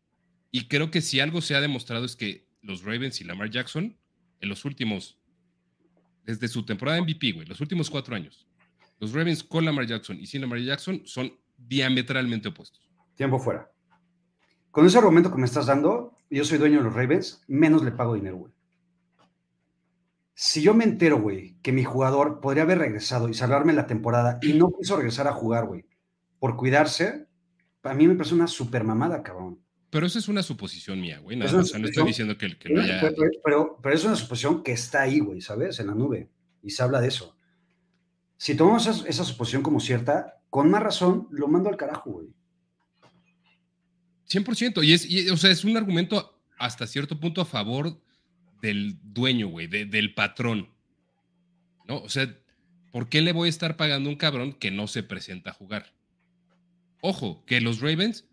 [0.51, 3.97] Y creo que si algo se ha demostrado es que los Ravens y Lamar Jackson,
[4.39, 5.17] en los últimos,
[6.25, 8.47] desde su temporada MVP, güey, los últimos cuatro años,
[8.99, 12.89] los Ravens con Lamar Jackson y sin Lamar Jackson son diametralmente opuestos.
[13.15, 13.71] Tiempo fuera.
[14.71, 17.91] Con ese argumento que me estás dando, yo soy dueño de los Ravens, menos le
[17.91, 18.53] pago dinero, güey.
[20.33, 24.37] Si yo me entero, güey, que mi jugador podría haber regresado y salvarme la temporada
[24.41, 25.85] y no quiso regresar a jugar, güey,
[26.39, 27.27] por cuidarse,
[27.83, 29.64] a mí me parece una super mamada, cabrón.
[29.95, 31.37] Pero eso es una suposición mía, güey.
[31.37, 32.99] no estoy diciendo que, lo haya.
[33.45, 35.79] Pero, pero, es una suposición que está ahí, güey, ¿sabes?
[35.79, 36.29] En la nube.
[36.61, 37.37] Y se habla de eso.
[38.35, 42.27] Si tomamos esa, suposición como cierta, con más razón lo mando al carajo, güey.
[44.29, 44.83] 100%.
[44.83, 47.97] Y es, o sea, es un argumento hasta cierto punto a favor
[48.61, 50.73] del dueño, güey, del patrón.
[51.87, 51.99] ¿No?
[51.99, 52.37] O sea,
[52.91, 55.53] ¿por qué le voy a estar pagando a un cabrón que no se presenta a
[55.53, 55.93] jugar?
[56.99, 58.25] Ojo, que los Ravens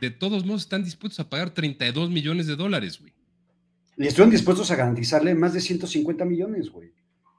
[0.00, 3.12] de todos modos están dispuestos a pagar 32 millones de dólares, güey.
[3.96, 6.92] Y están dispuestos a garantizarle más de 150 millones, güey.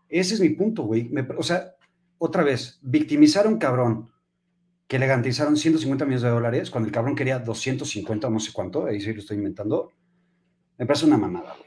[0.08, 1.12] Ese es mi punto, güey.
[1.38, 1.76] o sea,
[2.18, 4.10] otra vez, victimizar a un cabrón
[4.88, 8.54] que le garantizaron 150 millones de dólares cuando el cabrón quería 250 o no sé
[8.54, 9.92] cuánto, ahí sí lo estoy inventando,
[10.78, 11.66] me parece una mamada, güey.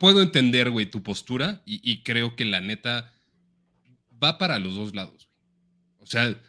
[0.00, 3.12] Puedo entender, güey, tu postura y creo que la neta
[4.22, 5.30] va para los dos lados.
[5.98, 6.40] O sea,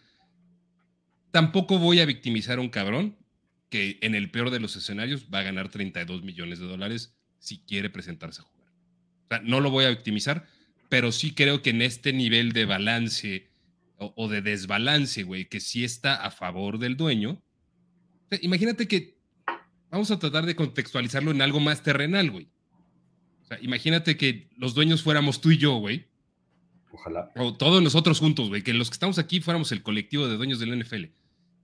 [1.32, 3.18] tampoco voy a victimizar a un cabrón
[3.70, 7.60] que en el peor de los escenarios va a ganar 32 millones de dólares si
[7.60, 8.70] quiere presentarse a jugar.
[8.70, 10.48] O sea, no lo voy a victimizar,
[10.90, 13.50] pero sí creo que en este nivel de balance
[13.98, 17.42] o, de desbalance, güey, que sí está a favor del dueño.
[18.42, 19.18] imagínate que
[19.90, 22.48] vamos a tratar de contextualizarlo en algo más terrenal, güey.
[23.42, 26.07] O sea, imagínate que los dueños fuéramos tú y yo, güey.
[26.92, 27.32] Ojalá.
[27.36, 30.60] O todos nosotros juntos, güey, que los que estamos aquí fuéramos el colectivo de dueños
[30.60, 31.06] del NFL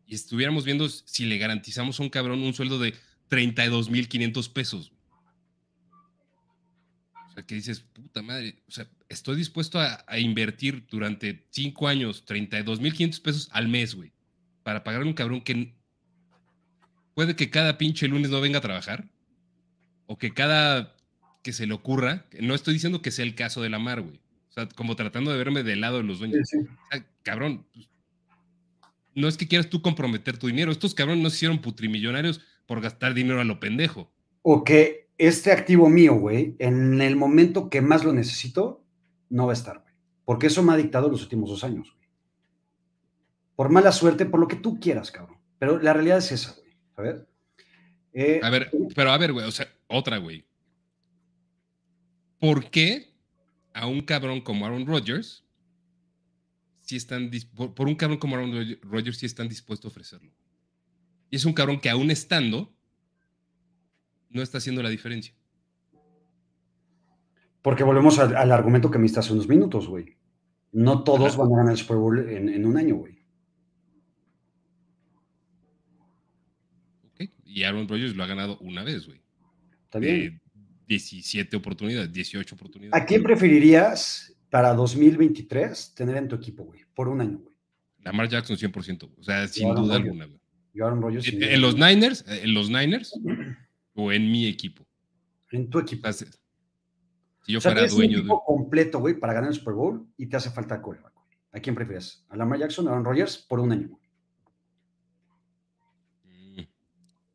[0.05, 2.93] y estuviéramos viendo si le garantizamos a un cabrón un sueldo de
[3.30, 4.91] 32.500 pesos.
[7.30, 12.26] O sea, que dices, puta madre, o sea, estoy dispuesto a, invertir durante cinco años
[12.28, 14.11] 32.500 pesos al mes, güey,
[14.61, 15.74] para pagar a un cabrón que
[17.15, 19.09] puede que cada pinche lunes no venga a trabajar,
[20.05, 20.95] o que cada
[21.41, 24.19] que se le ocurra, no estoy diciendo que sea el caso de la mar, güey,
[24.54, 26.47] o sea, como tratando de verme del lado de los dueños.
[27.24, 27.89] cabrón, pues,
[29.16, 30.72] no es que quieras tú comprometer tu dinero.
[30.72, 34.14] Estos cabrones no se hicieron putrimillonarios por gastar dinero a lo pendejo.
[34.43, 38.86] O que este activo mío, güey, en el momento que más lo necesito,
[39.30, 39.93] no va a estar, güey.
[40.24, 42.08] Porque eso me ha dictado los últimos dos años, güey.
[43.56, 45.39] Por mala suerte, por lo que tú quieras, cabrón.
[45.58, 46.78] Pero la realidad es esa, güey.
[46.95, 47.24] ¿Sabes?
[48.14, 50.45] Eh, a ver, pero a ver, güey, o sea, otra, güey.
[52.38, 53.12] ¿Por qué
[53.74, 55.43] a un cabrón como Aaron Rodgers,
[56.82, 60.32] si están por, un cabrón como Aaron Rodgers, si están dispuestos a ofrecerlo.
[61.30, 62.71] Y es un cabrón que aún estando,
[64.30, 65.34] no está haciendo la diferencia.
[67.61, 70.17] Porque volvemos al, argumento que me hiciste hace unos minutos, güey.
[70.71, 73.24] No todos van a ganar el Super Bowl en, un año, güey.
[77.45, 79.21] Y Aaron Rodgers lo ha ganado una vez, güey.
[79.86, 80.43] Está bien.
[80.88, 83.02] 17 oportunidades, 18 oportunidades.
[83.02, 86.82] ¿A quién preferirías para 2023 tener en tu equipo, güey?
[86.94, 87.56] Por un año, güey.
[88.00, 90.40] Lamar Jackson 100%, o sea, sin duda alguna, güey.
[91.26, 93.14] en, en, los Niners, en los Niners
[93.94, 94.86] o en mi equipo.
[95.52, 96.12] En tu equipo.
[96.12, 96.26] si
[97.48, 100.50] yo fuera dueño un equipo completo, güey, para ganar el Super Bowl y te hace
[100.50, 101.14] falta coreback.
[101.54, 102.26] ¿A quién prefieres?
[102.30, 104.00] ¿A Lamar Jackson o a Aaron Rodgers por un año?
[106.26, 106.60] Mm,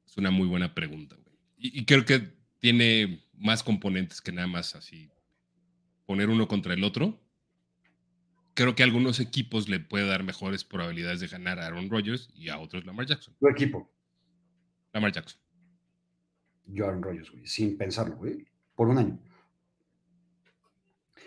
[0.06, 1.36] es una muy buena pregunta, güey.
[1.56, 5.10] y creo que tiene más componentes que nada más así
[6.06, 7.20] poner uno contra el otro.
[8.54, 12.30] Creo que a algunos equipos le puede dar mejores probabilidades de ganar a Aaron Rodgers
[12.34, 13.34] y a otros Lamar Jackson.
[13.38, 13.90] Tu equipo.
[14.92, 15.40] Lamar Jackson.
[16.66, 19.18] Yo Aaron Rodgers, güey, sin pensarlo, güey, por un año.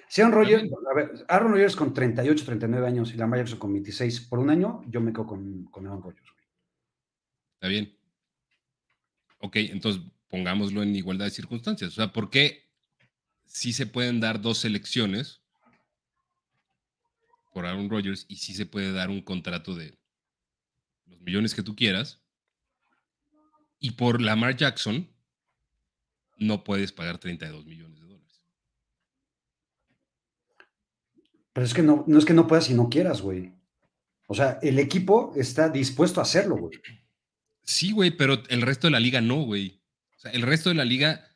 [0.08, 3.72] Si Aaron Rodgers, a ver, Aaron Rodgers con 38, 39 años y Lamar Jackson con
[3.72, 6.46] 26 por un año, yo me quedo con, con Aaron Rodgers, güey.
[7.54, 7.96] Está bien.
[9.40, 10.02] Ok, entonces
[10.32, 11.92] pongámoslo en igualdad de circunstancias.
[11.92, 12.68] O sea, ¿por qué
[13.46, 15.42] sí se pueden dar dos selecciones
[17.54, 19.94] por Aaron Rodgers y sí se puede dar un contrato de
[21.06, 22.22] los millones que tú quieras?
[23.78, 25.10] Y por Lamar Jackson
[26.38, 28.42] no puedes pagar 32 millones de dólares.
[31.52, 33.54] Pero es que no, no es que no puedas si no quieras, güey.
[34.28, 36.80] O sea, el equipo está dispuesto a hacerlo, güey.
[37.64, 39.81] Sí, güey, pero el resto de la liga no, güey.
[40.22, 41.28] O sea, el resto de la liga.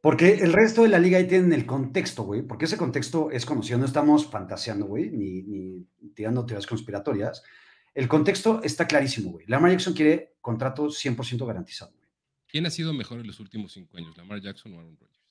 [0.00, 2.42] Porque el resto de la liga ahí tienen el contexto, güey.
[2.42, 3.78] Porque ese contexto es conocido.
[3.78, 7.44] No estamos fantaseando, güey, ni, ni tirando teorías conspiratorias.
[7.94, 9.46] El contexto está clarísimo, güey.
[9.46, 12.08] Lamar Jackson quiere contrato 100% garantizado, güey.
[12.48, 15.22] ¿Quién ha sido mejor en los últimos cinco años, Lamar Jackson o Aaron Rodgers?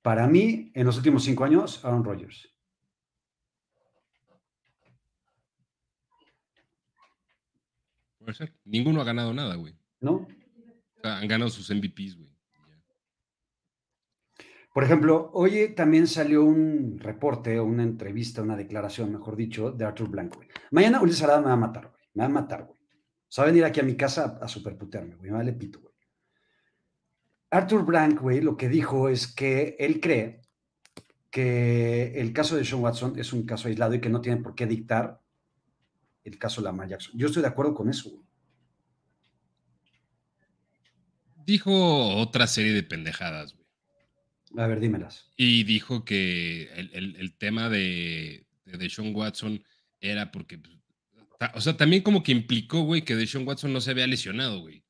[0.00, 2.53] Para mí, en los últimos cinco años, Aaron Rodgers.
[8.24, 8.52] Puede ser.
[8.64, 9.76] Ninguno ha ganado nada, güey.
[10.00, 10.26] ¿No?
[11.02, 12.34] han ganado sus MVPs, güey.
[14.72, 20.08] Por ejemplo, hoy también salió un reporte, una entrevista, una declaración, mejor dicho, de Arthur
[20.08, 20.38] Blanco.
[20.38, 20.48] Güey.
[20.72, 22.02] Mañana Ulises Arada me va a matar, güey.
[22.14, 22.80] Me va a matar, güey.
[22.80, 25.30] O sea, va a venir aquí a mi casa a, superputearme, güey.
[25.30, 25.94] Me vale pito, güey.
[27.50, 30.40] Arthur Blank, güey, lo que dijo es que él cree
[31.30, 34.54] que el caso de Sean Watson es un caso aislado y que no tiene por
[34.54, 35.20] qué dictar
[36.24, 37.12] el caso de Lamar Jackson.
[37.16, 38.10] Yo estoy de acuerdo con eso.
[41.46, 43.64] Dijo otra serie de pendejadas, güey.
[44.56, 45.30] A ver, dímelas.
[45.36, 49.62] Y dijo que el, tema de, de Sean Watson
[50.00, 50.74] era porque, pues,
[51.54, 54.60] o sea, también como que implicó, güey, que de Sean Watson no se había lesionado,
[54.60, 54.84] güey.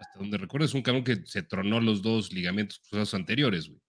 [0.00, 3.80] Hasta donde recuerdo es un cabrón que se tronó los dos ligamentos cruzados anteriores, güey.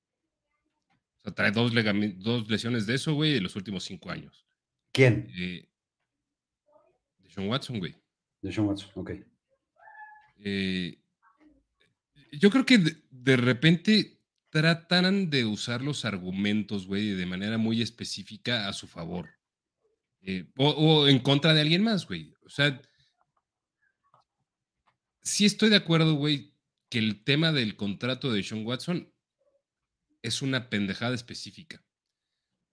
[1.17, 1.71] O sea, trae dos,
[2.17, 4.45] dos lesiones de eso, güey, en los últimos cinco años.
[4.91, 5.31] ¿Quién?
[5.37, 5.67] Eh,
[7.33, 7.95] Sean Watson, güey.
[8.41, 9.11] De Sean Watson, ok.
[10.43, 10.99] Eh,
[12.33, 12.79] yo creo que
[13.09, 14.19] de, repente
[14.49, 19.29] tratan de usar los argumentos, güey, de manera muy específica a su favor.
[20.21, 22.33] Eh, o, en contra de alguien más, güey.
[22.43, 22.81] O sea,
[25.21, 26.53] sí estoy de acuerdo, güey,
[26.89, 29.13] que el tema del contrato de Sean Watson
[30.21, 31.83] es una pendejada específica.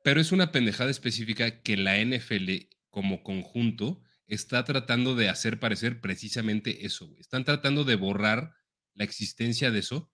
[0.02, 6.00] Pero es una pendejada específica que la NFL como conjunto está tratando de hacer parecer
[6.00, 8.54] precisamente eso, Están tratando de borrar
[8.94, 10.12] la existencia de eso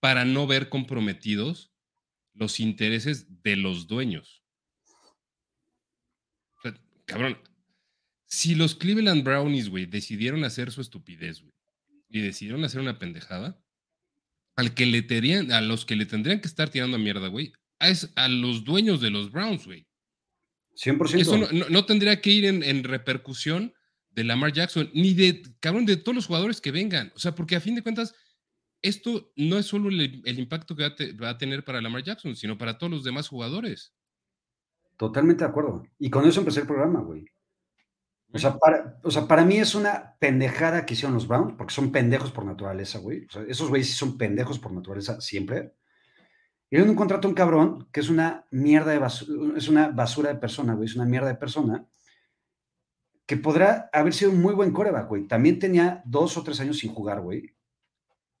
[0.00, 1.72] para no ver comprometidos
[2.34, 4.44] los intereses de los dueños.
[7.04, 7.38] cabrón,
[8.26, 11.54] si los Cleveland Brownies, güey, decidieron hacer su estupidez, güey,
[12.08, 13.60] y decidieron hacer una pendejada,
[14.54, 17.52] al que le tenían, a los que le tendrían que estar tirando a mierda, güey,
[17.80, 19.87] es a los dueños de los Browns, güey.
[20.78, 21.20] 100%.
[21.20, 21.36] Eso
[21.70, 23.74] no, tendría que ir en, repercusión
[24.10, 27.12] de Lamar Jackson, ni de, cabrón, de todos los jugadores que vengan.
[27.16, 28.14] O sea, porque a fin de cuentas,
[28.80, 32.78] esto no es solo el, impacto que va a, tener para Lamar Jackson, sino para
[32.78, 33.92] todos los demás jugadores.
[34.96, 35.84] Totalmente de acuerdo.
[35.98, 37.26] Y con eso empecé el programa, güey.
[38.32, 41.74] O sea, para, o sea, para mí es una pendejada que hicieron los Browns, porque
[41.74, 43.24] son pendejos por naturaleza, güey.
[43.24, 45.72] O sea, esos güeyes sí son pendejos por naturaleza siempre.
[46.70, 50.32] Y un contrato a un cabrón que es una mierda de basura, es una basura
[50.32, 51.86] de persona, güey, es una mierda de persona,
[53.26, 55.26] que podrá haber sido un muy buen coreback, güey.
[55.26, 57.54] También tenía dos o tres años sin jugar, güey.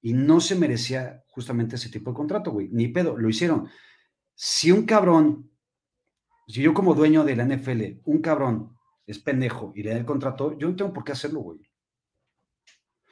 [0.00, 2.68] Y no se merecía justamente ese tipo de contrato, güey.
[2.70, 3.68] Ni pedo, lo hicieron.
[4.34, 5.50] Si un cabrón,
[6.46, 10.06] si yo como dueño de la NFL, un cabrón es pendejo y le da el
[10.06, 11.60] contrato, yo no tengo por qué hacerlo, güey.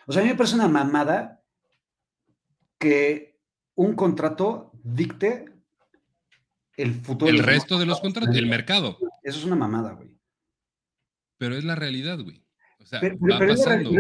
[0.06, 1.42] O sea, a mí me parece una mamada
[2.78, 3.35] que
[3.76, 5.46] un contrato dicte
[6.76, 7.30] el futuro.
[7.30, 8.98] El resto de los contratos, el mercado.
[9.22, 10.16] Eso es una mamada, güey.
[11.38, 12.42] Pero es la realidad, güey.
[12.80, 13.90] O sea, va pasando.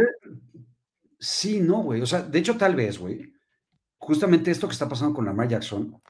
[1.18, 2.00] sí, no, güey.
[2.00, 3.32] O sea, de hecho, tal vez, güey.
[3.98, 6.00] Justamente esto que está pasando con Lamar Jackson,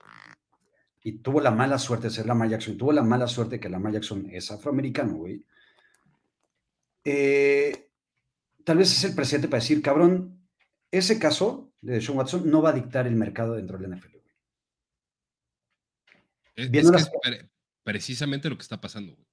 [1.03, 3.69] y tuvo la mala suerte de ser Lamar Jackson, y tuvo la mala suerte que
[3.69, 5.45] Lamar Jackson es afroamericano, güey.
[7.05, 7.91] Eh,
[8.65, 10.46] tal vez es el presente para decir, cabrón,
[10.91, 14.17] ese caso de Sean Watson no va a dictar el mercado dentro del NFL.
[16.57, 17.11] Es, es,
[17.83, 19.27] precisamente lo que está pasando, güey.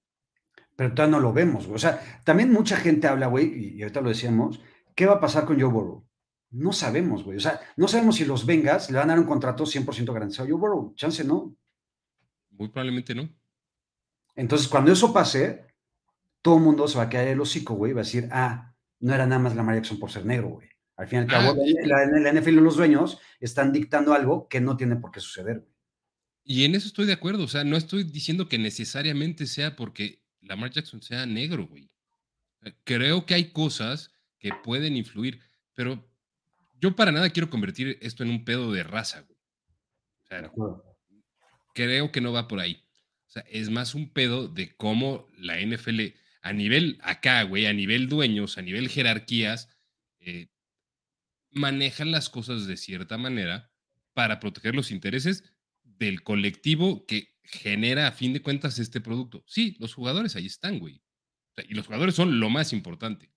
[0.76, 1.76] Pero todavía no lo vemos, güey.
[1.76, 4.60] O sea, también mucha gente habla, güey, y ahorita lo decíamos,
[4.96, 6.06] ¿qué va a pasar con Joe Burrow?
[6.52, 7.38] No sabemos, güey.
[7.38, 10.48] O sea, no sabemos si los Vengas le van a dar un contrato 100% garantizado
[10.48, 10.94] a Joe Burrow.
[10.96, 11.56] Chance no.
[12.52, 13.30] Muy probablemente no.
[14.36, 15.66] Entonces, cuando eso pase,
[16.42, 19.14] todo el mundo se va a quedar el hocico, güey, va a decir, ah, no
[19.14, 20.70] era nada más la Jackson por ser negro, güey.
[20.96, 24.48] Al fin y al cabo, ah, la, la, NFL y los dueños están dictando algo
[24.48, 25.66] que no tiene por qué suceder.
[26.44, 30.24] Y en eso estoy de acuerdo, o sea, no estoy diciendo que necesariamente sea porque
[30.42, 31.90] Lamar Jackson sea negro, güey.
[32.84, 35.42] Creo que hay cosas que pueden influir,
[35.74, 36.06] pero
[36.80, 39.40] yo para nada quiero convertir esto en un pedo de raza, güey.
[40.24, 40.52] O sea,
[41.74, 42.84] creo que no va por ahí.
[43.28, 47.74] O sea, es más un pedo de cómo la NFL, a nivel acá, güey, a
[47.74, 49.70] nivel dueños, a nivel jerarquías,
[50.20, 50.50] eh,
[51.54, 53.72] manejan las cosas de cierta manera
[54.14, 55.44] para proteger los intereses
[55.84, 59.44] del colectivo que genera a fin de cuentas este producto.
[59.48, 61.02] Sí, los jugadores ahí están, güey.
[61.70, 63.32] y los jugadores son lo más importante.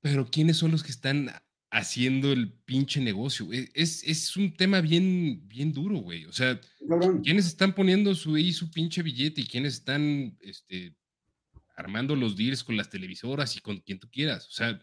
[0.00, 1.30] Pero ¿quiénes son los que están
[1.70, 3.52] haciendo el pinche negocio?
[3.52, 6.26] E, es, un tema bien, bien duro, güey.
[6.26, 6.60] O sea,
[7.22, 10.94] ¿quiénes están poniendo su, ahí su pinche billete y quiénes están este,
[11.74, 14.48] armando los deals con las televisoras y con quien tú quieras?
[14.48, 14.80] O sea,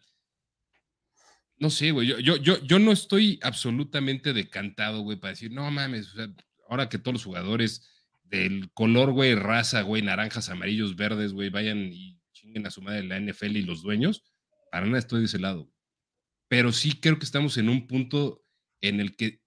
[1.58, 2.08] no sé, güey.
[2.08, 6.28] Yo, yo, yo, yo no estoy absolutamente decantado, güey, para decir, no mames, o sea,
[6.70, 7.88] ahora que todos los jugadores
[8.24, 13.04] del color, güey, raza, güey, naranjas, amarillos, verdes, güey, vayan y chinguen a su madre
[13.04, 14.24] la NFL y los dueños
[14.72, 15.70] para nada estoy de ese lado.
[16.48, 18.44] Pero sí creo que estamos en un punto
[18.80, 19.44] en el que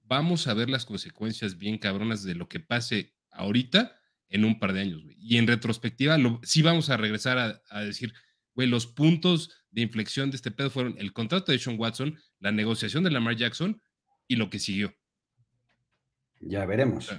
[0.00, 3.97] vamos a ver las consecuencias bien cabronas de lo que pase ahorita
[4.28, 5.16] en un par de años, güey.
[5.18, 8.12] Y en retrospectiva, sí vamos a regresar a, decir,
[8.54, 12.52] güey, los puntos de inflexión de este pedo fueron el contrato de Sean Watson, la
[12.52, 13.80] negociación de Lamar Jackson
[14.26, 14.94] y lo que siguió.
[16.40, 17.10] Ya veremos.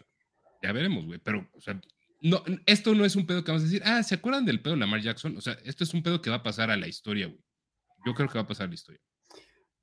[0.62, 1.20] ya veremos, güey.
[1.20, 1.80] Pero, o sea,
[2.22, 4.74] no, esto no es un pedo que vamos a decir, ah, ¿se acuerdan del pedo
[4.74, 5.36] de Lamar Jackson?
[5.38, 7.44] O sea, esto es un pedo que va a pasar a la historia, güey.
[8.06, 9.02] Yo creo que va a pasar a la historia.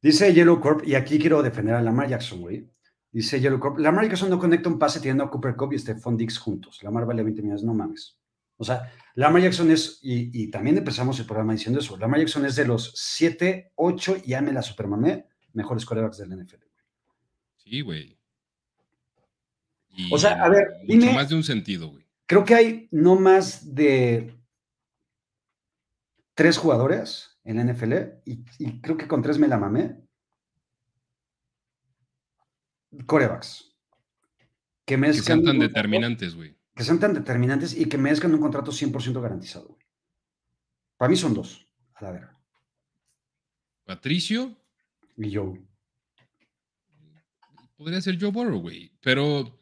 [0.00, 2.68] Dice Yellow Corp, y aquí quiero defender a Lamar Jackson, güey.
[3.16, 6.18] Dice Yellow Corp, Lamar Jackson no conecta un pase teniendo a Cooper Cup y Stephon
[6.18, 6.82] Dix juntos.
[6.82, 8.18] Lamar vale 20 millones, no mames.
[8.58, 12.56] O sea, Lamar Jackson es, y, también empezamos el programa diciendo eso, Lamar Jackson es
[12.56, 16.62] de los 7, 8 y ame la supermamé mejores corebacks del NFL.
[17.56, 18.18] Sí, güey.
[20.10, 22.04] O sea, a ver, mucho más de un sentido, güey.
[22.26, 24.34] Creo que hay no más de
[26.34, 27.94] tres jugadores en la NFL
[28.26, 28.44] y,
[28.82, 30.05] creo que con tres me la mamé.
[33.04, 33.74] Corebacks.
[34.84, 36.56] Que, que sean tan determinantes, güey.
[36.74, 39.76] Que sean tan determinantes y que merezcan un contrato 100% garantizado.
[40.96, 42.40] Para mí son dos, a la verga.
[43.84, 44.56] Patricio.
[45.16, 45.60] Y Joe.
[47.76, 48.92] Podría ser Joe Burrow, güey.
[49.00, 49.60] Pero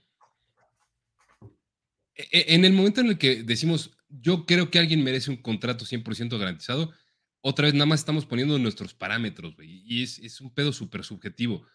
[2.14, 5.38] e, e, en el momento en el que decimos, yo creo que alguien merece un
[5.38, 6.92] contrato 100% garantizado,
[7.40, 11.66] otra vez nada más estamos poniendo nuestros parámetros, güey, y es, un pedo súper subjetivo.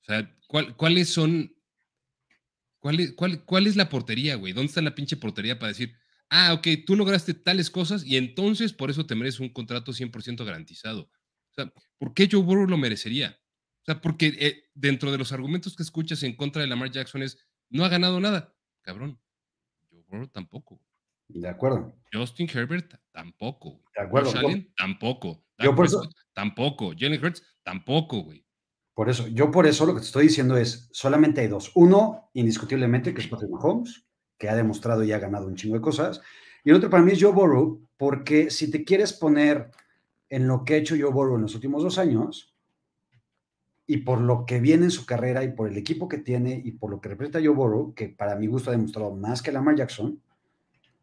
[0.00, 0.36] O sea,
[0.76, 1.54] ¿cuáles son,
[2.78, 4.52] cuál es, cuál, es la portería, güey?
[4.52, 5.94] ¿Dónde está la pinche portería para decir,
[6.30, 10.44] ah, ok, tú lograste tales cosas y entonces por eso te mereces un contrato 100%
[10.44, 11.02] garantizado?
[11.02, 13.38] O sea, ¿por qué Joe Burrow lo merecería?
[13.82, 17.22] O sea, porque eh, dentro de los argumentos que escuchas en contra de Lamar Jackson
[17.22, 17.38] es,
[17.68, 19.20] no ha ganado nada, cabrón
[20.32, 20.80] tampoco.
[21.28, 21.94] De acuerdo.
[22.12, 23.82] Justin Herbert tampoco.
[23.94, 24.32] De acuerdo.
[24.76, 25.44] tampoco.
[25.58, 26.92] Yo por eso, tampoco.
[26.98, 28.44] Jalen Hurts tampoco, güey.
[28.94, 31.72] Por eso, yo por eso lo que te estoy diciendo es, solamente hay dos.
[31.74, 34.04] Uno, indiscutiblemente, que es Patrick Mahomes,
[34.38, 36.20] que ha demostrado y ha ganado un chingo de cosas.
[36.64, 39.70] Y el otro para mí es Joe Burrow, porque si te quieres poner
[40.28, 42.54] en lo que ha hecho Joe Burrow en los últimos dos años,
[43.90, 46.70] y por lo que viene en su carrera y por el equipo que tiene y
[46.70, 49.74] por lo que representa Joe Burrow, que para mi gusto ha demostrado más que Lamar
[49.74, 50.22] Jackson,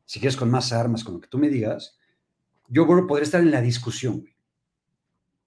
[0.05, 1.97] si quieres con más armas, con lo que tú me digas,
[2.73, 4.36] Joe Burrow podría estar en la discusión, güey.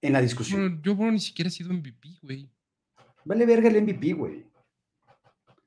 [0.03, 0.81] En la discusión.
[0.85, 2.49] Joe Burrow ni siquiera ha sido MVP, güey.
[3.25, 4.45] Vale verga el MVP, güey.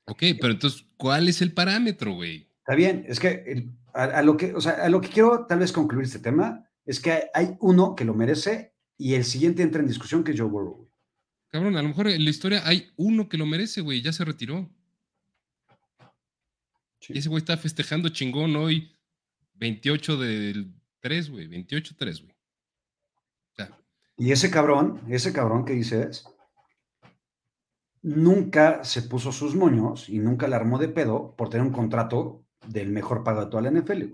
[0.06, 2.48] Ok, pero entonces, ¿cuál es el parámetro, güey?
[2.58, 5.72] Está bien, es que a, lo que, o sea, a lo que quiero tal vez
[5.72, 9.88] concluir este tema es que hay, uno que lo merece y el siguiente entra en
[9.88, 10.90] discusión que es Joe Burrow.
[11.50, 14.24] Cabrón, a lo mejor en la historia hay uno que lo merece, güey, ya se
[14.24, 14.68] retiró.
[17.08, 18.96] Y ese güey está festejando chingón hoy,
[19.54, 22.33] 28 del 3, güey, 28-3, güey.
[24.16, 26.24] Y ese cabrón, ese cabrón que dices,
[28.02, 32.44] nunca se puso sus moños y nunca le armó de pedo por tener un contrato
[32.66, 34.04] del mejor pago de toda la NFL.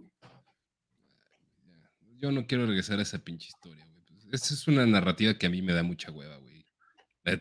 [2.18, 4.00] Yo no quiero regresar a esa pinche historia, güey.
[4.32, 6.64] Esa es una narrativa que a mí me da mucha hueva, güey.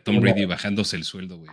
[0.04, 1.50] Tom Brady bajándose el sueldo, güey.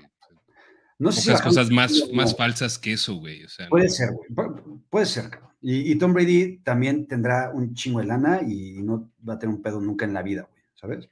[0.99, 3.45] No sé Pocas cosas más, más falsas que eso, güey.
[3.69, 4.49] puede ser, güey.
[4.89, 5.29] Puede ser.
[5.61, 9.61] Y, Tom Brady también tendrá un chingo de lana y no va a tener un
[9.61, 10.56] pedo nunca en la vida, güey.
[10.79, 11.09] ¿Sabes?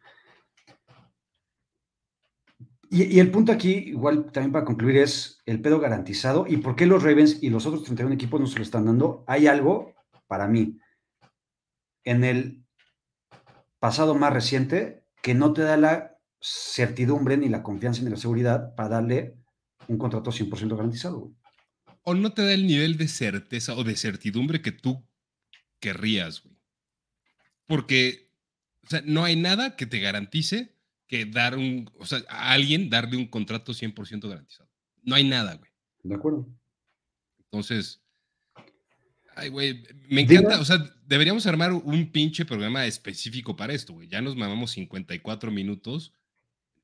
[2.90, 6.46] Y, el punto aquí, igual también para concluir, es el pedo garantizado.
[6.48, 9.24] ¿Y por qué los Ravens y los otros 31 equipos no se lo están dando?
[9.28, 9.94] Hay algo,
[10.28, 10.80] para mí,
[12.04, 12.64] en el
[13.80, 18.76] pasado más reciente que no te da la certidumbre ni la confianza ni la seguridad
[18.76, 19.36] para darle
[19.88, 21.34] un contrato 100% garantizado.
[22.04, 25.04] O no te da el nivel de certeza o de certidumbre que tú
[25.80, 26.56] querrías, güey.
[27.68, 28.25] Porque,
[28.86, 30.76] o sea, no hay nada que te garantice
[31.08, 34.70] que dar un, o sea, a alguien darle un contrato 100% garantizado.
[35.04, 35.72] No hay nada, güey.
[36.04, 36.48] De acuerdo.
[37.40, 38.02] Entonces,
[39.36, 44.08] ay, güey, me encanta, o sea, deberíamos armar un pinche programa específico para esto, güey.
[44.08, 46.14] Ya nos mamamos 54 minutos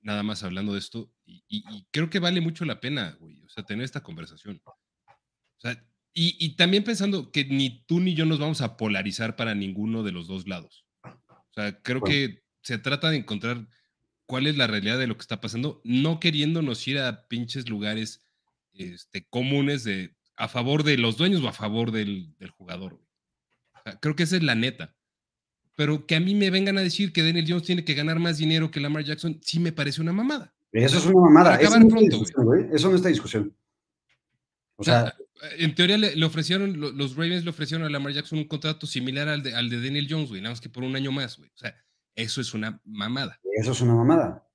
[0.01, 3.63] nada más hablando de esto, y, creo que vale mucho la pena, güey, o sea,
[3.63, 4.61] tener esta conversación.
[4.65, 5.83] O sea,
[6.13, 10.11] y, también pensando que ni tú ni yo nos vamos a polarizar para ninguno de
[10.11, 10.85] los dos lados.
[11.51, 13.67] O sea, creo que se trata de encontrar
[14.25, 18.25] cuál es la realidad de lo que está pasando, no queriéndonos ir a pinches lugares
[18.73, 22.99] este, comunes de a favor de los dueños o a favor del, jugador.
[23.99, 24.95] creo que esa es la neta.
[25.75, 28.37] Pero que a mí me vengan a decir que Daniel Jones tiene que ganar más
[28.37, 30.53] dinero que Lamar Jackson, sí me parece una mamada.
[30.71, 31.57] Eso es una mamada.
[31.57, 32.23] Eso no, pronto,
[32.73, 33.53] Eso no está discusión.
[34.77, 35.13] O sea,
[35.57, 39.43] en teoría le, ofrecieron, los Ravens le ofrecieron a Lamar Jackson un contrato similar al
[39.43, 41.49] de, al de Daniel Jones, güey, nada más que por un año más, güey.
[41.49, 41.75] O sea,
[42.15, 43.39] eso es una mamada.
[43.55, 44.47] Eso es una mamada.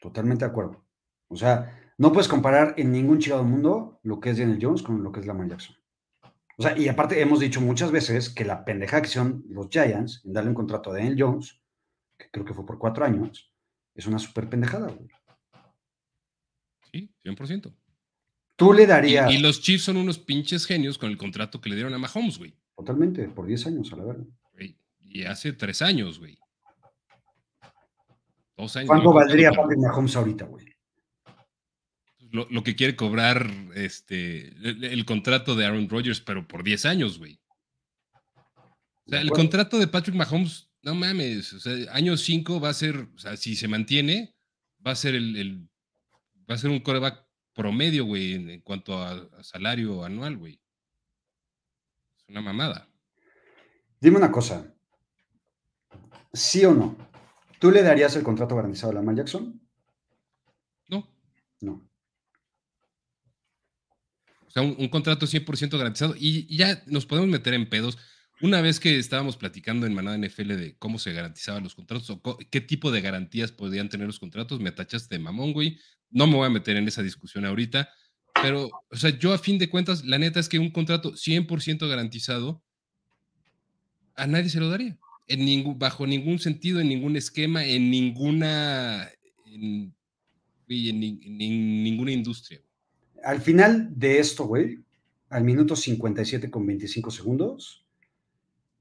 [0.00, 0.84] Totalmente de acuerdo.
[1.28, 5.02] O sea, no puedes comparar en ningún del mundo lo que es Daniel Jones con
[5.02, 5.76] lo que es Lamar Jackson.
[6.56, 10.22] O sea, y aparte hemos dicho muchas veces que la pendeja que son los Giants
[10.24, 11.60] en darle un contrato a Daniel Jones,
[12.18, 13.52] que creo que fue por cuatro años,
[13.94, 15.08] es una súper pendejada, güey.
[16.92, 17.74] Sí, 100%.
[18.60, 19.32] Tú le darías.
[19.32, 22.36] Y, los Chiefs son unos pinches genios con el contrato que le dieron a Mahomes,
[22.36, 22.54] güey.
[22.76, 24.24] Totalmente, por 10 años, a la verdad.
[25.02, 26.38] Y hace tres años, güey.
[28.58, 28.88] Dos años.
[28.88, 30.66] ¿Cuánto valdría Patrick Mahomes ahorita, güey?
[32.32, 37.40] lo, que quiere cobrar este, el, contrato de Aaron Rodgers, pero por 10 años, güey.
[39.06, 42.74] O sea, el contrato de Patrick Mahomes, no mames, o sea, año 5 va a
[42.74, 44.36] ser, o sea, si se mantiene,
[44.86, 45.68] va a ser el,
[46.48, 50.60] va a ser un coreback promedio, güey, en, cuanto a, salario anual, güey.
[52.18, 52.88] Es una mamada.
[54.00, 54.74] Dime una cosa.
[56.32, 56.96] ¿Sí o no?
[57.58, 59.60] ¿Tú le darías el contrato garantizado a Lamar Jackson?
[60.88, 61.06] No.
[61.60, 61.90] No.
[64.46, 67.98] O sea, un, contrato 100% garantizado y ya nos podemos meter en pedos.
[68.40, 72.38] Una vez que estábamos platicando en Manada NFL de cómo se garantizaban los contratos o
[72.50, 75.78] qué tipo de garantías podían tener los contratos, me tachaste de mamón, güey.
[76.10, 77.88] No me voy a meter en esa discusión ahorita,
[78.42, 81.88] pero, o sea, yo a fin de cuentas, la neta es que un contrato 100%
[81.88, 82.62] garantizado
[84.16, 84.98] a nadie se lo daría.
[85.26, 89.08] En ningún, bajo ningún sentido, en ningún esquema, en ninguna,
[89.46, 89.94] en,
[90.68, 92.60] en ninguna industria
[93.22, 94.82] al final de esto, güey,
[95.28, 97.84] al minuto 57 con 25 segundos,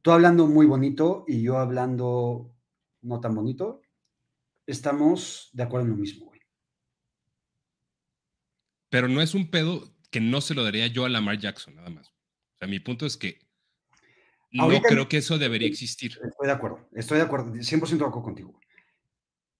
[0.01, 2.51] tú hablando muy bonito y yo hablando
[3.01, 3.81] no tan bonito,
[4.65, 6.28] estamos de acuerdo en lo mismo.
[8.89, 11.89] Pero no es un pedo que no se lo daría yo a Lamar Jackson, nada
[11.89, 12.07] más.
[12.07, 13.39] O sea, mi punto es que
[14.51, 16.11] no creo que eso debería existir.
[16.11, 18.59] Estoy de acuerdo, estoy de acuerdo, 100% de acuerdo contigo.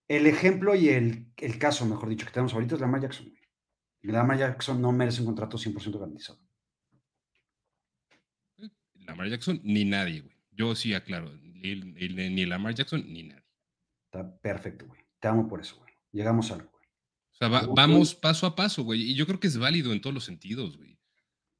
[0.07, 3.31] El ejemplo y el, el caso, mejor dicho, que tenemos ahorita es Lamar Jackson.
[4.01, 6.39] Lamar Jackson no merece un contrato 100% garantizado.
[8.95, 10.35] Lamar Jackson ni nadie, güey.
[10.51, 13.45] Yo sí aclaro, ni, ni, Lamar Jackson ni nadie.
[14.05, 15.01] Está perfecto, güey.
[15.19, 15.93] Te amo por eso, güey.
[16.11, 16.71] Llegamos a algo,
[17.39, 19.01] sea, vamos paso a paso, güey.
[19.11, 20.99] Y yo creo que es válido en todos los sentidos, güey.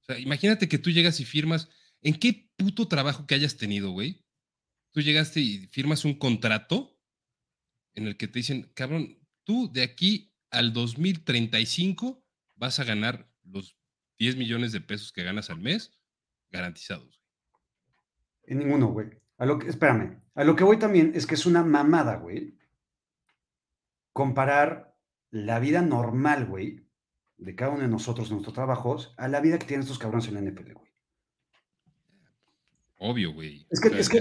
[0.02, 1.70] O sea, imagínate que tú llegas y firmas.
[2.02, 4.26] ¿En qué puto trabajo que hayas tenido, güey?
[4.92, 7.00] Tú llegaste y firmas un contrato
[7.94, 12.26] en el que te dicen, cabrón, tú de aquí al 2035
[12.56, 13.78] vas a ganar los
[14.18, 15.94] 10 millones de pesos que ganas al mes
[16.52, 17.22] garantizados.
[18.44, 19.10] En ninguno, güey.
[19.38, 22.58] A lo que, espérame, a lo que voy también es que es una mamada, güey,
[24.12, 24.89] comparar
[25.32, 26.86] la vida normal, güey,
[27.38, 30.36] de cada uno de nosotros, nuestros trabajos, a la vida que tienen estos cabrones en
[30.36, 30.90] la NFL, güey.
[33.02, 33.66] Obvio, güey.
[33.70, 34.20] Es que, es, que,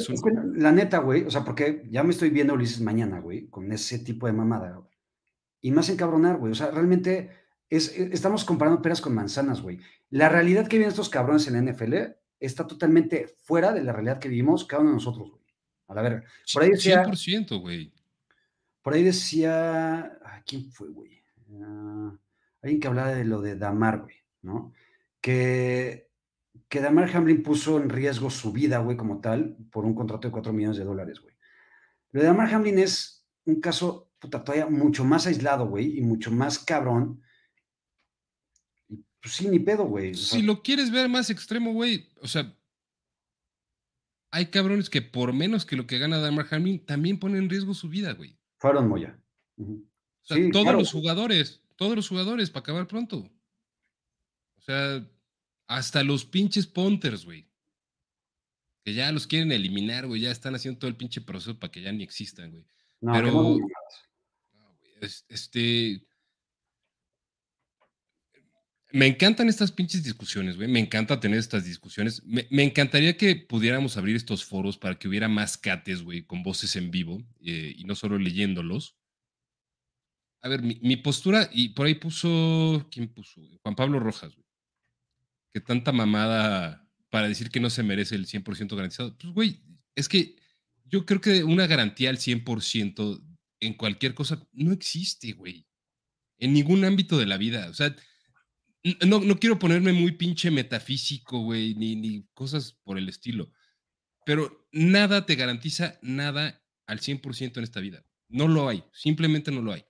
[0.55, 3.99] la neta, güey, o sea, porque ya me estoy viendo Ulises mañana, güey, con ese
[3.99, 4.81] tipo de mamada,
[5.61, 6.53] Y más encabronar, güey.
[6.53, 7.31] O sea, realmente
[7.69, 9.81] es, e, estamos comparando peras con manzanas, güey.
[10.11, 11.95] La realidad que viven estos cabrones en la NFL
[12.39, 15.43] está totalmente fuera de la realidad que vivimos cada uno de nosotros, güey.
[15.89, 16.25] A la verga.
[16.55, 17.03] Por ahí decía.
[17.05, 17.93] 100%, güey.
[18.83, 20.19] Por ahí decía.
[20.47, 21.23] ¿Quién fue, güey?
[21.63, 22.17] Ah,
[22.63, 24.73] alguien que hablaba de lo de Damar, güey, ¿no?
[25.21, 26.09] Que,
[26.69, 30.33] que Damar Hamlin puso en riesgo su vida, güey, como tal, por un contrato de
[30.33, 31.35] 4 millones de dólares, güey.
[32.13, 36.31] Lo de Damar Hamlin es un caso, puta, todavía mucho más aislado, güey, y mucho
[36.31, 37.23] más cabrón
[39.21, 40.15] pues sí, ni pedo, güey.
[40.15, 42.55] Si lo quieres ver más extremo, güey, o sea,
[44.31, 47.75] hay cabrones que por menos que lo que gana Damar Hamlin también ponen en riesgo
[47.75, 48.38] su vida, güey.
[48.59, 49.19] Fueron Moya.
[49.57, 49.65] O
[50.23, 53.31] sea, todos los jugadores, todos los jugadores para acabar pronto.
[54.57, 55.07] O sea,
[55.67, 57.49] hasta los pinches punters, güey.
[58.85, 60.23] Que ya los quieren eliminar, güey.
[60.23, 62.65] Ya están haciendo todo el pinche proceso para que ya ni existan, güey.
[63.01, 63.33] No, Pero.
[63.33, 64.79] No,
[65.29, 66.05] este.
[68.91, 70.69] Me encantan estas pinches discusiones, güey.
[70.69, 72.23] Me encanta tener estas discusiones.
[72.25, 76.75] Me, encantaría que pudiéramos abrir estos foros para que hubiera más cates, güey, con voces
[76.77, 78.97] en vivo eh, y no solo leyéndolos.
[80.41, 83.43] a ver, mi, postura, y por ahí puso, ¿quién puso?
[83.63, 84.47] Juan Pablo Rojas, güey.
[85.53, 89.19] Que tanta mamada para decir que no se merece el 100% garantizado.
[89.19, 89.63] Pues, güey,
[89.97, 90.37] es que
[90.85, 93.23] yo creo que una garantía al 100%
[93.61, 95.67] en cualquier cosa no existe, güey.
[96.39, 97.69] En ningún ámbito de la vida.
[97.69, 97.95] O sea,
[99.07, 103.53] no, no quiero ponerme muy pinche metafísico, güey, ni, ni cosas por el estilo.
[104.25, 108.05] Pero nada te garantiza nada al 100% en esta vida.
[108.29, 109.85] No lo hay, simplemente no lo hay.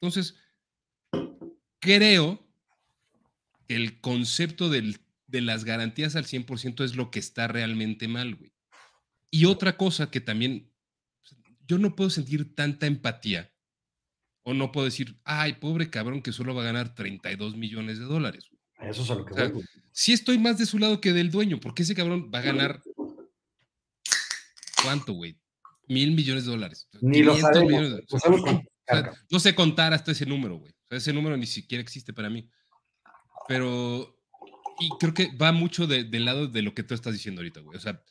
[0.00, 0.36] Entonces,
[1.80, 2.48] creo
[3.66, 8.52] que el concepto de las garantías al 100% es lo que está realmente mal, güey.
[9.30, 10.70] Y otra cosa que también,
[11.66, 13.51] yo no puedo sentir tanta empatía
[14.44, 18.04] o no puedo decir, ay, pobre cabrón que solo va a ganar 32 millones de
[18.04, 18.48] dólares.
[18.80, 19.62] Eso es a lo que o
[19.92, 22.82] Sí estoy más de su lado que del dueño, porque ese cabrón va a ganar,
[24.82, 25.38] ¿cuánto, güey?
[25.86, 26.88] Mil millones de dólares.
[27.00, 28.00] Ni lo sabemos.
[29.30, 30.72] no sé contar hasta ese número, güey.
[30.90, 32.48] ese número ni siquiera existe para mí.
[33.46, 34.18] Pero,
[34.80, 37.76] y creo que va mucho del lado de lo que tú estás diciendo ahorita, güey.
[37.76, 38.02] O sea,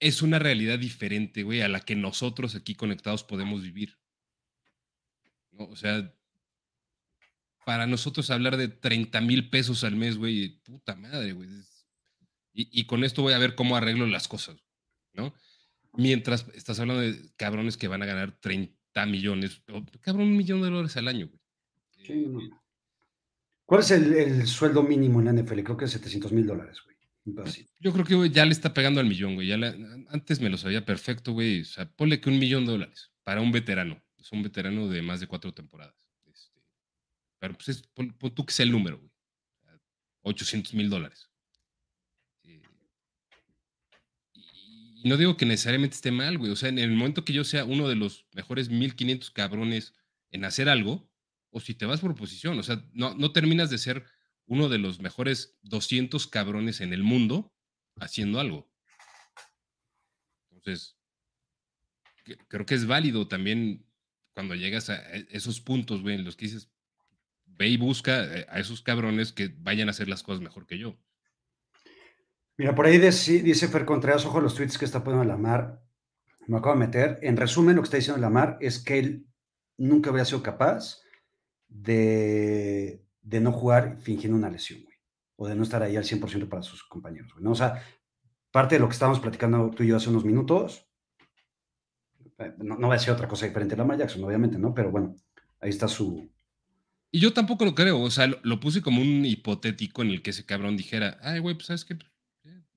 [0.00, 3.98] es una realidad diferente, güey, a la que nosotros aquí conectados podemos vivir.
[5.58, 6.12] O sea,
[7.64, 11.48] para nosotros hablar de 30 mil pesos al mes, güey, puta madre, güey.
[12.52, 14.56] Y, con esto voy a ver cómo arreglo las cosas,
[15.12, 15.32] ¿no?
[15.92, 19.62] Mientras estás hablando de cabrones que van a ganar 30 millones,
[20.00, 21.40] cabrón, un millón de dólares al año, güey.
[22.04, 22.50] Sí, eh,
[23.64, 25.60] ¿Cuál es el, sueldo mínimo en la NFL?
[25.62, 26.96] Creo que es 700 mil dólares, güey.
[27.78, 29.46] Yo creo que ya le está pegando al millón, güey.
[29.46, 29.56] Ya
[30.08, 31.60] antes me lo sabía perfecto, güey.
[31.60, 34.02] O sea, ponle que un millón de dólares para un veterano.
[34.28, 36.06] Es un veterano de más de cuatro temporadas.
[36.26, 36.60] Este,
[37.38, 39.10] pero pues es, pon, tú que sea el número, güey.
[40.20, 41.30] 800 mil dólares.
[42.42, 42.60] Eh,
[44.34, 46.50] y, no digo que necesariamente esté mal, güey.
[46.52, 49.94] O sea, en el momento que yo sea uno de los mejores 1500 cabrones
[50.30, 51.10] en hacer algo,
[51.48, 54.04] o si te vas por posición, o sea, no, no terminas de ser
[54.44, 57.54] uno de los mejores 200 cabrones en el mundo
[57.96, 58.70] haciendo algo.
[60.50, 60.98] Entonces,
[62.48, 63.87] creo que es válido también
[64.38, 66.70] cuando llegas a e, esos puntos, güey, en los que dices,
[67.44, 70.78] ve y busca eh, a esos cabrones que vayan a hacer las cosas mejor que
[70.78, 70.96] yo.
[72.56, 75.82] Mira, por ahí dice, Fer Contreras, ojo los tweets que está poniendo Lamar.
[76.46, 77.18] Me acabo de meter.
[77.22, 79.26] En resumen, lo que está diciendo Lamar es que él
[79.76, 81.00] nunca había sido capaz
[81.66, 84.96] de de no jugar fingiendo una lesión, güey,
[85.36, 87.50] o de no estar ahí al 100% para sus compañeros, güey, ¿no?
[87.50, 87.82] O sea,
[88.52, 90.87] parte de lo que estábamos platicando tú y yo hace unos minutos,
[92.38, 94.74] eh, no, va a ser otra cosa diferente a Lamar Jackson, obviamente, ¿no?
[94.74, 95.16] Pero bueno,
[95.60, 96.30] ahí está su...
[97.10, 100.30] Y yo tampoco lo creo, o sea, lo, puse como un hipotético en el que
[100.30, 101.96] ese cabrón dijera, ay, güey, pues sabes que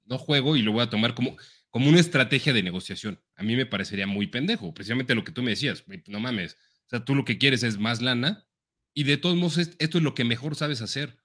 [0.06, 1.36] no juego y lo voy a tomar como,
[1.70, 3.22] como una estrategia de negociación.
[3.36, 6.54] A mí me parecería muy pendejo, precisamente lo que tú me decías, no mames,
[6.86, 8.48] o sea, tú lo que quieres es más lana,
[8.94, 11.18] y de todos modos, esto es lo que mejor sabes hacer.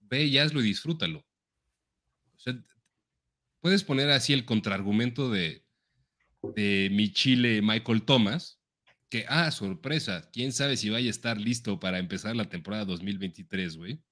[0.00, 1.26] Ve y hazlo y disfrútalo.
[2.34, 2.62] O sea,
[3.60, 5.65] puedes poner así el contraargumento de,
[6.54, 8.60] de mi chile Michael Thomas,
[9.08, 13.76] que, ah, sorpresa, quién sabe si vaya a estar listo para empezar la temporada 2023,
[13.76, 14.02] güey.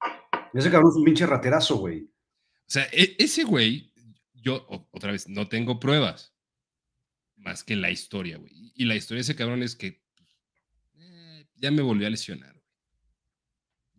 [0.52, 2.02] Ese cabrón es un pinche raterazo, güey.
[2.02, 3.92] O sea, e, ese güey,
[4.34, 6.34] yo, otra vez, no tengo pruebas
[7.36, 8.72] más que la historia, güey.
[8.74, 10.02] Y la historia de ese cabrón es que
[10.94, 12.54] eh, ya me volvió a lesionar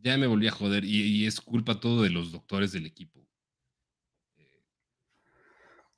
[0.06, 3.25] ya me volví a joder y, es culpa todo de los doctores del equipo.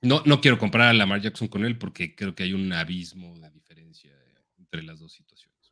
[0.01, 3.37] No, no quiero comparar a Lamar Jackson con él porque creo que hay un abismo
[3.39, 4.13] de diferencia
[4.57, 5.71] entre las dos situaciones.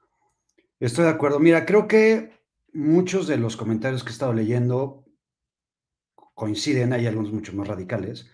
[0.80, 1.39] Estoy de acuerdo.
[1.39, 2.32] Mira, creo que
[2.73, 5.05] muchos de los comentarios que he estado leyendo
[6.34, 8.30] coinciden, hay algunos mucho más radicales,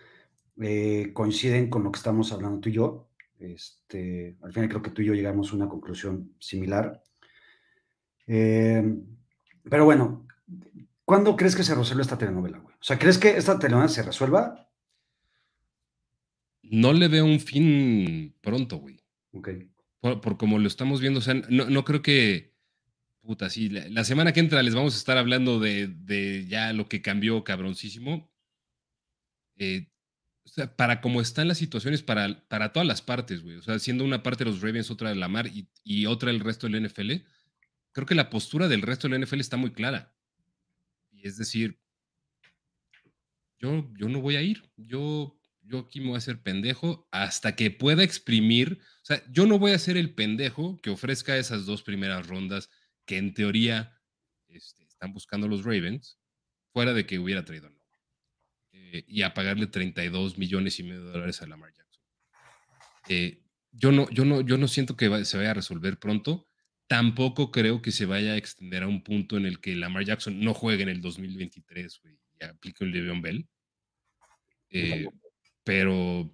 [0.60, 3.08] eh, coinciden con lo que estamos hablando tú y yo.
[3.38, 7.02] Este, al final creo que tú y yo llegamos a una conclusión similar.
[8.26, 8.82] Eh,
[9.68, 10.26] pero bueno,
[11.04, 12.74] ¿cuándo crees que se resuelve esta telenovela, güey?
[12.74, 14.68] O sea, ¿crees que esta telenovela se resuelva?
[16.72, 18.98] No le veo un fin pronto, güey.
[19.32, 19.50] Ok.
[20.00, 22.52] Por, como lo estamos viendo, o sea, no, creo que.
[23.20, 27.02] Puta, sí, la, semana que entra les vamos a estar hablando de, ya lo que
[27.02, 28.28] cambió cabroncísimo.
[29.58, 29.86] Eh,
[30.44, 33.56] o sea, para cómo están las situaciones para, para todas las partes, güey.
[33.56, 36.30] O sea, siendo una parte de los Ravens, otra de la Mar y, y otra
[36.30, 37.12] el resto del NFL
[37.92, 40.14] creo que la postura del resto de la NFL está muy clara.
[41.10, 41.78] Y es decir,
[43.58, 47.54] yo, yo no voy a ir, yo, yo aquí me voy a hacer pendejo hasta
[47.56, 51.66] que pueda exprimir, o sea, yo no voy a ser el pendejo que ofrezca esas
[51.66, 52.70] dos primeras rondas
[53.06, 53.98] que en teoría
[54.48, 56.18] este, están buscando los Ravens,
[56.72, 57.80] fuera de que hubiera traído no.
[58.72, 62.02] Eh, y a pagarle 32 millones y medio de dólares a Lamar Jackson.
[63.08, 66.48] Eh, yo, no, yo, no, yo no siento que se vaya a resolver pronto
[66.92, 70.38] tampoco creo que se vaya a extender a un punto en el que Lamar Jackson
[70.40, 73.48] no juegue en el 2023, güey, y aplique un Le'Veon Bell.
[74.68, 75.08] Eh,
[75.64, 76.30] pero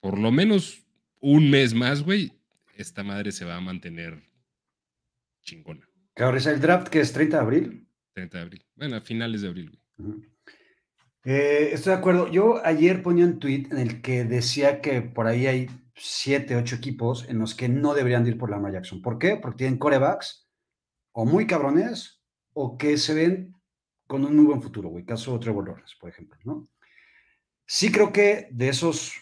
[0.00, 0.84] por lo menos
[1.20, 2.32] un mes más, güey,
[2.76, 4.22] esta madre se va a mantener
[5.42, 5.88] chingona.
[6.16, 7.88] Ahora es el draft que es 30 de abril.
[8.14, 8.66] 30 de abril.
[8.74, 10.32] Bueno, a finales de abril, güey.
[11.24, 12.30] Eh, estoy de acuerdo.
[12.30, 16.76] Yo ayer ponía un tweet en el que decía que por ahí hay siete, ocho
[16.76, 19.00] equipos en los que no deberían ir por Lamar Jackson.
[19.02, 19.36] ¿Por qué?
[19.36, 20.48] Porque tienen corebacks
[21.12, 22.20] o muy cabrones
[22.52, 23.54] o que se ven
[24.06, 25.04] con un muy buen futuro, güey.
[25.04, 26.64] Caso Trevor Lawrence, por ejemplo, ¿no?
[27.66, 29.14] Sí creo que de esos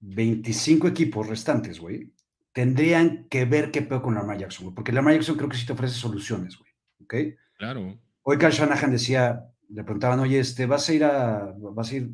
[0.00, 2.12] 25 equipos restantes, güey,
[2.52, 4.74] tendrían que ver qué peor con Lamar Jackson, güey.
[4.74, 6.70] Porque Lamar Jackson creo que sí te ofrece soluciones, güey.
[7.02, 7.36] ¿Ok?
[7.58, 7.98] Claro.
[8.22, 12.10] Hoy Carl Shanahan decía, le preguntaban, oye, este, ¿vas a ir a, vas a ir,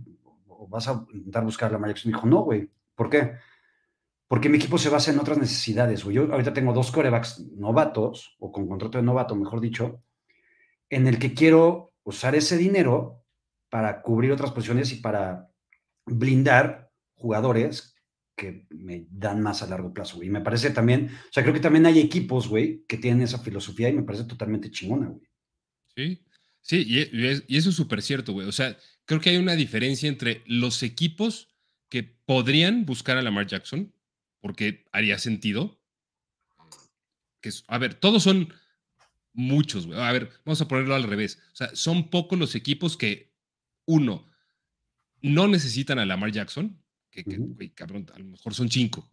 [0.49, 2.13] o vas a intentar buscar a Lamar Jackson?
[2.13, 2.69] Dijo, no, güey.
[2.95, 3.35] ¿Por qué?
[4.29, 6.03] porque mi equipo se basa en otras necesidades.
[6.05, 10.03] Yo ahorita tengo dos corebacks novatos, o con contrato de novato, mejor dicho,
[10.91, 13.25] en el que quiero usar ese dinero
[13.69, 15.49] para cubrir otras posiciones y para
[16.07, 17.95] blindar jugadores
[18.37, 21.61] que me dan más a largo plazo, Y me parece también, o sea, creo que
[21.61, 25.27] también hay equipos, güey, que tienen esa filosofía y me parece totalmente chingona, güey.
[25.95, 26.23] Sí,
[26.61, 26.99] sí, y,
[27.49, 28.47] y eso es súper cierto, güey.
[28.47, 28.77] O sea,
[29.07, 31.49] creo que hay una diferencia entre los equipos
[31.89, 33.93] que podrían buscar a Lamar Jackson,
[34.41, 35.81] porque haría sentido.
[37.41, 38.53] Que, a ver, todos son
[39.33, 41.39] muchos, A ver, vamos a ponerlo al revés.
[41.53, 43.33] O sea, son pocos los equipos que,
[43.87, 44.29] uno,
[45.27, 47.25] no necesitan a Lamar Jackson, que,
[47.75, 49.11] cabrón, a lo mejor son cinco.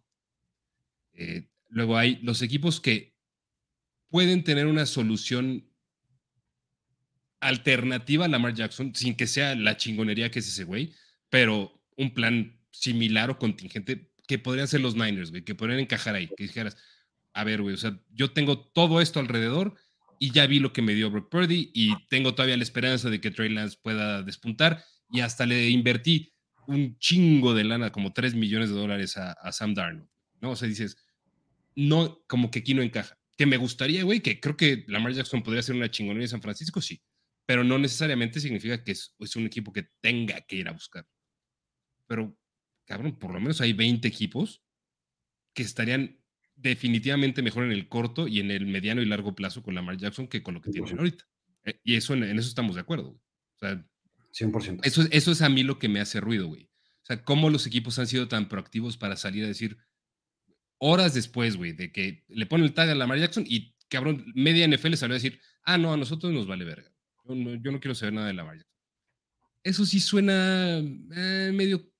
[1.12, 3.16] Eh, luego hay los equipos que
[4.08, 5.68] pueden tener una solución
[7.40, 10.94] alternativa a Lamar Jackson, sin que sea la chingonería que es ese güey,
[11.30, 16.14] pero un plan similar o contingente que podrían ser los Niners, güey, que podrían encajar
[16.14, 16.76] ahí, que dijeras,
[17.32, 19.74] a ver, güey, o sea, yo tengo todo esto alrededor
[20.20, 23.20] y ya vi lo que me dio Brock Purdy y tengo todavía la esperanza de
[23.20, 24.84] que Trey Lance pueda despuntar
[25.14, 26.34] y hasta le invertí
[26.66, 30.08] un chingo de lana, como 3 millones de dólares a, Sam Darnold,
[30.40, 30.50] ¿no?
[30.50, 30.96] O sea, dices,
[31.76, 33.16] no, como que aquí no encaja.
[33.36, 36.42] Que me gustaría, güey, que creo que Lamar Jackson podría ser una chingonería en San
[36.42, 37.00] Francisco, sí,
[37.46, 41.06] pero no necesariamente significa que es, es un equipo que tenga que ir a buscar.
[42.08, 42.36] Pero
[42.84, 44.64] cabrón, por lo menos hay 20 equipos
[45.54, 46.18] que estarían
[46.56, 50.26] definitivamente mejor en el corto y en el mediano y largo plazo con Lamar Jackson
[50.26, 51.24] que con lo que tienen ahorita.
[51.66, 53.20] Eh, y eso, en, eso estamos de acuerdo, güey.
[53.20, 53.86] O sea,
[54.34, 54.80] 100%.
[54.82, 56.68] Eso, eso es a mí lo que me hace ruido, güey.
[57.02, 59.78] O sea, cómo los equipos han sido tan proactivos para salir a decir
[60.78, 64.66] horas después, güey, de que le ponen el tag a Lamar Jackson y, cabrón, media
[64.66, 66.90] NFL salió a decir, ah, no, a nosotros nos vale verga.
[67.24, 68.74] Yo no, yo no quiero saber nada de Lamar Jackson.
[69.62, 71.90] Eso sí suena eh, medio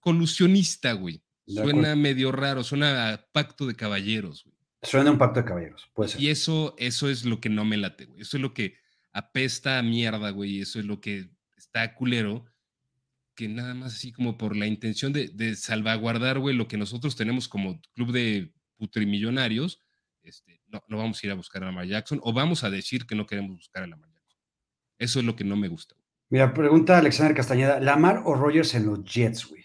[0.00, 1.22] colusionista, güey.
[1.46, 4.56] Suena medio raro, suena a pacto de caballeros, güey.
[4.82, 6.20] Suena un pacto de caballeros, puede ser.
[6.20, 8.20] Y eso, eso es lo que no me late, güey.
[8.20, 8.76] Eso es lo que
[9.16, 10.60] apesta a mierda, güey.
[10.60, 12.44] Eso es lo que está culero.
[13.34, 17.48] Que nada más así como por la intención de, salvaguardar, güey, lo que nosotros tenemos
[17.48, 19.80] como club de putrimillonarios,
[20.22, 23.06] este, no, no vamos a ir a buscar a Lamar Jackson o vamos a decir
[23.06, 24.40] que no queremos buscar a Lamar Jackson.
[24.98, 25.96] Eso es lo que no me gusta.
[26.28, 29.64] Mira, pregunta Alexander Castañeda, ¿Lamar o Rogers en los Jets, güey?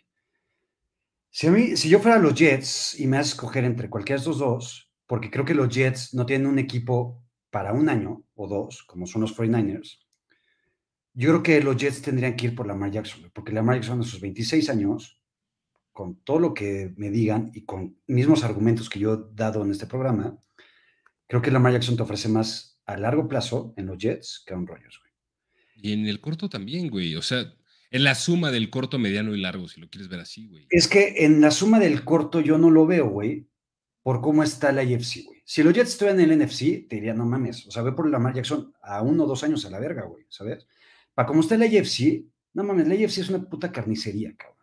[1.29, 4.23] Si, a mí, si yo fuera los Jets y me haces escoger entre cualquiera de
[4.23, 7.21] estos dos, porque creo que los Jets no tienen un equipo
[7.51, 9.99] para un año o dos, como son los 49ers,
[11.13, 14.03] yo creo que los Jets tendrían que ir por Lamar Jackson, porque Lamar Jackson a
[14.03, 15.21] sus 26 años,
[15.91, 19.71] con todo lo que me digan y con mismos argumentos que yo he dado en
[19.71, 20.41] este programa,
[21.27, 24.57] creo que Lamar Jackson te ofrece más a largo plazo en los Jets que a
[24.57, 25.11] un Rogers, güey.
[25.75, 27.15] Y en el corto también, güey.
[27.15, 27.53] O sea,
[27.89, 30.67] en la suma del corto, mediano y largo, si lo quieres ver así, güey.
[30.69, 33.49] Es que en la suma del corto yo no lo veo, güey,
[34.03, 35.41] por cómo está la IFC, güey.
[35.45, 38.09] Si los Jets estuvieran en el NFC, te diría, no mames, o sea, ve por
[38.09, 40.65] Lamar Jackson a uno o dos años a la verga, güey, ¿sabes?
[41.13, 44.57] Para cómo está la IFC, no mames, la IFC es una puta carnicería, cabrón.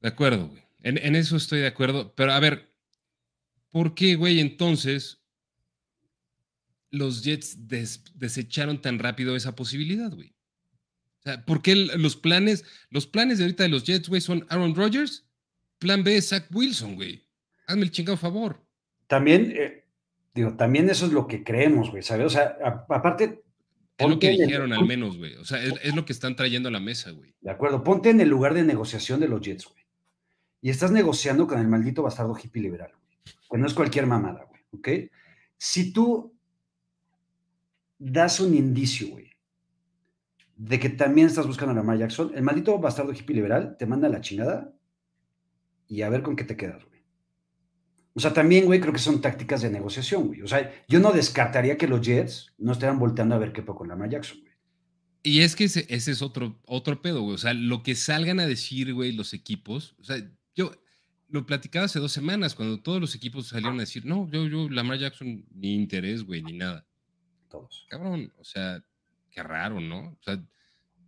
[0.00, 0.62] De acuerdo, güey.
[0.82, 2.14] En, eso estoy de acuerdo.
[2.14, 2.72] Pero a ver,
[3.70, 5.20] ¿por qué, güey, entonces
[6.90, 10.36] los Jets desecharon tan rápido esa posibilidad, güey?
[11.26, 14.74] sea, ¿por qué los planes, los planes de ahorita de los Jets, güey, son Aaron
[14.74, 15.25] Rodgers?
[15.78, 17.22] Plan B, Zach Wilson, güey.
[17.66, 18.60] Hazme el chingado favor.
[19.06, 19.84] También, eh,
[20.34, 22.26] digo, también eso es lo que creemos, güey, ¿sabes?
[22.26, 22.56] O sea,
[22.88, 23.42] aparte.
[23.98, 25.34] Es lo que dijeron al menos, güey.
[25.36, 27.34] O sea, es, lo que están trayendo a la mesa, güey.
[27.40, 29.84] De acuerdo, ponte en el lugar de negociación de los Jets, güey.
[30.60, 33.34] Y estás negociando con el maldito bastardo hippie liberal, güey.
[33.50, 35.12] Que no es cualquier mamada, güey, ¿ok?
[35.56, 36.34] Si tú
[37.98, 39.30] das un indicio, güey,
[40.56, 44.08] de que también estás buscando a Lamar Jackson, el maldito bastardo hippie liberal te manda
[44.08, 44.75] la chingada
[45.88, 46.96] y a ver con qué te quedas, güey.
[48.16, 50.40] O sea, también, güey, creo que son tácticas de negociación, güey.
[50.40, 53.80] O sea, yo no descartaría que los Jets no estén volteando a ver qué poco
[53.80, 54.54] con Lamar Jackson, güey.
[55.22, 57.34] Y es que ese, es otro, otro pedo, güey.
[57.34, 59.94] O sea, lo que salgan a decir, güey, los equipos.
[59.98, 60.16] O sea,
[60.54, 60.72] yo
[61.28, 64.70] lo platicaba hace dos semanas, cuando todos los equipos salieron a decir, no, yo, yo,
[64.70, 66.86] Lamar Jackson, ni interés, güey, ni nada.
[67.50, 67.86] Todos.
[67.90, 68.82] Cabrón, o sea,
[69.30, 70.12] qué raro, ¿no?
[70.12, 70.42] O sea,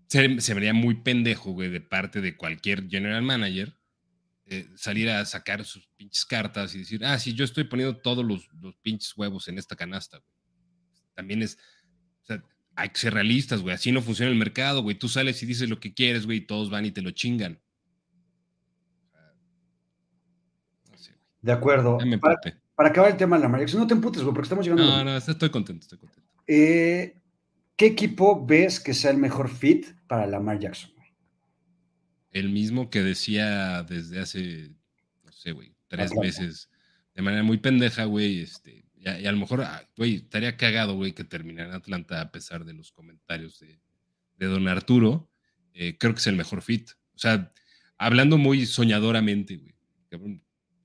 [0.08, 3.77] se, se vería muy pendejo, güey, de parte de cualquier general manager
[4.50, 8.24] eh, salir a sacar sus pinches cartas y decir, ah, sí, yo estoy poniendo todos
[8.24, 10.32] los, los pinches huevos en esta canasta, güey.
[11.14, 11.58] También es,
[12.22, 12.42] o sea,
[12.76, 13.74] hay que ser realistas, güey.
[13.74, 14.96] Así no funciona el mercado, güey.
[14.96, 17.60] Tú sales y dices lo que quieres, güey, y todos van y te lo chingan.
[21.40, 21.98] de acuerdo.
[22.20, 22.36] para,
[22.74, 24.84] para, acabar el tema de la María, no te emputes, güey, porque estamos llegando.
[24.84, 26.28] No, no, estoy contento, estoy contento.
[26.46, 27.16] Eh,
[27.76, 30.90] ¿Qué equipo ves que sea el mejor fit para Lamar Jackson?
[32.30, 34.70] El mismo que decía desde hace,
[35.24, 36.68] no sé, güey, tres meses,
[37.14, 41.12] de manera muy pendeja, güey, este, y a, lo mejor, ah, güey, estaría cagado, güey,
[41.12, 43.78] que terminara en Atlanta a pesar de los comentarios de,
[44.46, 45.30] don Arturo.
[45.72, 46.90] Eh, creo que es el mejor fit.
[47.14, 47.52] O sea,
[47.96, 49.74] hablando muy soñadoramente, güey.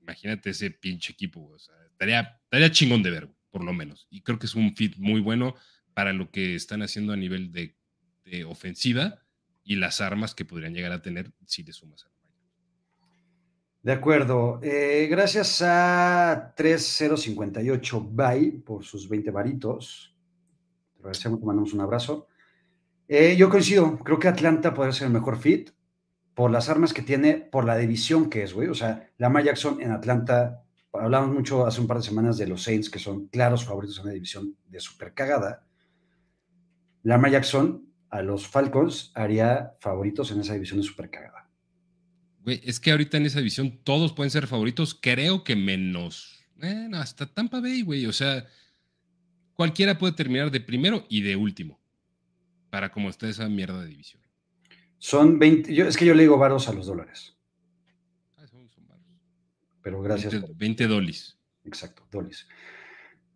[0.00, 1.56] Imagínate ese pinche equipo, güey.
[1.56, 4.06] O sea, estaría, estaría chingón de ver, por lo menos.
[4.10, 5.56] Y creo que es un fit muy bueno
[5.92, 7.76] para lo que están haciendo a nivel de,
[8.24, 9.23] de ofensiva
[9.64, 12.10] y las armas que podrían llegar a tener si le sumas a
[13.82, 14.60] De acuerdo.
[14.62, 20.14] Eh, gracias a 3058 Bye por sus 20 varitos.
[20.92, 22.28] Te agradecemos, te mandamos un abrazo.
[23.08, 25.70] Eh, yo coincido, creo que Atlanta podría ser el mejor fit
[26.34, 28.68] por las armas que tiene, por la división que es, güey.
[28.68, 32.62] O sea, Lamar Jackson en Atlanta, hablamos mucho hace un par de semanas de los
[32.62, 35.66] Saints, que son claros favoritos en la división de super cagada.
[37.02, 41.50] Lamar Jackson a los Falcons haría favoritos en esa división de super cagada.
[42.44, 46.46] Güey, es que ahorita en esa división todos pueden ser favoritos, creo que menos.
[46.92, 48.06] Hasta Tampa Bay, güey.
[48.06, 48.46] O sea,
[49.54, 51.80] cualquiera puede terminar de primero y de último.
[52.70, 54.22] Para como está esa mierda de división.
[54.98, 57.36] Son 20, yo, es que yo le digo varos a los dólares.
[58.36, 59.02] Ah, son, varos.
[59.82, 60.32] Pero gracias.
[60.34, 61.36] 20, 20 dolis.
[61.64, 62.46] Exacto, dolis.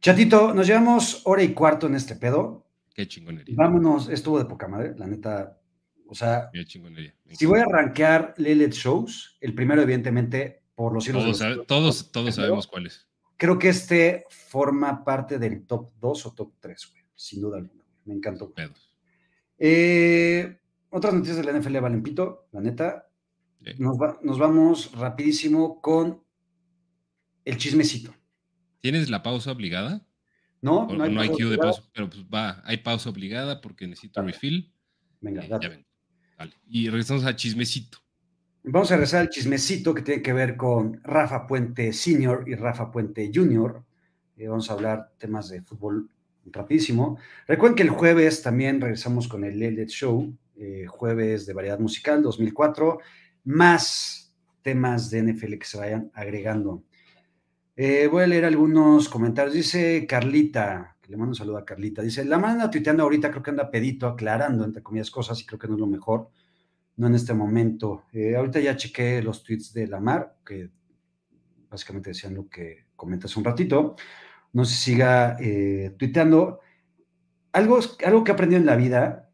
[0.00, 2.67] Chatito, nos llevamos hora y cuarto en este pedo.
[2.98, 3.54] Qué chingonería.
[3.56, 5.56] Vámonos, estuvo de poca madre, la neta.
[6.08, 7.14] O sea, Qué chingonería.
[7.30, 11.38] si voy a rankear Lelet Shows, el primero, evidentemente, por los cielos.
[11.68, 13.06] Todos, todos, sabemos cuáles.
[13.36, 17.84] Creo que este forma parte del top 2 o top 3, güey, sin duda alguna.
[18.04, 18.52] Me encantó.
[19.58, 20.58] Eh,
[20.90, 23.08] otras noticias de la NFL Valempito, la neta.
[23.78, 26.24] Nos, nos vamos rapidísimo con
[27.44, 28.12] el chismecito.
[28.80, 30.07] ¿Tienes la pausa obligada?
[30.60, 34.22] No, no hay, no hay de pausa, pero pues va, hay pausa obligada porque necesito
[34.22, 34.72] refill.
[35.20, 35.86] Venga, eh, dale.
[36.36, 36.52] Vale.
[36.68, 37.98] Y regresamos a chismecito.
[38.64, 42.90] Vamos a regresar al chismecito que tiene que ver con Rafa Puente Senior y Rafa
[42.90, 43.84] Puente Junior.
[44.36, 46.10] Eh, vamos a hablar temas de fútbol
[46.46, 47.18] rapidísimo.
[47.46, 52.22] Recuerden que el jueves también regresamos con el Lelet Show, eh, jueves de variedad musical
[52.22, 52.98] 2004,
[53.44, 56.82] más temas de NFL que se vayan agregando.
[57.80, 59.54] Eh, voy a leer algunos comentarios.
[59.54, 62.02] Dice Carlita, que le mando un saludo a Carlita.
[62.02, 65.60] Dice, la manda tuiteando ahorita, creo que anda pedito, aclarando, entre comillas, cosas, y creo
[65.60, 66.28] que no es lo mejor,
[66.96, 68.02] no en este momento.
[68.12, 70.70] Eh, ahorita ya chequé los tweets de Lamar, que
[71.70, 73.94] básicamente decían lo que comentas un ratito.
[74.52, 75.94] No se siga eh.
[77.52, 79.30] Algo, algo que he aprendido en la vida,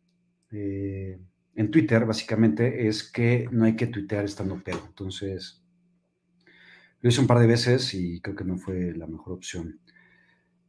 [0.50, 4.82] en Twitter, básicamente, es que no hay que tuitear estando pedo.
[4.86, 5.63] Entonces,
[7.04, 9.78] lo hice un par de veces y creo que no fue la mejor opción.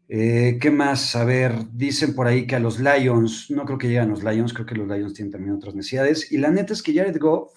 [0.09, 1.15] Eh, ¿Qué más?
[1.15, 4.51] A ver, dicen por ahí que a los Lions, no creo que lleguen los Lions,
[4.51, 6.33] creo que los Lions tienen también otras necesidades.
[6.33, 7.53] Y la neta es que Jared Goff,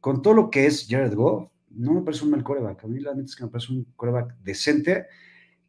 [0.00, 2.84] con todo lo que es Jared Goff, no me parece un mal coreback.
[2.84, 5.08] A mí la neta es que me parece un coreback decente,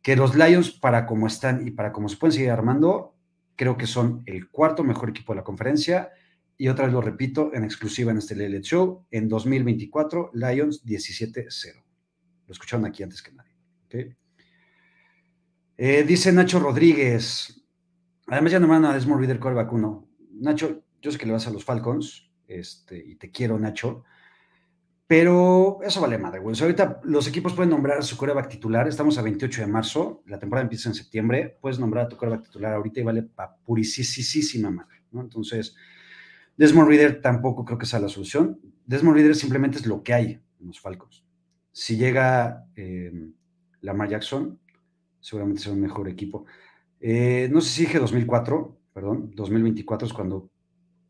[0.02, 3.14] que los Lions, para cómo están y para cómo se pueden seguir armando,
[3.58, 6.12] creo que son el cuarto mejor equipo de la conferencia.
[6.58, 11.87] Y otra vez lo repito, en exclusiva en este Lele Show, en 2024, Lions 17-0.
[12.48, 14.16] Lo escucharon aquí antes que nadie.
[15.78, 17.62] Eh, dice Nacho Rodríguez.
[18.28, 20.10] Además, ya no me van a Desmond Reader coreback uno.
[20.32, 22.32] Nacho, yo sé que le vas a los Falcons.
[22.48, 24.04] Este, y te quiero, Nacho.
[25.06, 26.60] Pero eso vale madre, güey.
[26.60, 28.88] ahorita los equipos pueden nombrar a su coreback titular.
[28.88, 30.24] Estamos a 28 de marzo.
[30.26, 31.58] La temporada empieza en septiembre.
[31.62, 35.22] Puedes nombrar a tu coreback titular ahorita y vale pa purisísima madre, ¿no?
[35.22, 35.76] Entonces,
[36.58, 38.60] Desmond Reader tampoco creo que sea la solución.
[38.86, 41.27] Desmond Reader simplemente es lo que hay en los Falcons
[41.78, 43.12] si llega eh,
[43.82, 44.60] Lamar Jackson,
[45.20, 46.48] seguramente será un mejor equipo.
[47.00, 50.50] Eh, no sé si dije 2004, perdón, 2024 es cuando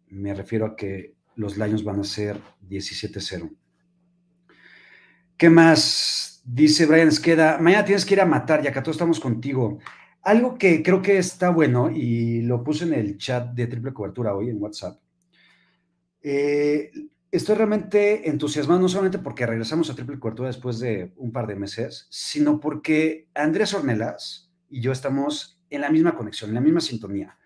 [0.09, 3.49] me refiero a que los Lions van a ser 17-0.
[5.37, 9.21] ¿Qué más Dice Brian Esqueda, mañana tienes que ir a matar, ya que todos estamos
[9.21, 9.79] contigo.
[10.21, 14.35] Algo que creo que está bueno, y lo puse en el chat de triple cobertura
[14.35, 14.99] hoy en WhatsApp.
[16.21, 16.91] Eh,
[17.31, 21.55] estoy realmente entusiasmado, no solamente porque regresamos a triple cobertura después de un par de
[21.55, 26.81] meses, sino porque Andrés Ornelas y yo estamos en la misma conexión, en la misma
[26.81, 27.37] sintonía.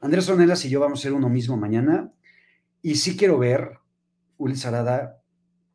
[0.00, 2.12] Andrés Ornelas y yo vamos a ser uno mismo mañana,
[2.82, 3.78] y sí quiero ver,
[4.36, 5.22] Ulises Arada,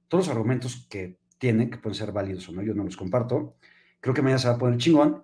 [0.07, 3.55] todos los argumentos que tiene, que pueden ser válidos o no, yo no los comparto.
[3.99, 5.23] Creo que mañana se va a poner chingón.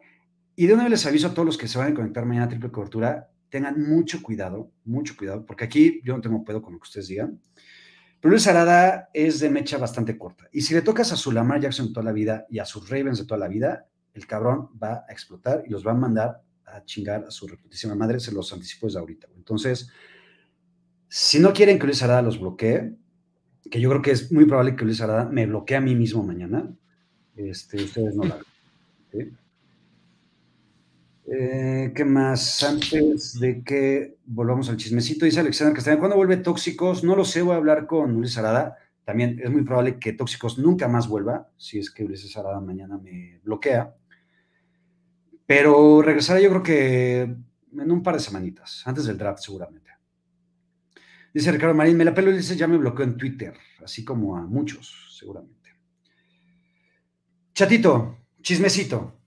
[0.55, 2.47] Y de una vez les aviso a todos los que se van a conectar mañana
[2.47, 6.73] a triple cobertura, tengan mucho cuidado, mucho cuidado, porque aquí yo no tengo pedo con
[6.73, 7.39] lo que ustedes digan.
[8.25, 10.47] Luis Arada es de mecha bastante corta.
[10.51, 13.19] Y si le tocas a su Lamar Jackson toda la vida y a sus Ravens
[13.19, 16.83] de toda la vida, el cabrón va a explotar y los va a mandar a
[16.83, 18.19] chingar a su reputísima madre.
[18.19, 19.27] Se los anticipo desde ahorita.
[19.35, 19.91] Entonces,
[21.07, 22.95] si no quieren que Luis Arada los bloquee,
[23.69, 26.23] que yo creo que es muy probable que Luis Arada me bloquee a mí mismo
[26.23, 26.73] mañana.
[27.35, 28.39] Este, ustedes no la
[31.27, 32.63] eh, ¿Qué más?
[32.63, 37.03] Antes de que volvamos al chismecito, dice Alexander Castañeda, ¿cuándo vuelve Tóxicos?
[37.03, 38.77] No lo sé, voy a hablar con Luis Arada.
[39.03, 42.97] También es muy probable que Tóxicos nunca más vuelva, si es que Ulises Arada mañana
[42.97, 43.95] me bloquea.
[45.47, 49.91] Pero regresará yo creo que en un par de semanitas, antes del draft seguramente.
[51.33, 53.53] Dice Ricardo Marín, me la pelo dice, ya me bloqueó en Twitter,
[53.83, 55.75] así como a muchos, seguramente.
[57.53, 59.19] Chatito, chismecito.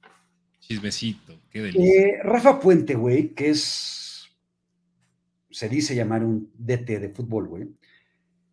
[0.59, 1.38] Chismecito.
[1.67, 4.29] Eh, Rafa Puente, güey, que es,
[5.51, 7.69] se dice llamar un DT de fútbol, güey,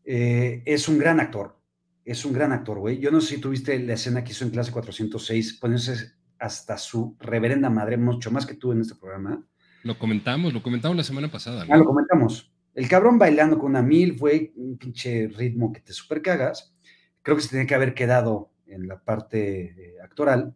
[0.03, 1.57] eh, es un gran actor,
[2.03, 2.99] es un gran actor, güey.
[2.99, 7.15] Yo no sé si tuviste la escena que hizo en clase 406, poniéndose hasta su
[7.19, 9.43] reverenda madre, mucho más que tú en este programa.
[9.83, 11.65] Lo comentamos, lo comentamos la semana pasada.
[11.65, 11.73] ¿no?
[11.73, 12.51] Ah, lo comentamos.
[12.73, 16.75] El cabrón bailando con una mil fue un pinche ritmo que te super cagas.
[17.21, 20.53] Creo que se tenía que haber quedado en la parte eh, actoral.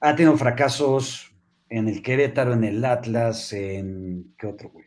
[0.00, 1.32] Ha tenido fracasos
[1.68, 4.34] en el Querétaro, en el Atlas, en.
[4.38, 4.86] ¿Qué otro, güey?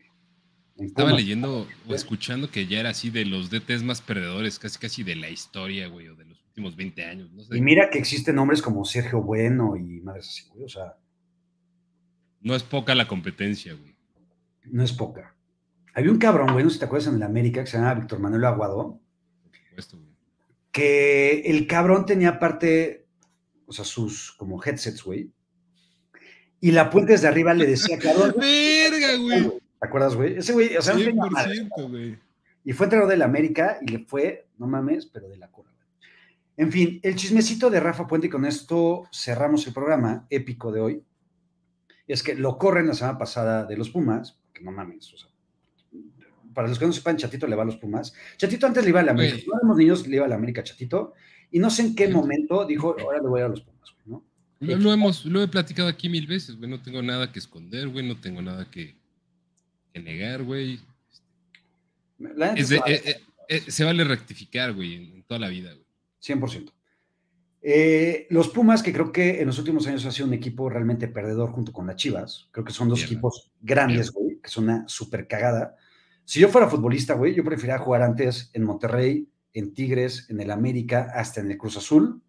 [0.76, 5.02] Estaba leyendo o escuchando que ya era así de los DTs más perdedores, casi casi
[5.04, 7.30] de la historia, güey, o de los últimos 20 años.
[7.52, 10.96] Y mira que existen nombres como Sergio Bueno y madres así, güey, o sea.
[12.40, 13.94] No es poca la competencia, güey.
[14.64, 15.34] No es poca.
[15.94, 18.00] Había un cabrón, güey, no sé si te acuerdas en el América, que se llamaba
[18.00, 19.00] Víctor Manuel Aguado.
[20.72, 23.03] Que el cabrón tenía parte,
[23.66, 25.30] o sea, sus como headsets, güey.
[26.60, 28.34] Y la puente desde arriba le decía, cabrón.
[28.38, 29.50] ¡Verga, güey!
[29.80, 30.38] ¿Te acuerdas, güey?
[30.38, 32.18] Ese güey, o sea, 100%, güey.
[32.64, 35.70] Y fue entrenador del América y le fue, no mames, pero de la cola.
[36.56, 40.80] En fin, el chismecito de Rafa Puente, y con esto cerramos el programa épico de
[40.80, 41.04] hoy,
[42.06, 45.28] es que lo corren la semana pasada de los Pumas, porque no mames, o sea,
[46.54, 48.14] para los que no sepan, Chatito le va a los Pumas.
[48.36, 49.44] Chatito antes le iba a la América.
[49.48, 51.12] No éramos niños, le iba a la América Chatito.
[51.54, 54.20] Y no sé en qué momento dijo, ahora le voy a los Pumas, güey,
[54.58, 54.76] ¿no?
[54.76, 56.68] Lo, hemos, lo he platicado aquí mil veces, güey.
[56.68, 58.04] No tengo nada que esconder, güey.
[58.04, 58.96] No tengo nada que,
[59.94, 60.80] negar, güey.
[62.18, 66.40] Eh, eh, eh, se vale rectificar, güey, en, toda la vida, güey.
[66.40, 66.72] 100%.
[68.30, 71.52] los Pumas, que creo que en los últimos años ha sido un equipo realmente perdedor
[71.52, 72.48] junto con las Chivas.
[72.50, 75.76] Creo que son dos equipos grandes, güey, que son una super cagada.
[76.24, 80.50] Si yo fuera futbolista, güey, yo preferiría jugar antes en Monterrey, en Tigres, en el
[80.50, 82.20] América, hasta en el Cruz Azul,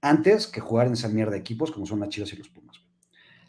[0.00, 2.76] antes que jugar en esa mierda de equipos como son las Chivas y los Pumas.
[2.78, 2.88] Güey.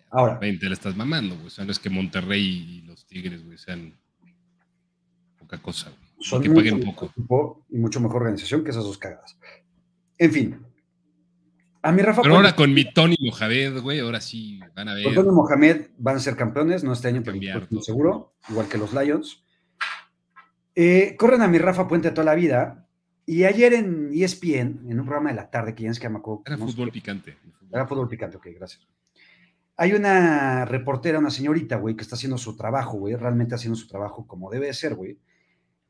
[0.10, 0.40] Ahora.
[0.40, 1.48] te le estás mamando, güey.
[1.48, 3.98] O sea, no es que Monterrey y los Tigres, güey, sean
[5.38, 6.06] poca cosa, güey.
[6.20, 7.66] Son que paguen poco.
[7.70, 9.38] Y mucho mejor organización que esas dos cagadas.
[10.18, 10.66] En fin.
[11.82, 12.24] A mi Rafa.
[12.24, 15.04] Pero ahora con mi Tony Mohamed, güey, ahora sí van a ver.
[15.04, 18.94] Con Tony Mohamed van a ser campeones, no este año, pero seguro, igual que los
[18.94, 19.44] Lions.
[20.74, 22.85] Eh, corren a mi Rafa Puente toda la vida.
[23.26, 26.18] Y ayer en ESPN, en un programa de la tarde, que ya es que me
[26.20, 26.44] acuerdo.
[26.46, 27.38] Era fútbol picante.
[27.72, 28.88] Era fútbol picante, ok, gracias.
[29.78, 33.88] Hay una reportera, una señorita, güey, que está haciendo su trabajo, güey, realmente haciendo su
[33.88, 35.18] trabajo como debe de ser, güey.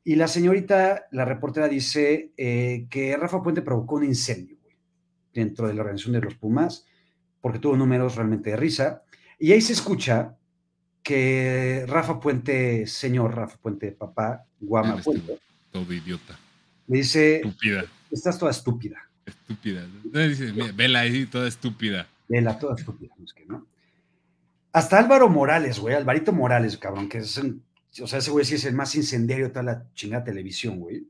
[0.03, 4.75] Y la señorita, la reportera dice eh, que Rafa Puente provocó un incendio, güey,
[5.33, 6.85] dentro de la organización de los Pumas,
[7.41, 9.03] porque tuvo números realmente de risa.
[9.37, 10.37] Y ahí se escucha
[11.03, 15.37] que Rafa Puente, señor Rafa Puente, papá, Guama Puente.
[15.71, 16.39] Todo idiota.
[16.87, 17.37] Le dice.
[17.37, 17.85] Estúpida.
[18.11, 18.97] Estás toda estúpida.
[19.25, 19.87] Estúpida.
[20.03, 22.07] Dice, vela ahí, toda estúpida.
[22.27, 23.13] Vela, toda estúpida.
[23.17, 23.65] No es que, ¿no?
[24.71, 27.41] Hasta Álvaro Morales, güey, Alvarito Morales, cabrón, que es
[28.01, 31.07] o sea, ese güey sí es el más incendiario de toda la chingada televisión, güey.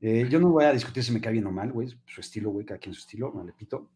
[0.00, 2.50] Eh, yo no voy a discutir si me cae bien o mal, güey, su estilo,
[2.50, 3.88] güey, cada quien su estilo, no le pito.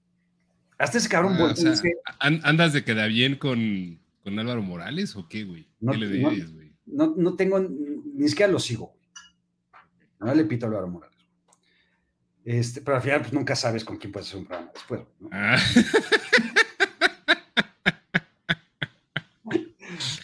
[0.78, 3.98] Hasta ese cabrón, ah, andas de queda bien con,
[4.28, 5.66] ¿Con Álvaro Morales o qué, güey?
[5.80, 6.70] No, ¿Qué le dirías, güey?
[6.84, 8.94] No, no, tengo, ni siquiera lo sigo.
[10.20, 11.16] No le pito a Álvaro Morales.
[12.44, 15.00] Este, pero al final pues, nunca sabes con quién puedes hacer un programa después.
[15.20, 15.28] ¿no?
[15.32, 15.58] Ah,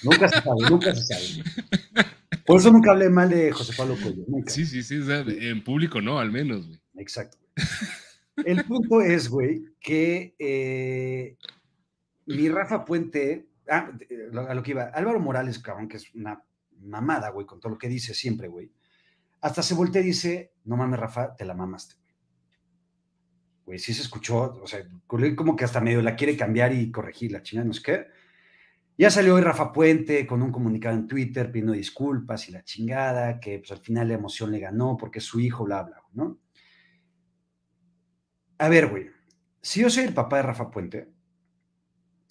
[0.05, 1.45] Nunca se sabe, nunca se sabe.
[2.45, 4.25] Por eso nunca hablé mal de José Pablo Cuello.
[4.29, 4.51] Nunca.
[4.51, 4.99] sí, sí, sí.
[4.99, 6.79] o sea, en público no, al menos, güey.
[6.97, 7.39] Exacto.
[8.45, 11.37] El punto es, güey, que eh,
[12.27, 13.91] mi Rafa Puente, ah,
[14.49, 16.43] a lo que iba, Álvaro Morales, cabrón, que es una
[16.81, 18.71] mamada, güey, con todo lo que dice siempre, güey.
[19.45, 21.97] Hasta se voltea y dice, no mames, Rafa, te la mamaste.
[23.66, 23.79] güey".
[23.79, 27.43] Sí se escuchó, o sea, como que hasta medio la quiere cambiar y corregir la
[27.43, 28.07] chingada, no sé qué.
[28.97, 33.39] Ya salió hoy Rafa Puente con un comunicado en Twitter pidiendo disculpas y la chingada,
[33.39, 36.39] que pues al final la emoción le ganó porque es su hijo, bla, bla, ¿no?
[38.57, 39.11] A ver, güey,
[39.61, 41.12] si yo soy el papá de Rafa Puente,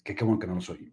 [0.02, 0.92] que qué bueno que no lo soy,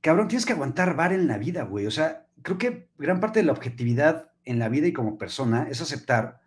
[0.00, 1.86] cabrón, tienes que aguantar bar en la vida, güey.
[1.86, 5.68] O sea, creo que gran parte de la objetividad en la vida y como persona
[5.70, 6.40] es aceptar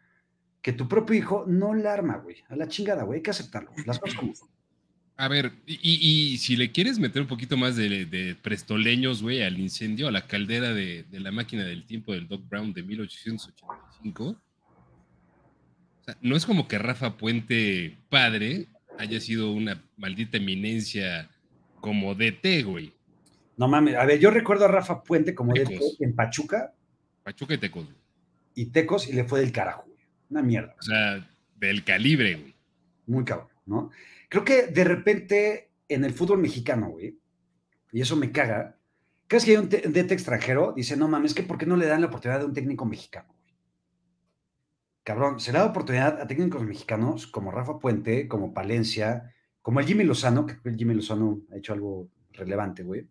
[0.61, 2.37] que tu propio hijo no la arma, güey.
[2.49, 3.17] A la chingada, güey.
[3.17, 3.71] Hay que aceptarlo.
[3.85, 4.49] Las cosas como son.
[5.15, 9.59] A ver, y, si le quieres meter un poquito más de, de prestoleños, güey, al
[9.59, 14.23] incendio, a la caldera de, de la máquina del tiempo del Doc Brown de 1885,
[14.25, 21.29] o sea, no es como que Rafa Puente padre haya sido una maldita eminencia
[21.79, 22.93] como DT, güey.
[23.55, 23.95] No mames.
[23.95, 25.97] A ver, yo recuerdo a Rafa Puente como Tecos.
[25.99, 26.73] en Pachuca
[27.23, 27.97] Pachuca y Tecos, güey.
[28.55, 29.99] y Tecos y le fue del carajo, güey.
[30.29, 30.75] Una mierda.
[30.79, 32.55] O sea, del calibre, güey.
[33.05, 33.91] Muy cabrón, ¿no?
[34.29, 37.17] Creo que de repente en el fútbol mexicano, güey,
[37.91, 38.77] y eso me caga,
[39.29, 42.01] vez que hay un DT extranjero, dice, no mames, que ¿por qué no le dan
[42.01, 43.27] la oportunidad de un técnico mexicano?
[43.29, 43.53] güey?
[45.03, 49.85] Cabrón, se le da oportunidad a técnicos mexicanos como Rafa Puente, como Palencia, como el
[49.85, 53.07] Jimmy Lozano, que el Jimmy Lozano ha hecho algo relevante, güey,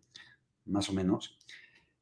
[0.65, 1.37] más o menos.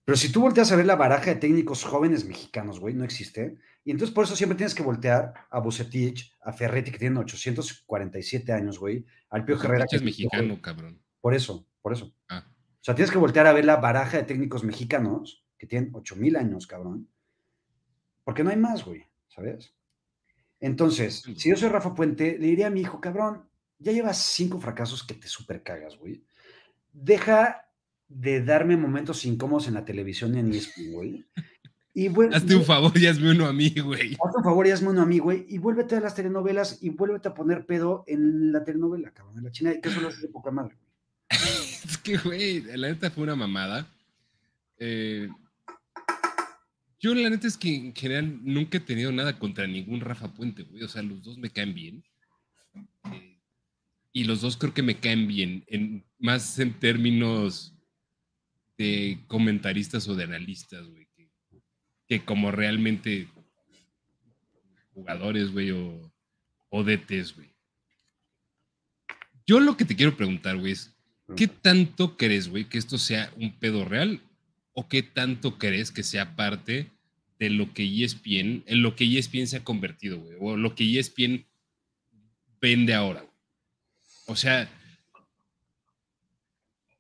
[0.03, 3.57] Pero si tú volteas a ver la baraja de técnicos jóvenes mexicanos, güey, no existe.
[3.83, 8.51] Y entonces por eso siempre tienes que voltear a Bucetich, a Ferretti, que tienen 847
[8.51, 9.85] años, güey, al Pío Herrera.
[9.89, 11.01] Que es mexicano, cabrón.
[11.19, 12.13] Por eso, por eso.
[12.29, 15.91] Ah, O sea, tienes que voltear a ver la baraja de técnicos mexicanos, que tienen
[15.93, 17.07] 8000 años, cabrón.
[18.23, 19.75] Porque no hay más, güey, ¿sabes?
[20.59, 23.49] Entonces, si yo soy Rafa Puente, le diría a mi hijo, cabrón,
[23.79, 26.23] ya llevas cinco fracasos que te super cagas, güey.
[26.91, 27.70] Deja
[28.13, 31.25] de darme momentos incómodos en la televisión y en ESPN, güey.
[31.93, 34.13] Y hazte un favor y hazme uno a mí, güey.
[34.13, 36.89] Hazte un favor y hazme uno a mí, güey, y vuélvete a las telenovelas y
[36.89, 40.21] vuélvete a poner pedo en la telenovela, cabrón, en la china, que eso lo hace
[40.21, 40.75] de poca madre.
[40.75, 40.91] güey.
[41.83, 43.87] Es que, güey, la neta fue una mamada.
[44.77, 45.27] Eh,
[46.99, 50.63] yo, la neta es que en general nunca he tenido nada contra ningún Rafa Puente,
[50.63, 50.83] güey.
[50.83, 52.03] O sea, los dos me caen bien.
[53.11, 53.39] Eh,
[54.13, 57.73] y los dos creo que me caen bien, en, más en términos
[58.77, 61.29] de comentaristas o de analistas, güey, que,
[62.07, 63.27] que como realmente
[64.93, 66.11] jugadores, güey, o,
[66.69, 67.51] o DTs, güey.
[69.45, 70.95] Yo lo que te quiero preguntar, güey, es,
[71.35, 74.21] ¿qué tanto crees, güey, que esto sea un pedo real?
[74.73, 76.89] ¿O qué tanto crees que sea parte
[77.39, 80.37] de lo que ESPN, en lo que ESPN se ha convertido, güey?
[80.39, 81.45] O lo que ESPN
[82.61, 83.25] vende ahora.
[84.27, 84.69] O sea,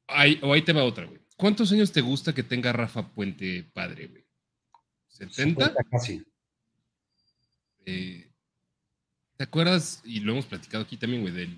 [0.07, 1.20] ahí, o ahí te va otra, güey.
[1.41, 4.23] ¿Cuántos años te gusta que tenga Rafa Puente padre, güey?
[5.09, 5.31] ¿70?
[5.33, 6.23] 50 Casi.
[7.83, 8.29] Eh,
[9.37, 10.03] ¿Te acuerdas?
[10.05, 11.57] Y lo hemos platicado aquí también, güey, del,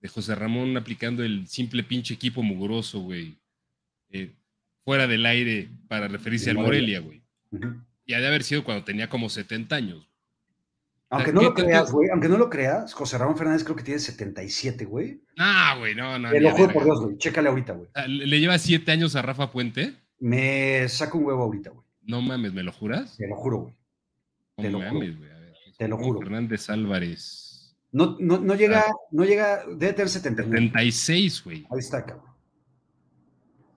[0.00, 3.36] de José Ramón aplicando el simple pinche equipo mugroso, güey.
[4.08, 4.34] eh,
[4.82, 7.00] fuera del aire para referirse al Morelia.
[7.00, 7.20] Güey.
[7.50, 7.84] Ujú.
[8.06, 10.07] Y ha de haber sido cuando tenía como 70 años.
[11.10, 13.82] Aunque ¿qué no lo creas, güey, aunque no lo creas, José Ramón Fernández creo que
[13.82, 15.22] tiene 77, güey.
[15.36, 16.30] No, güey, no, no.
[16.30, 17.16] Te lo juro por Dios, güey.
[17.16, 17.88] Chécale ahorita, güey.
[17.94, 19.94] Ah, ¿Le le lleva 7 años a Rafa Puente?
[20.20, 21.86] Me saco un huevo ahorita, güey.
[22.02, 23.16] No mames, ¿me lo juras?
[23.16, 23.74] Te lo juro, güey.
[24.58, 24.92] No te lo juro.
[24.92, 25.16] mames.
[25.16, 26.20] A ver, Te lo juro.
[26.20, 27.74] Fernández Álvarez.
[27.90, 28.92] No, no, no llega, Ah.
[29.10, 30.58] no llega, debe tener 79.
[30.58, 31.66] 76, güey.
[31.70, 32.26] Ahí está, cabrón.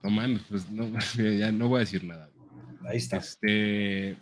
[0.02, 0.86] No mames, pues no,
[1.38, 2.28] ya no voy a decir nada.
[2.86, 3.16] Ahí está.
[3.18, 4.16] Este.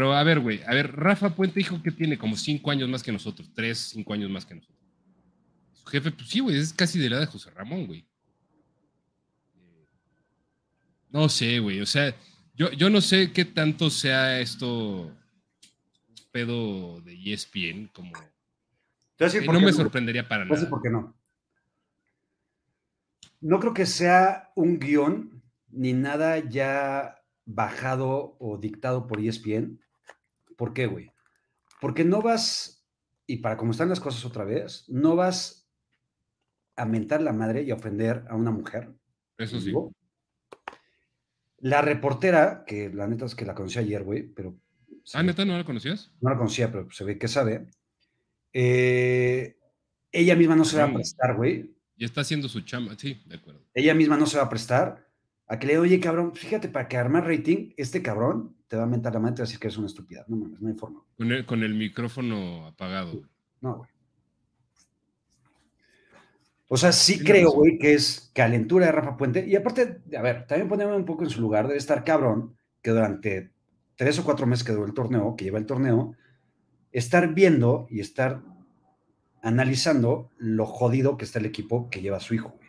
[0.00, 0.62] Pero a ver, güey.
[0.66, 3.50] A ver, Rafa Puente dijo que tiene como cinco años más que nosotros.
[3.54, 4.78] Tres, cinco años más que nosotros.
[5.74, 8.06] Su jefe, pues sí, güey, es casi de la edad de José Ramón, güey.
[11.10, 11.82] No sé, güey.
[11.82, 12.16] O sea,
[12.54, 15.14] yo, yo no sé qué tanto sea esto
[16.32, 18.12] pedo de ESPN, como.
[19.18, 20.70] Eh, no me sorprendería para nada.
[20.70, 21.14] por qué no.
[23.42, 29.78] No creo que sea un guion ni nada ya bajado o dictado por ESPN.
[30.60, 31.10] ¿Por qué, güey?
[31.80, 32.86] Porque no vas,
[33.26, 35.66] y para cómo están las cosas otra vez, no vas
[36.76, 38.92] a mentar la madre y a ofender a una mujer.
[39.38, 39.72] Eso sí.
[41.60, 44.54] La reportera, que la neta es que la conocí ayer, güey, pero
[45.14, 46.12] Ah, neta, ¿no la conocías?
[46.20, 47.70] no la conocía, pero se ve que sabe.
[48.52, 49.56] eh,
[50.12, 51.74] ella misma no se va a prestar, güey.
[51.96, 53.64] Y está haciendo su chamba, sí, de acuerdo.
[53.72, 55.09] Ella misma no se va a prestar
[55.50, 58.84] a que le diga, oye, cabrón, fíjate, para que armar rating, este cabrón te va
[58.84, 60.28] a mentar la mente y va a decir que es una estupidez.
[60.28, 61.02] No mames, no hay forma.
[61.16, 63.20] Con el, con el micrófono apagado.
[63.60, 63.90] No, güey.
[66.68, 69.44] O sea, sí creo, güey, que es calentura de Rafa Puente.
[69.44, 72.92] Y aparte, a ver, también ponemos un poco en su lugar, debe estar cabrón que
[72.92, 73.50] durante
[73.96, 76.14] tres o cuatro meses que duró el torneo, que lleva el torneo,
[76.92, 78.44] estar viendo y estar
[79.42, 82.59] analizando lo jodido que está el equipo que lleva a su hijo.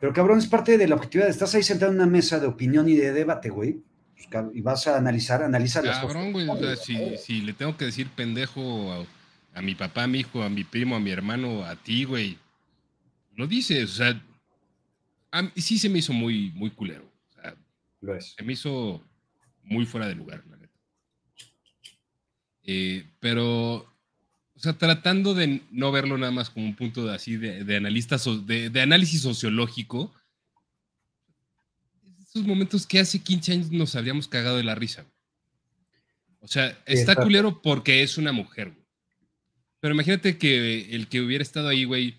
[0.00, 1.28] Pero cabrón, es parte de la objetividad.
[1.28, 3.82] Estás ahí sentado en una mesa de opinión y de debate, güey.
[4.14, 6.14] Pues, y vas a analizar, analizar las cosas.
[6.14, 9.06] Cabrón, güey, si, si, le tengo que decir pendejo
[9.54, 12.38] a, mi papá, a mi hijo, a mi primo, a mi hermano, a ti, güey,
[13.36, 14.22] lo dices, o sea,
[15.56, 17.10] sí se me hizo muy, muy culero.
[18.00, 18.34] lo es.
[18.36, 19.02] Se me hizo
[19.62, 20.78] muy fuera de lugar, la neta.
[22.62, 23.89] Eh, pero,
[24.60, 27.76] o sea, tratando de no verlo nada más como un punto de, así de, de
[27.76, 30.12] analista, de, análisis sociológico,
[32.22, 35.06] esos momentos que hace 15 años nos habríamos cagado de la risa.
[36.40, 38.84] O sea, está culero porque es una mujer, güey.
[39.80, 42.18] Pero imagínate que el que hubiera estado ahí, güey,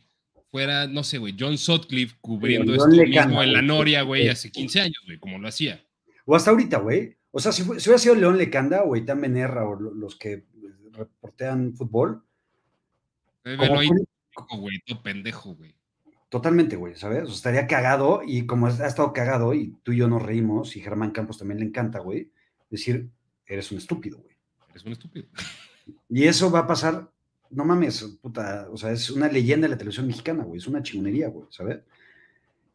[0.50, 4.82] fuera, no sé, güey, John Sutcliffe cubriendo esto mismo en la Noria, güey, hace 15
[4.82, 5.80] años, güey, como lo hacía.
[6.26, 7.16] O hasta ahorita, güey.
[7.30, 10.44] O sea, si, hubiera sido León Lecanda o Itán Benerra o los que
[10.92, 12.24] reportean fútbol.
[13.44, 15.76] Güey, pendejo, güey.
[16.30, 17.24] Totalmente, güey, ¿sabes?
[17.24, 20.76] O sea, estaría cagado y como ha estado cagado y tú y yo nos reímos
[20.76, 22.32] y Germán Campos también le encanta, güey,
[22.70, 23.10] decir,
[23.46, 24.38] eres un estúpido, güey.
[24.70, 25.28] Eres un estúpido.
[26.10, 27.12] Y eso va a pasar,
[27.50, 30.82] no mames, puta, o sea, es una leyenda de la televisión mexicana, güey, es una
[30.82, 31.80] chingonería, güey, ¿sabes?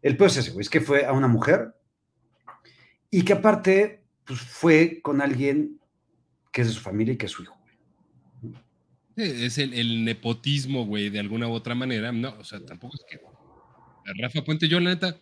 [0.02, 1.74] El peor es ese, güey, es que fue a una mujer
[3.10, 5.80] y que aparte pues fue con alguien
[6.52, 7.55] que es de su familia y que es su hijo.
[9.16, 12.12] Es el, nepotismo, güey, de alguna u otra manera.
[12.12, 13.18] No, o sea, tampoco es que.
[14.20, 15.18] Rafa Puente, yo la neta.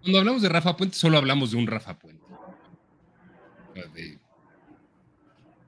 [0.00, 2.24] Cuando hablamos de Rafa Puente, solo hablamos de un Rafa Puente.
[3.74, 4.18] De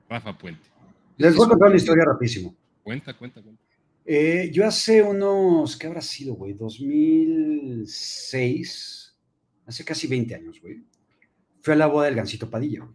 [0.09, 0.69] Rafa Puente.
[1.17, 2.55] Les voy a contar una historia rapidísimo.
[2.83, 3.61] Cuenta, cuenta, cuenta.
[4.05, 6.53] Eh, yo hace unos, ¿qué habrá sido, güey?
[6.53, 9.17] 2006,
[9.65, 10.85] hace casi 20 años, güey
[11.65, 12.87] fue a la boda del Gancito Padilla,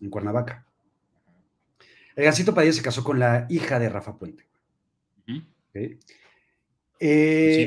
[0.00, 0.64] en Cuernavaca.
[2.16, 4.46] El Gancito Padilla se casó con la hija de Rafa Puente.
[5.72, 5.98] ¿Sí?
[7.00, 7.66] Eh,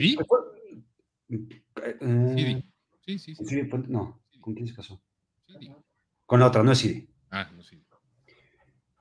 [3.05, 3.61] sí, sí, sí.
[3.88, 5.01] no, ¿con quién se casó?
[6.26, 7.09] Con la otra, no es Siri.
[7.31, 7.84] Ah, no Siri.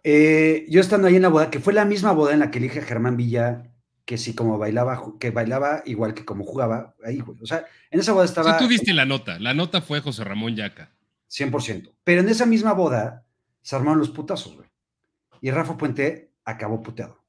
[0.02, 2.58] Eh, yo estando ahí en la boda, que fue la misma boda en la que
[2.58, 3.70] elige a Germán Villa,
[4.04, 7.38] que sí, como bailaba, que bailaba igual que como jugaba, ahí, güey.
[7.40, 8.58] O sea, en esa boda estaba.
[8.58, 9.38] Sí, tú viste la nota.
[9.38, 10.90] La nota fue José Ramón Yaca.
[11.30, 11.92] 100%.
[12.04, 13.24] Pero en esa misma boda
[13.62, 14.68] se armaron los putazos, güey.
[15.44, 17.22] Y Rafa Puente acabó puteado.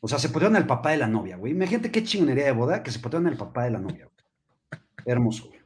[0.00, 1.52] O sea, se putearon al papá de la novia, güey.
[1.52, 4.82] Imagínate qué chingonería de boda que se putearon al papá de la novia, güey.
[5.06, 5.60] Hermoso, güey.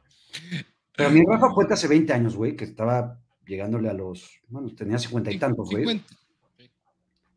[0.95, 4.99] Pero mi Rafa Puente hace 20 años, güey, que estaba llegándole a los, bueno, tenía
[4.99, 6.03] cincuenta y tantos, güey.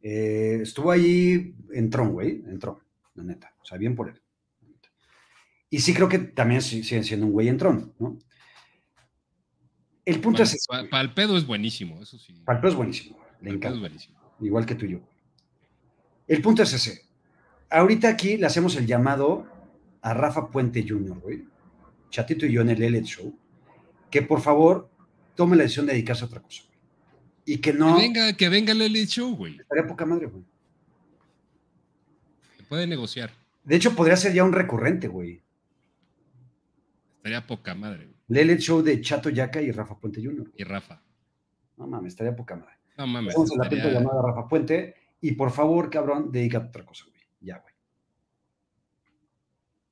[0.02, 2.82] Eh, estuvo ahí, entró, güey, entró,
[3.14, 3.54] la neta.
[3.62, 4.20] O sea, bien por él.
[5.70, 8.18] Y sí creo que también sigue siendo un güey entrón, ¿no?
[10.04, 10.54] El punto es.
[10.68, 12.34] Para el pedo es buenísimo, eso sí.
[12.44, 13.25] Para el pedo es buenísimo.
[13.40, 13.90] Le encanta.
[14.40, 15.00] Igual que tú y yo.
[16.26, 17.02] El punto es ese.
[17.70, 19.46] Ahorita aquí le hacemos el llamado
[20.02, 21.44] a Rafa Puente Jr., güey.
[22.10, 23.36] Chatito y yo en el L Show.
[24.10, 24.90] Que por favor
[25.34, 26.62] tome la decisión de dedicarse a otra cosa.
[27.44, 27.96] Y que no.
[27.96, 29.58] Que venga, que venga el L Show, güey.
[29.58, 30.44] Estaría poca madre, güey.
[32.56, 33.32] Se puede negociar.
[33.64, 35.42] De hecho, podría ser ya un recurrente, güey.
[37.16, 38.16] Estaría poca madre, güey.
[38.28, 40.52] Lele Show de Chato Yaca y Rafa Puente Jr.
[40.56, 41.02] Y Rafa.
[41.76, 42.75] No mames, estaría poca madre.
[42.96, 43.34] No mames.
[43.34, 44.00] Vamos a la estaría...
[44.00, 47.20] llamada Rafa Puente y por favor, cabrón, dedícate a otra cosa, güey.
[47.40, 47.74] Ya, güey.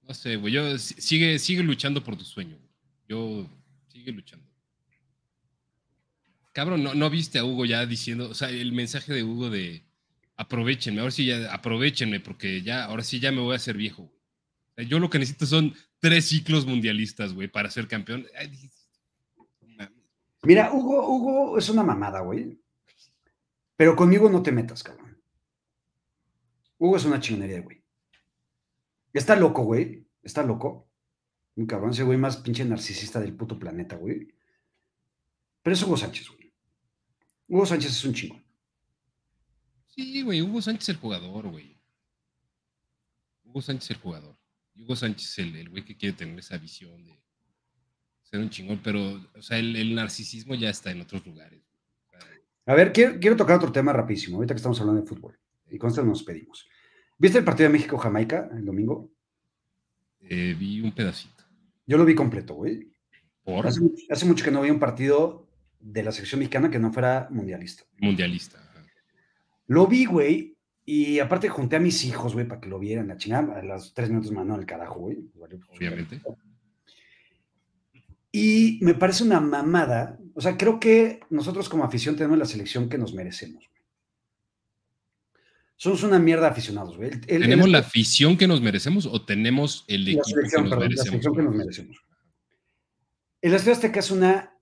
[0.02, 0.52] No sé, güey.
[0.52, 2.59] Yo sigue, sigue luchando por tu sueño.
[3.09, 3.47] Yo
[3.89, 4.47] sigue luchando.
[6.52, 9.85] Cabrón, ¿no, ¿no viste a Hugo ya diciendo, o sea, el mensaje de Hugo de
[10.36, 14.12] aprovechenme, ahora sí ya aprovechenme, porque ya, ahora sí ya me voy a hacer viejo.
[14.76, 18.26] yo lo que necesito son tres ciclos mundialistas, güey, para ser campeón.
[20.43, 22.60] Mira, Hugo, Hugo es una mamada, güey.
[23.77, 25.21] Pero conmigo no te metas, cabrón.
[26.79, 27.83] Hugo es una chingonería, güey.
[29.13, 30.07] Está loco, güey.
[30.23, 30.89] Está loco.
[31.57, 34.29] Un cabrón, ese güey más pinche narcisista del puto planeta, güey.
[35.63, 36.53] Pero es Hugo Sánchez, güey.
[37.49, 38.43] Hugo Sánchez es un chingo.
[39.87, 41.81] Sí, güey, Hugo Sánchez es el jugador, güey.
[43.45, 44.37] Hugo Sánchez es el jugador.
[44.77, 47.23] Hugo Sánchez el, el güey que quiere tener esa visión de
[48.25, 49.01] ser un chingón, pero,
[49.37, 51.63] o sea, el, narcisismo ya está en otros lugares.
[52.66, 55.39] A ver, quiero, tocar otro tema rapidísimo, ahorita que estamos hablando de fútbol.
[55.70, 56.66] Y con esto nos pedimos.
[57.19, 59.11] ¿Viste el partido de México-Jamaica el domingo?
[60.20, 61.45] Eh, vi un pedacito.
[61.86, 62.91] Yo lo vi completo, güey.
[64.11, 65.47] Hace, mucho que no vi un partido
[65.78, 67.85] de la selección mexicana que no fuera mundialista.
[67.99, 68.59] Mundialista.
[69.66, 73.19] Lo vi, güey, y aparte junté a mis hijos, güey, para que lo vieran, la
[73.19, 75.19] chingada, a los tres minutos mandó al carajo, güey.
[75.69, 76.23] Obviamente.
[78.36, 80.19] Y me parece una mamada.
[80.35, 83.70] O sea, creo que nosotros como afición tenemos la selección que nos merecemos.
[85.77, 87.12] Somos una mierda aficionados, güey.
[87.20, 90.97] ¿Tenemos la afición que nos merecemos o tenemos el equipo que nos merecemos?
[90.97, 91.97] La selección que nos merecemos.
[93.40, 94.59] El Estadio Azteca es una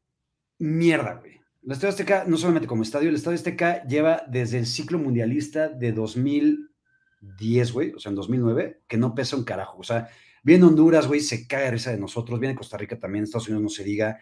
[0.59, 1.41] mierda, güey.
[1.65, 5.71] El Estadio Azteca, no solamente como estadio, el Estadio Azteca lleva desde el ciclo mundialista
[5.71, 9.79] de 2010, güey, o sea, en 2009, que no pesa un carajo.
[9.79, 10.11] O sea,
[10.43, 12.41] Viene Honduras, güey, se cae risa de nosotros.
[12.41, 14.19] Viene Costa Rica también, Estados Unidos no se diga.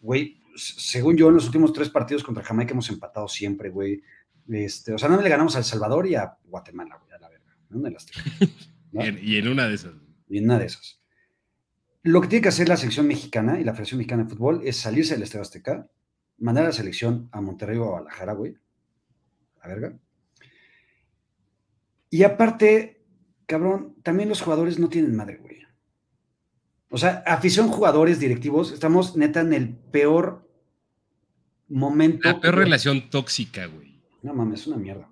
[0.00, 4.02] Güey, según yo, en los últimos tres partidos contra Jamaica hemos empatado siempre, güey.
[4.48, 7.28] Este, o sea, no le ganamos a El Salvador y a Guatemala, güey, a la
[7.28, 7.56] verga.
[7.68, 9.06] ¿no?
[9.22, 9.92] y en una de esas.
[10.28, 11.00] Y en una de esas.
[12.02, 14.78] Lo que tiene que hacer la selección mexicana y la Federación Mexicana de Fútbol es
[14.78, 15.90] salirse del Estadio Azteca,
[16.38, 18.56] mandar a la selección a Monterrey o a Guadalajara, güey.
[19.60, 19.98] A verga.
[22.08, 22.99] Y aparte,
[23.50, 25.58] cabrón, también los jugadores no tienen madre, güey.
[26.88, 30.48] O sea, afición, jugadores, directivos, estamos neta en el peor
[31.68, 32.28] momento.
[32.28, 34.00] La peor relación tóxica, güey.
[34.22, 35.10] No mames, es una mierda.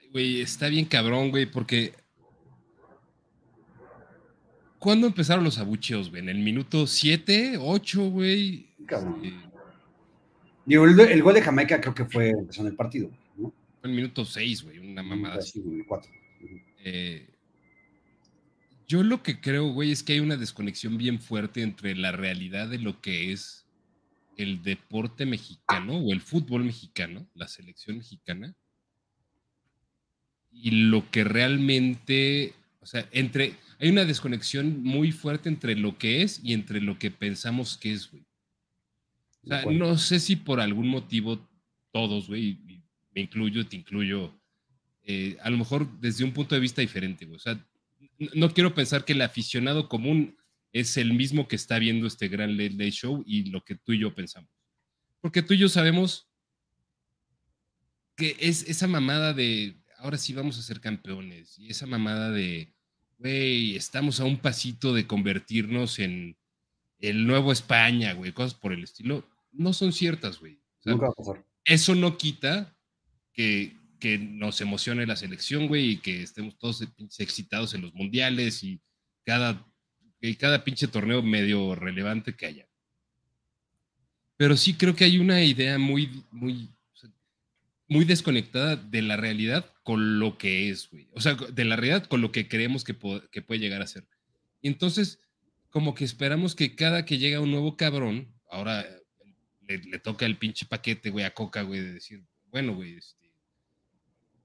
[0.00, 1.94] Ay, güey, está bien cabrón, güey, porque.
[4.78, 6.22] ¿Cuándo empezaron los abucheos, güey?
[6.22, 8.68] ¿En el minuto 7, 8, güey?
[8.86, 9.22] Cabrón.
[10.66, 13.50] Digo, el, gol de Jamaica creo que fue empezó en el partido, ¿no?
[13.80, 15.60] Fue en el minuto 6, güey, una mamada así.
[15.60, 16.17] güey, 4.
[16.78, 17.34] Eh
[18.88, 22.68] yo lo que creo, güey, es que hay una desconexión bien fuerte entre la realidad
[22.68, 23.66] de lo que es
[24.38, 28.56] el deporte mexicano o el fútbol mexicano, la selección mexicana,
[30.50, 36.22] y lo que realmente, o sea, entre, hay una desconexión muy fuerte entre lo que
[36.22, 38.24] es y entre lo que pensamos que es, güey.
[39.42, 41.46] O sea, no sé si por algún motivo
[41.92, 42.58] todos, güey,
[43.14, 44.37] me incluyo, te incluyo,
[45.10, 47.36] eh, a lo mejor desde un punto de vista diferente, güey.
[47.36, 47.58] O sea,
[48.34, 50.36] no quiero pensar que el aficionado común
[50.70, 54.00] es el mismo que está viendo este gran Late Show y lo que tú y
[54.00, 54.50] yo pensamos.
[55.22, 56.28] Porque tú y yo sabemos
[58.16, 62.74] que es esa mamada de ahora sí vamos a ser campeones y esa mamada de,
[63.16, 66.36] güey, estamos a un pasito de convertirnos en
[66.98, 70.60] el nuevo España, güey, cosas por el estilo, no son ciertas, güey.
[71.64, 72.76] Eso no quita
[73.32, 76.82] que que nos emocione la selección, güey, y que estemos todos
[77.18, 78.80] excitados en los mundiales y
[79.24, 79.66] cada,
[80.38, 82.68] cada pinche torneo medio relevante que haya.
[84.36, 86.70] Pero sí creo que hay una idea muy, muy,
[87.88, 91.08] muy desconectada de la realidad con lo que es, güey.
[91.12, 92.96] O sea, de la realidad con lo que creemos que,
[93.32, 94.06] que puede llegar a ser.
[94.62, 95.20] Y entonces,
[95.70, 98.86] como que esperamos que cada que llega un nuevo cabrón, ahora
[99.66, 103.17] le, le toca el pinche paquete, güey, a Coca, güey, de decir, bueno, güey, este,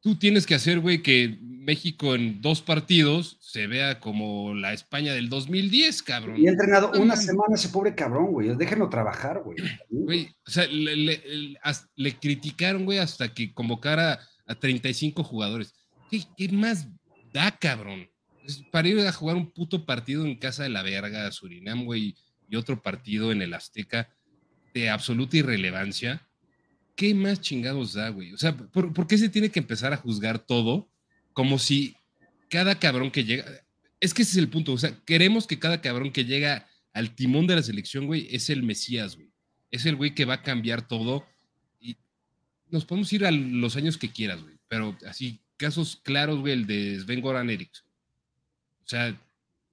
[0.04, 5.14] tú tienes que hacer, güey, que México en dos partidos se vea como la España
[5.14, 6.38] del 2010, cabrón.
[6.38, 8.56] Y ha entrenado una semana ese pobre cabrón, güey.
[8.56, 9.58] Déjenlo trabajar, güey.
[9.90, 15.74] Güey, o sea, le, criticaron, güey, hasta que convocara a 35 jugadores.
[16.12, 16.88] ¿Qué, más
[17.34, 18.10] da, cabrón?
[18.74, 22.14] para ir a jugar un puto partido en casa de la verga, Surinam, güey,
[22.50, 24.10] y otro partido en el Azteca
[24.74, 26.28] de absoluta irrelevancia
[26.96, 28.34] ¿qué más chingados da, güey?
[28.34, 30.90] O sea, ¿por, qué se tiene que empezar a juzgar todo
[31.34, 31.96] como si
[32.50, 33.46] cada cabrón que llega...
[34.00, 37.16] Es que ese es el punto, o sea, queremos que cada cabrón que llega al
[37.16, 39.30] timón de la selección, güey, es el Mesías, güey.
[39.72, 41.26] Es el güey que va a cambiar todo
[41.80, 41.98] y
[42.70, 44.56] nos podemos ir a los años que quieras, güey.
[44.68, 47.88] Pero así, casos claros, güey, el de Sven Goran Eriksson.
[48.84, 49.20] O sea,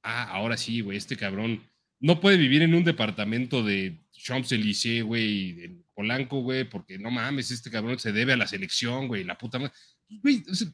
[0.03, 1.63] ah, ahora sí, güey, este cabrón
[1.99, 7.51] no puede vivir en un departamento de Champs-Élysées, güey, en Polanco, güey, porque no mames,
[7.51, 9.75] este cabrón se debe a la selección, güey, la puta madre.
[10.09, 10.67] Güey, o sea,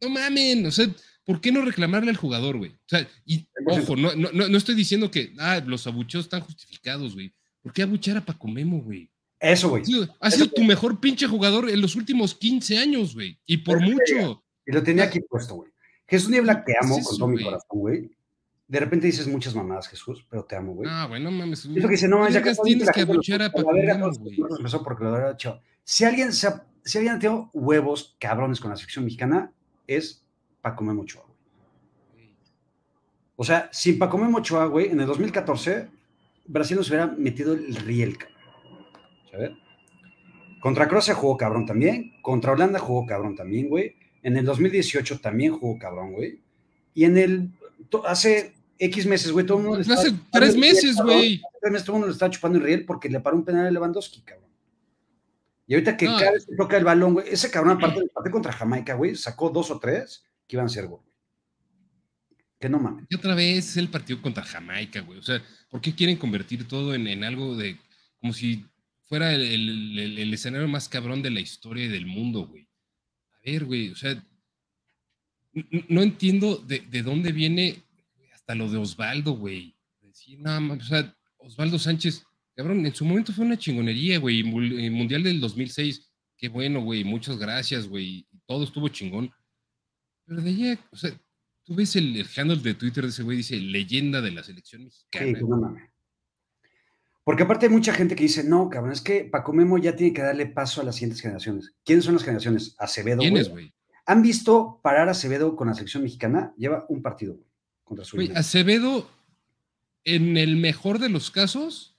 [0.00, 0.86] no mamen, o sea,
[1.24, 2.70] ¿por qué no reclamarle al jugador, güey?
[2.70, 7.14] O sea, y ojo, no, no, no estoy diciendo que ah, los abucheos están justificados,
[7.14, 7.34] güey.
[7.62, 9.10] ¿Por qué abuchear a Paco Memo, güey?
[9.40, 9.82] Eso, güey.
[10.20, 13.40] Ha sido, tu mejor pinche jugador en los últimos 15 años, güey.
[13.44, 14.44] Y por mucho.
[14.64, 15.72] Y lo tenía aquí puesto, güey.
[16.06, 18.10] Jesús Niebla, te amo con todo mi corazón, güey
[18.72, 20.88] de repente dices muchas mamadas, Jesús, pero te amo, güey.
[20.90, 21.66] Ah, bueno, mames.
[21.66, 23.52] Es lo que dice, no, ya que tienes que abuchar a.
[24.56, 25.60] Empezó porque lo había hecho.
[25.84, 29.52] Si alguien, se ha, si alguien ha tenido huevos cabrones con la selección mexicana,
[29.86, 30.24] es
[30.62, 31.22] Paco Memo Ochoa,
[32.14, 32.34] güey.
[33.36, 35.90] O sea, sin Paco Memo Ochoa, güey, en el 2014,
[36.46, 38.16] Brasil nos hubiera metido el riel,
[39.30, 39.50] ¿sabes?
[40.62, 42.14] Contra Croacia jugó cabrón también.
[42.22, 43.96] Contra Holanda jugó cabrón también, güey.
[44.22, 46.40] En el 2018 también jugó cabrón, güey.
[46.94, 47.50] Y en el.
[48.06, 49.80] Hace X meses, güey, todo el mundo.
[49.80, 51.40] Le hace tres meses, güey.
[51.60, 53.66] Tres meses todo el mundo le está chupando el riel porque le paró un penal
[53.66, 54.50] a Lewandowski, cabrón.
[55.66, 58.32] Y ahorita que cada vez que toca el balón, güey, ese cabrón, aparte del partido
[58.32, 61.00] contra Jamaica, güey, sacó dos o tres que iban a ser gol.
[62.58, 63.06] Que no mames.
[63.08, 65.18] Y otra vez es el partido contra Jamaica, güey.
[65.18, 67.78] O sea, ¿por qué quieren convertir todo en, en algo de.
[68.20, 68.66] como si
[69.12, 72.66] fuera el, escenario más cabrón de la historia y del mundo, güey.
[73.34, 74.24] A ver, güey, o sea,
[75.88, 77.82] no, entiendo de, dónde viene
[78.42, 79.76] hasta lo de Osvaldo, güey.
[80.00, 82.24] Decir, no, o sea, Osvaldo Sánchez,
[82.56, 84.42] cabrón, en su momento fue una chingonería, güey.
[84.42, 88.26] Mundial del 2006, qué bueno, güey, muchas gracias, güey.
[88.46, 89.32] Todo estuvo chingón.
[90.26, 91.12] Pero de allá, o sea,
[91.62, 95.38] tú ves el, handle de Twitter de ese güey, dice leyenda de la selección mexicana.
[95.38, 95.76] Sí, no.
[97.24, 100.12] Porque aparte hay mucha gente que dice, no, cabrón, es que Paco Memo ya tiene
[100.12, 101.72] que darle paso a las siguientes generaciones.
[101.84, 102.74] ¿Quiénes son las generaciones?
[102.78, 103.20] Acevedo.
[103.20, 103.72] ¿Quiénes, güey?
[104.06, 106.52] ¿Han visto parar a Acevedo con la selección mexicana?
[106.56, 107.46] Lleva un partido, güey,
[107.84, 109.10] contra su güey, Acevedo,
[110.04, 111.96] en el mejor de los casos,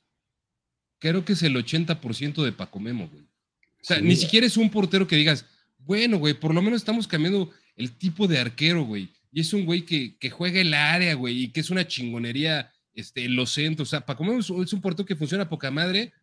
[1.00, 3.24] creo que es el 80% de Paco Memo, güey.
[3.24, 5.46] O sea, ni siquiera es un portero que digas,
[5.80, 9.10] bueno, güey, por lo menos estamos cambiando el tipo de arquero, güey.
[9.32, 12.72] Y es un güey que, que juega el área, güey, y que es una chingonería
[12.94, 13.90] este, en los centros.
[13.90, 16.14] O sea, Paco Memo es un puerto que funciona poca madre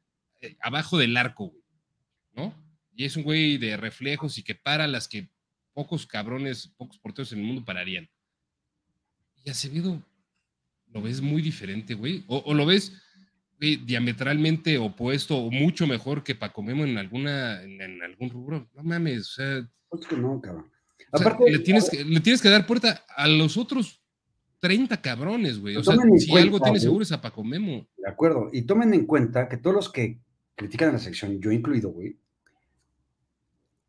[0.40, 1.52] eh, abajo del arco,
[2.32, 2.54] ¿no?
[2.94, 5.28] Y es un güey de reflejos y que para las que
[5.74, 8.08] pocos cabrones, pocos porteros en el mundo pararían.
[9.44, 10.02] Y Acevedo
[10.92, 12.24] lo ves muy diferente, güey.
[12.26, 12.92] O, lo ves
[13.58, 18.68] diametralmente opuesto o mucho mejor que Paco Memo en alguna, en, algún rubro.
[18.74, 19.68] No mames, o sea.
[19.92, 20.70] Es que no, cabrón.
[21.12, 24.00] Aparte, le, tienes que, le tienes que dar puerta a los otros
[24.60, 25.76] 30 cabrones, güey.
[25.76, 27.86] O sea, si algo tiene seguro es a Paco Memo.
[27.96, 28.48] De acuerdo.
[28.52, 30.20] Y tomen en cuenta que todos los que
[30.54, 32.18] critican a la selección, yo incluido, güey,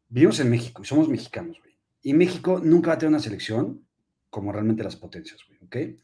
[0.09, 1.71] vivimos en México y somos mexicanos, güey.
[2.03, 3.85] Y México nunca va a tener una selección
[4.31, 5.99] como realmente las potencias, güey, ¿ok?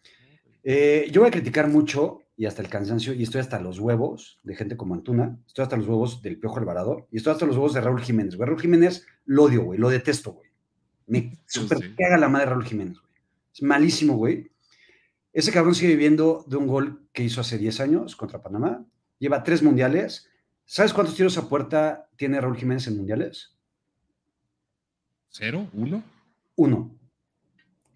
[0.63, 4.37] Eh, yo voy a criticar mucho y hasta el cansancio, y estoy hasta los huevos
[4.43, 7.55] de gente como Antuna, estoy hasta los huevos del Piojo Alvarado, y estoy hasta los
[7.55, 8.47] huevos de Raúl Jiménez, güey.
[8.47, 10.51] Raúl Jiménez lo odio, güey, lo detesto, güey.
[11.07, 13.13] Me super caga la madre Raúl Jiménez, güey.
[13.55, 14.51] Es malísimo, güey.
[15.33, 18.85] Ese cabrón sigue viviendo de un gol que hizo hace 10 años contra Panamá.
[19.17, 20.29] Lleva tres mundiales.
[20.65, 23.55] ¿Sabes cuántos tiros a puerta tiene Raúl Jiménez en mundiales?
[25.29, 25.67] ¿Cero?
[25.73, 26.03] ¿Uno?
[26.55, 26.96] Uno.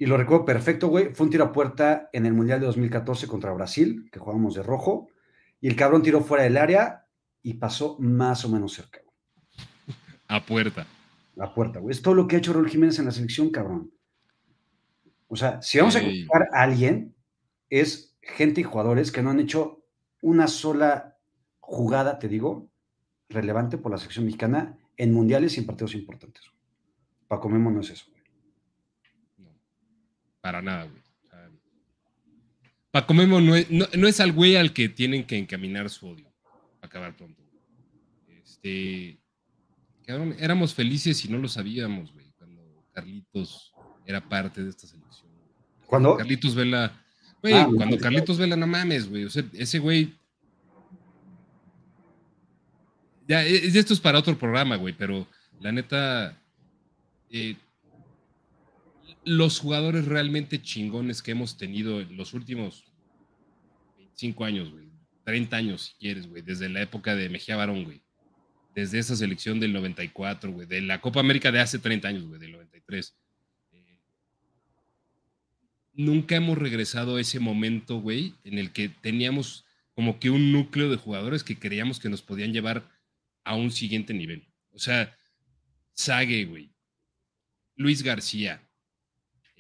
[0.02, 1.14] Y lo recuerdo perfecto, güey.
[1.14, 4.64] Fue un tiro a puerta en el Mundial de 2014 contra Brasil, que jugamos de
[4.64, 5.10] rojo.
[5.60, 7.06] Y el cabrón tiró fuera del área
[7.44, 9.02] y pasó más o menos cerca,
[10.28, 10.88] A puerta.
[11.38, 11.92] A puerta, güey.
[11.92, 13.92] Es todo lo que ha hecho Raúl Jiménez en la selección, cabrón.
[15.28, 17.14] O sea, si vamos a criticar a alguien,
[17.70, 19.86] es gente y jugadores que no han hecho
[20.24, 21.20] una sola
[21.60, 22.72] jugada, te digo,
[23.30, 26.42] relevante por la sección mexicana en mundiales y en partidos importantes.
[27.28, 28.11] Paco Memo no es eso.
[30.42, 31.02] No, para nada, güey.
[32.92, 36.30] Paco Memo no es, no, es al güey al que tienen que encaminar su odio.
[36.82, 37.42] Acabar pronto.
[38.28, 39.18] Este,
[40.06, 42.62] éramos felices y no lo sabíamos, güey, cuando
[42.92, 43.74] Carlitos
[44.06, 45.32] era parte de esta selección.
[45.86, 46.18] ¿Cuándo?
[46.18, 47.02] Carlitos Vela
[47.42, 49.26] Güey, ah, cuando Carlitos Vela, no mames, güey.
[49.26, 50.14] O sea, ese güey.
[53.28, 55.28] Ya, e, esto es para otro programa, güey, pero
[55.60, 56.38] la neta.
[57.32, 57.56] Eh,
[59.24, 62.86] los jugadores realmente chingones que hemos tenido en los últimos
[63.98, 64.90] 25 años, güey.
[65.24, 66.42] 30 años, si quieres, güey.
[66.42, 68.02] Desde la época de Mejía Barón, güey.
[68.74, 70.68] Desde esa selección del 94, güey.
[70.68, 73.16] De la Copa América de hace 30 años, güey, del 93
[75.94, 80.90] nunca hemos regresado a ese momento, güey, en el que teníamos como que un núcleo
[80.90, 82.90] de jugadores que creíamos que nos podían llevar
[83.44, 84.48] a un siguiente nivel.
[84.72, 85.16] O sea,
[85.94, 86.72] Sague, güey,
[87.76, 88.62] Luis García,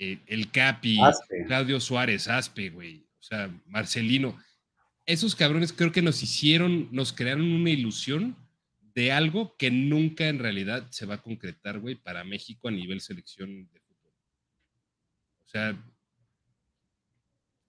[0.03, 0.97] eh, el Capi,
[1.45, 4.35] Claudio Suárez, Aspe, güey, o sea, Marcelino.
[5.05, 8.35] Esos cabrones creo que nos hicieron, nos crearon una ilusión
[8.95, 12.99] de algo que nunca en realidad se va a concretar, güey, para México a nivel
[12.99, 14.11] selección de fútbol.
[15.45, 15.85] O sea,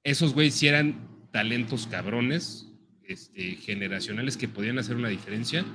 [0.03, 2.67] esos güeyes sí eran talentos cabrones,
[3.03, 5.67] este, generacionales que podían hacer una diferencia.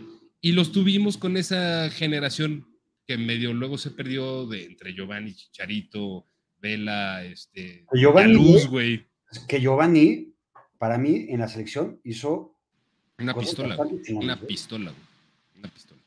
[0.41, 2.67] Y los tuvimos con esa generación
[3.05, 6.25] que medio luego se perdió de entre Giovanni, Chicharito,
[6.59, 9.05] Vela, este, Giovanni, Luz, güey.
[9.47, 10.33] Que Giovanni,
[10.77, 12.55] para mí, en la selección hizo
[13.19, 13.77] una pistola,
[14.09, 14.93] una pistola,
[15.55, 16.01] una pistola.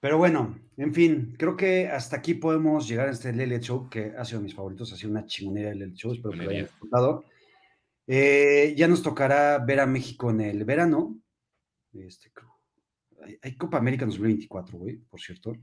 [0.00, 4.12] Pero bueno, en fin, creo que hasta aquí podemos llegar a este Lele Show, que
[4.18, 6.64] ha sido mis favoritos, ha sido una chingonera el Lele Show, espero que lo hayan
[6.64, 7.24] disfrutado.
[8.08, 11.20] Eh, ya nos tocará ver a México en el verano.
[11.92, 12.32] Este,
[13.42, 15.56] hay, Copa América en 2024, güey, por cierto.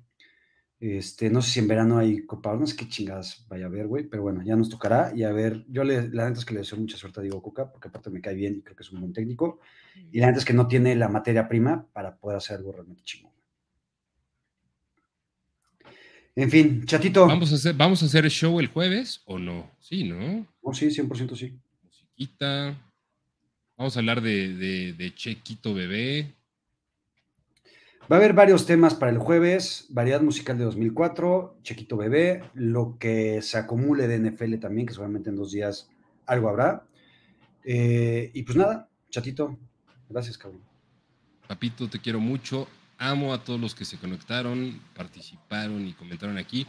[0.79, 3.87] Este, no sé si en verano hay Copa, no sé qué chingadas vaya a haber,
[3.87, 5.11] güey, pero bueno, ya nos tocará.
[5.13, 7.41] Y a ver, yo le, la neta es que le deseo mucha suerte a Diego
[7.41, 9.59] Coca, porque aparte me cae bien y creo que es un buen técnico.
[10.11, 13.03] Y la neta es que no tiene la materia prima para poder hacer algo realmente
[13.03, 13.31] chingón.
[16.35, 17.27] En fin, chatito.
[17.27, 19.69] ¿Vamos a, hacer, ¿Vamos a hacer el show el jueves o no?
[19.81, 20.47] Sí, ¿no?
[20.61, 21.59] Oh, sí, 100% sí.
[21.83, 22.77] Musiquita.
[23.75, 26.33] Vamos a hablar de, de, Chequito Bebé.
[28.11, 32.97] Va a haber varios temas para el jueves, variedad musical de 2004, Chequito Bebé, lo
[32.97, 35.89] que se acumule de NFL también, que seguramente en dos días
[36.25, 36.87] algo habrá.
[37.63, 39.59] Eh, y pues nada, chatito,
[40.09, 40.63] gracias, cabrón.
[41.47, 42.67] Papito, te quiero mucho.
[42.97, 46.65] Amo a todos los que se conectaron, participaron y comentaron aquí.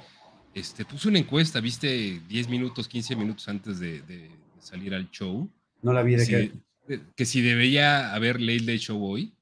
[0.52, 5.48] Este, puse una encuesta, viste 10 minutos, 15 minutos antes de, salir al show.
[5.80, 6.52] No la vi de que
[7.16, 9.32] que si debería haber Late Late Show hoy.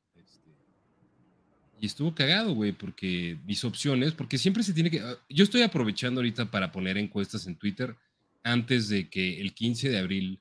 [1.80, 5.00] Y estuvo cagado, güey, porque mis opciones, porque siempre se tiene que...
[5.00, 7.96] Ah, yo estoy aprovechando ahorita para poner encuestas en Twitter
[8.42, 10.40] antes de que el 15 de abril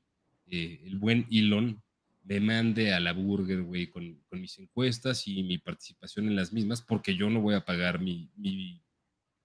[0.50, 1.82] eh, el buen Elon
[2.24, 6.82] me mande a la burger, güey, con, mis encuestas y mi participación en las mismas,
[6.82, 8.30] porque yo no voy a pagar mi,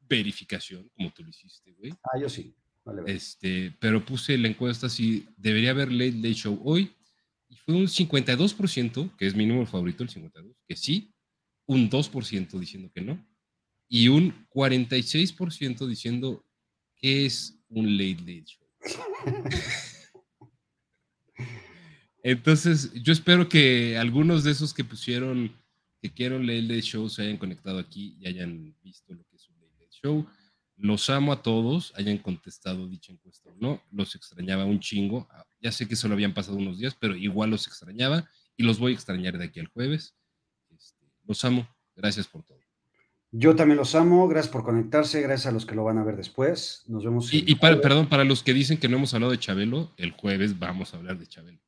[0.08, 1.92] verificación, como tú lo hiciste, güey.
[2.02, 2.54] Ah, yo sí.
[2.84, 6.92] Vale, Este, pero puse la encuesta si debería haber Late Late Show hoy
[7.48, 11.11] y fue un 52%, que es mi número favorito, el 52, que sí,
[11.72, 13.24] un 2% diciendo que no,
[13.88, 16.44] y un 46% diciendo
[16.96, 18.66] que es un late late show.
[22.24, 25.52] Entonces, yo espero que algunos de esos que pusieron
[26.00, 29.48] que quieren late late show se hayan conectado aquí y hayan visto lo que es
[29.48, 30.26] un late late show.
[30.76, 33.82] Los amo a todos, hayan contestado dicha encuesta o no.
[33.90, 35.28] Los extrañaba un chingo.
[35.30, 38.78] Ah, ya sé que solo habían pasado unos días, pero igual los extrañaba y los
[38.78, 40.16] voy a extrañar de aquí al jueves.
[41.26, 41.66] Los amo.
[41.96, 42.58] Gracias por todo.
[43.30, 44.28] Yo también los amo.
[44.28, 45.20] Gracias por conectarse.
[45.22, 46.84] Gracias a los que lo van a ver después.
[46.86, 47.32] Nos vemos.
[47.32, 50.12] Y, y para, perdón, para los que dicen que no hemos hablado de Chabelo, el
[50.12, 51.58] jueves vamos a hablar de Chabelo.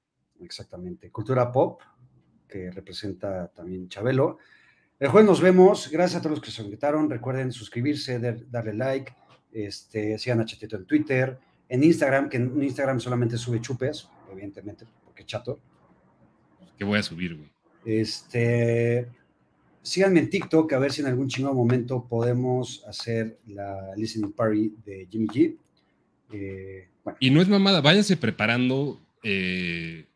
[0.40, 1.10] Exactamente.
[1.10, 1.80] Cultura pop,
[2.48, 4.38] que representa también Chabelo.
[4.98, 5.90] El jueves nos vemos.
[5.90, 7.08] Gracias a todos los que se conectaron.
[7.08, 8.18] Recuerden suscribirse,
[8.50, 9.12] darle like,
[9.52, 14.86] este, sigan a Chatito en Twitter, en Instagram, que en Instagram solamente sube chupes, evidentemente,
[15.04, 15.60] porque chato.
[16.76, 17.50] Que voy a subir, güey.
[17.84, 19.08] Este,
[19.84, 24.74] síganme en TikTok a ver si en algún chingado momento podemos hacer la listening party
[24.84, 25.56] de Jimmy G.
[26.32, 26.88] Eh,
[27.20, 29.00] y no es mamada, váyanse preparando.
[29.22, 30.06] Eh,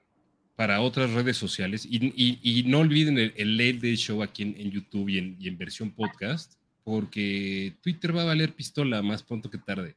[0.58, 1.86] para otras redes sociales.
[1.88, 6.54] Y, no olviden el, el Late Day Show aquí en, YouTube y en, versión podcast,
[6.82, 9.94] porque Twitter va a valer pistola más pronto que tarde.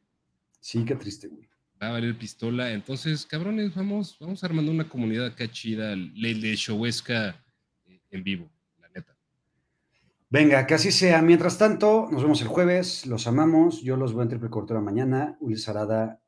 [0.60, 1.48] Sí, qué triste, güey.
[1.82, 2.72] Va a valer pistola.
[2.74, 7.44] Entonces, cabrones, vamos, vamos armando una comunidad acá chida, Late Day Showesca
[7.88, 8.48] eh, en vivo.
[10.32, 11.22] Venga, que así sea.
[11.22, 13.06] Mientras tanto, nos vemos el jueves.
[13.06, 13.82] Los amamos.
[13.82, 14.50] Yo los voy a triple
[14.80, 15.38] mañana.
[15.42, 16.22] Ulises Arada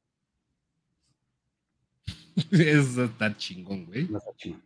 [2.52, 4.10] Eso está chingón, güey.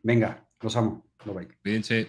[0.01, 1.05] Venga, los amo.
[1.23, 1.47] Bye bye.
[1.61, 2.07] Cuídense.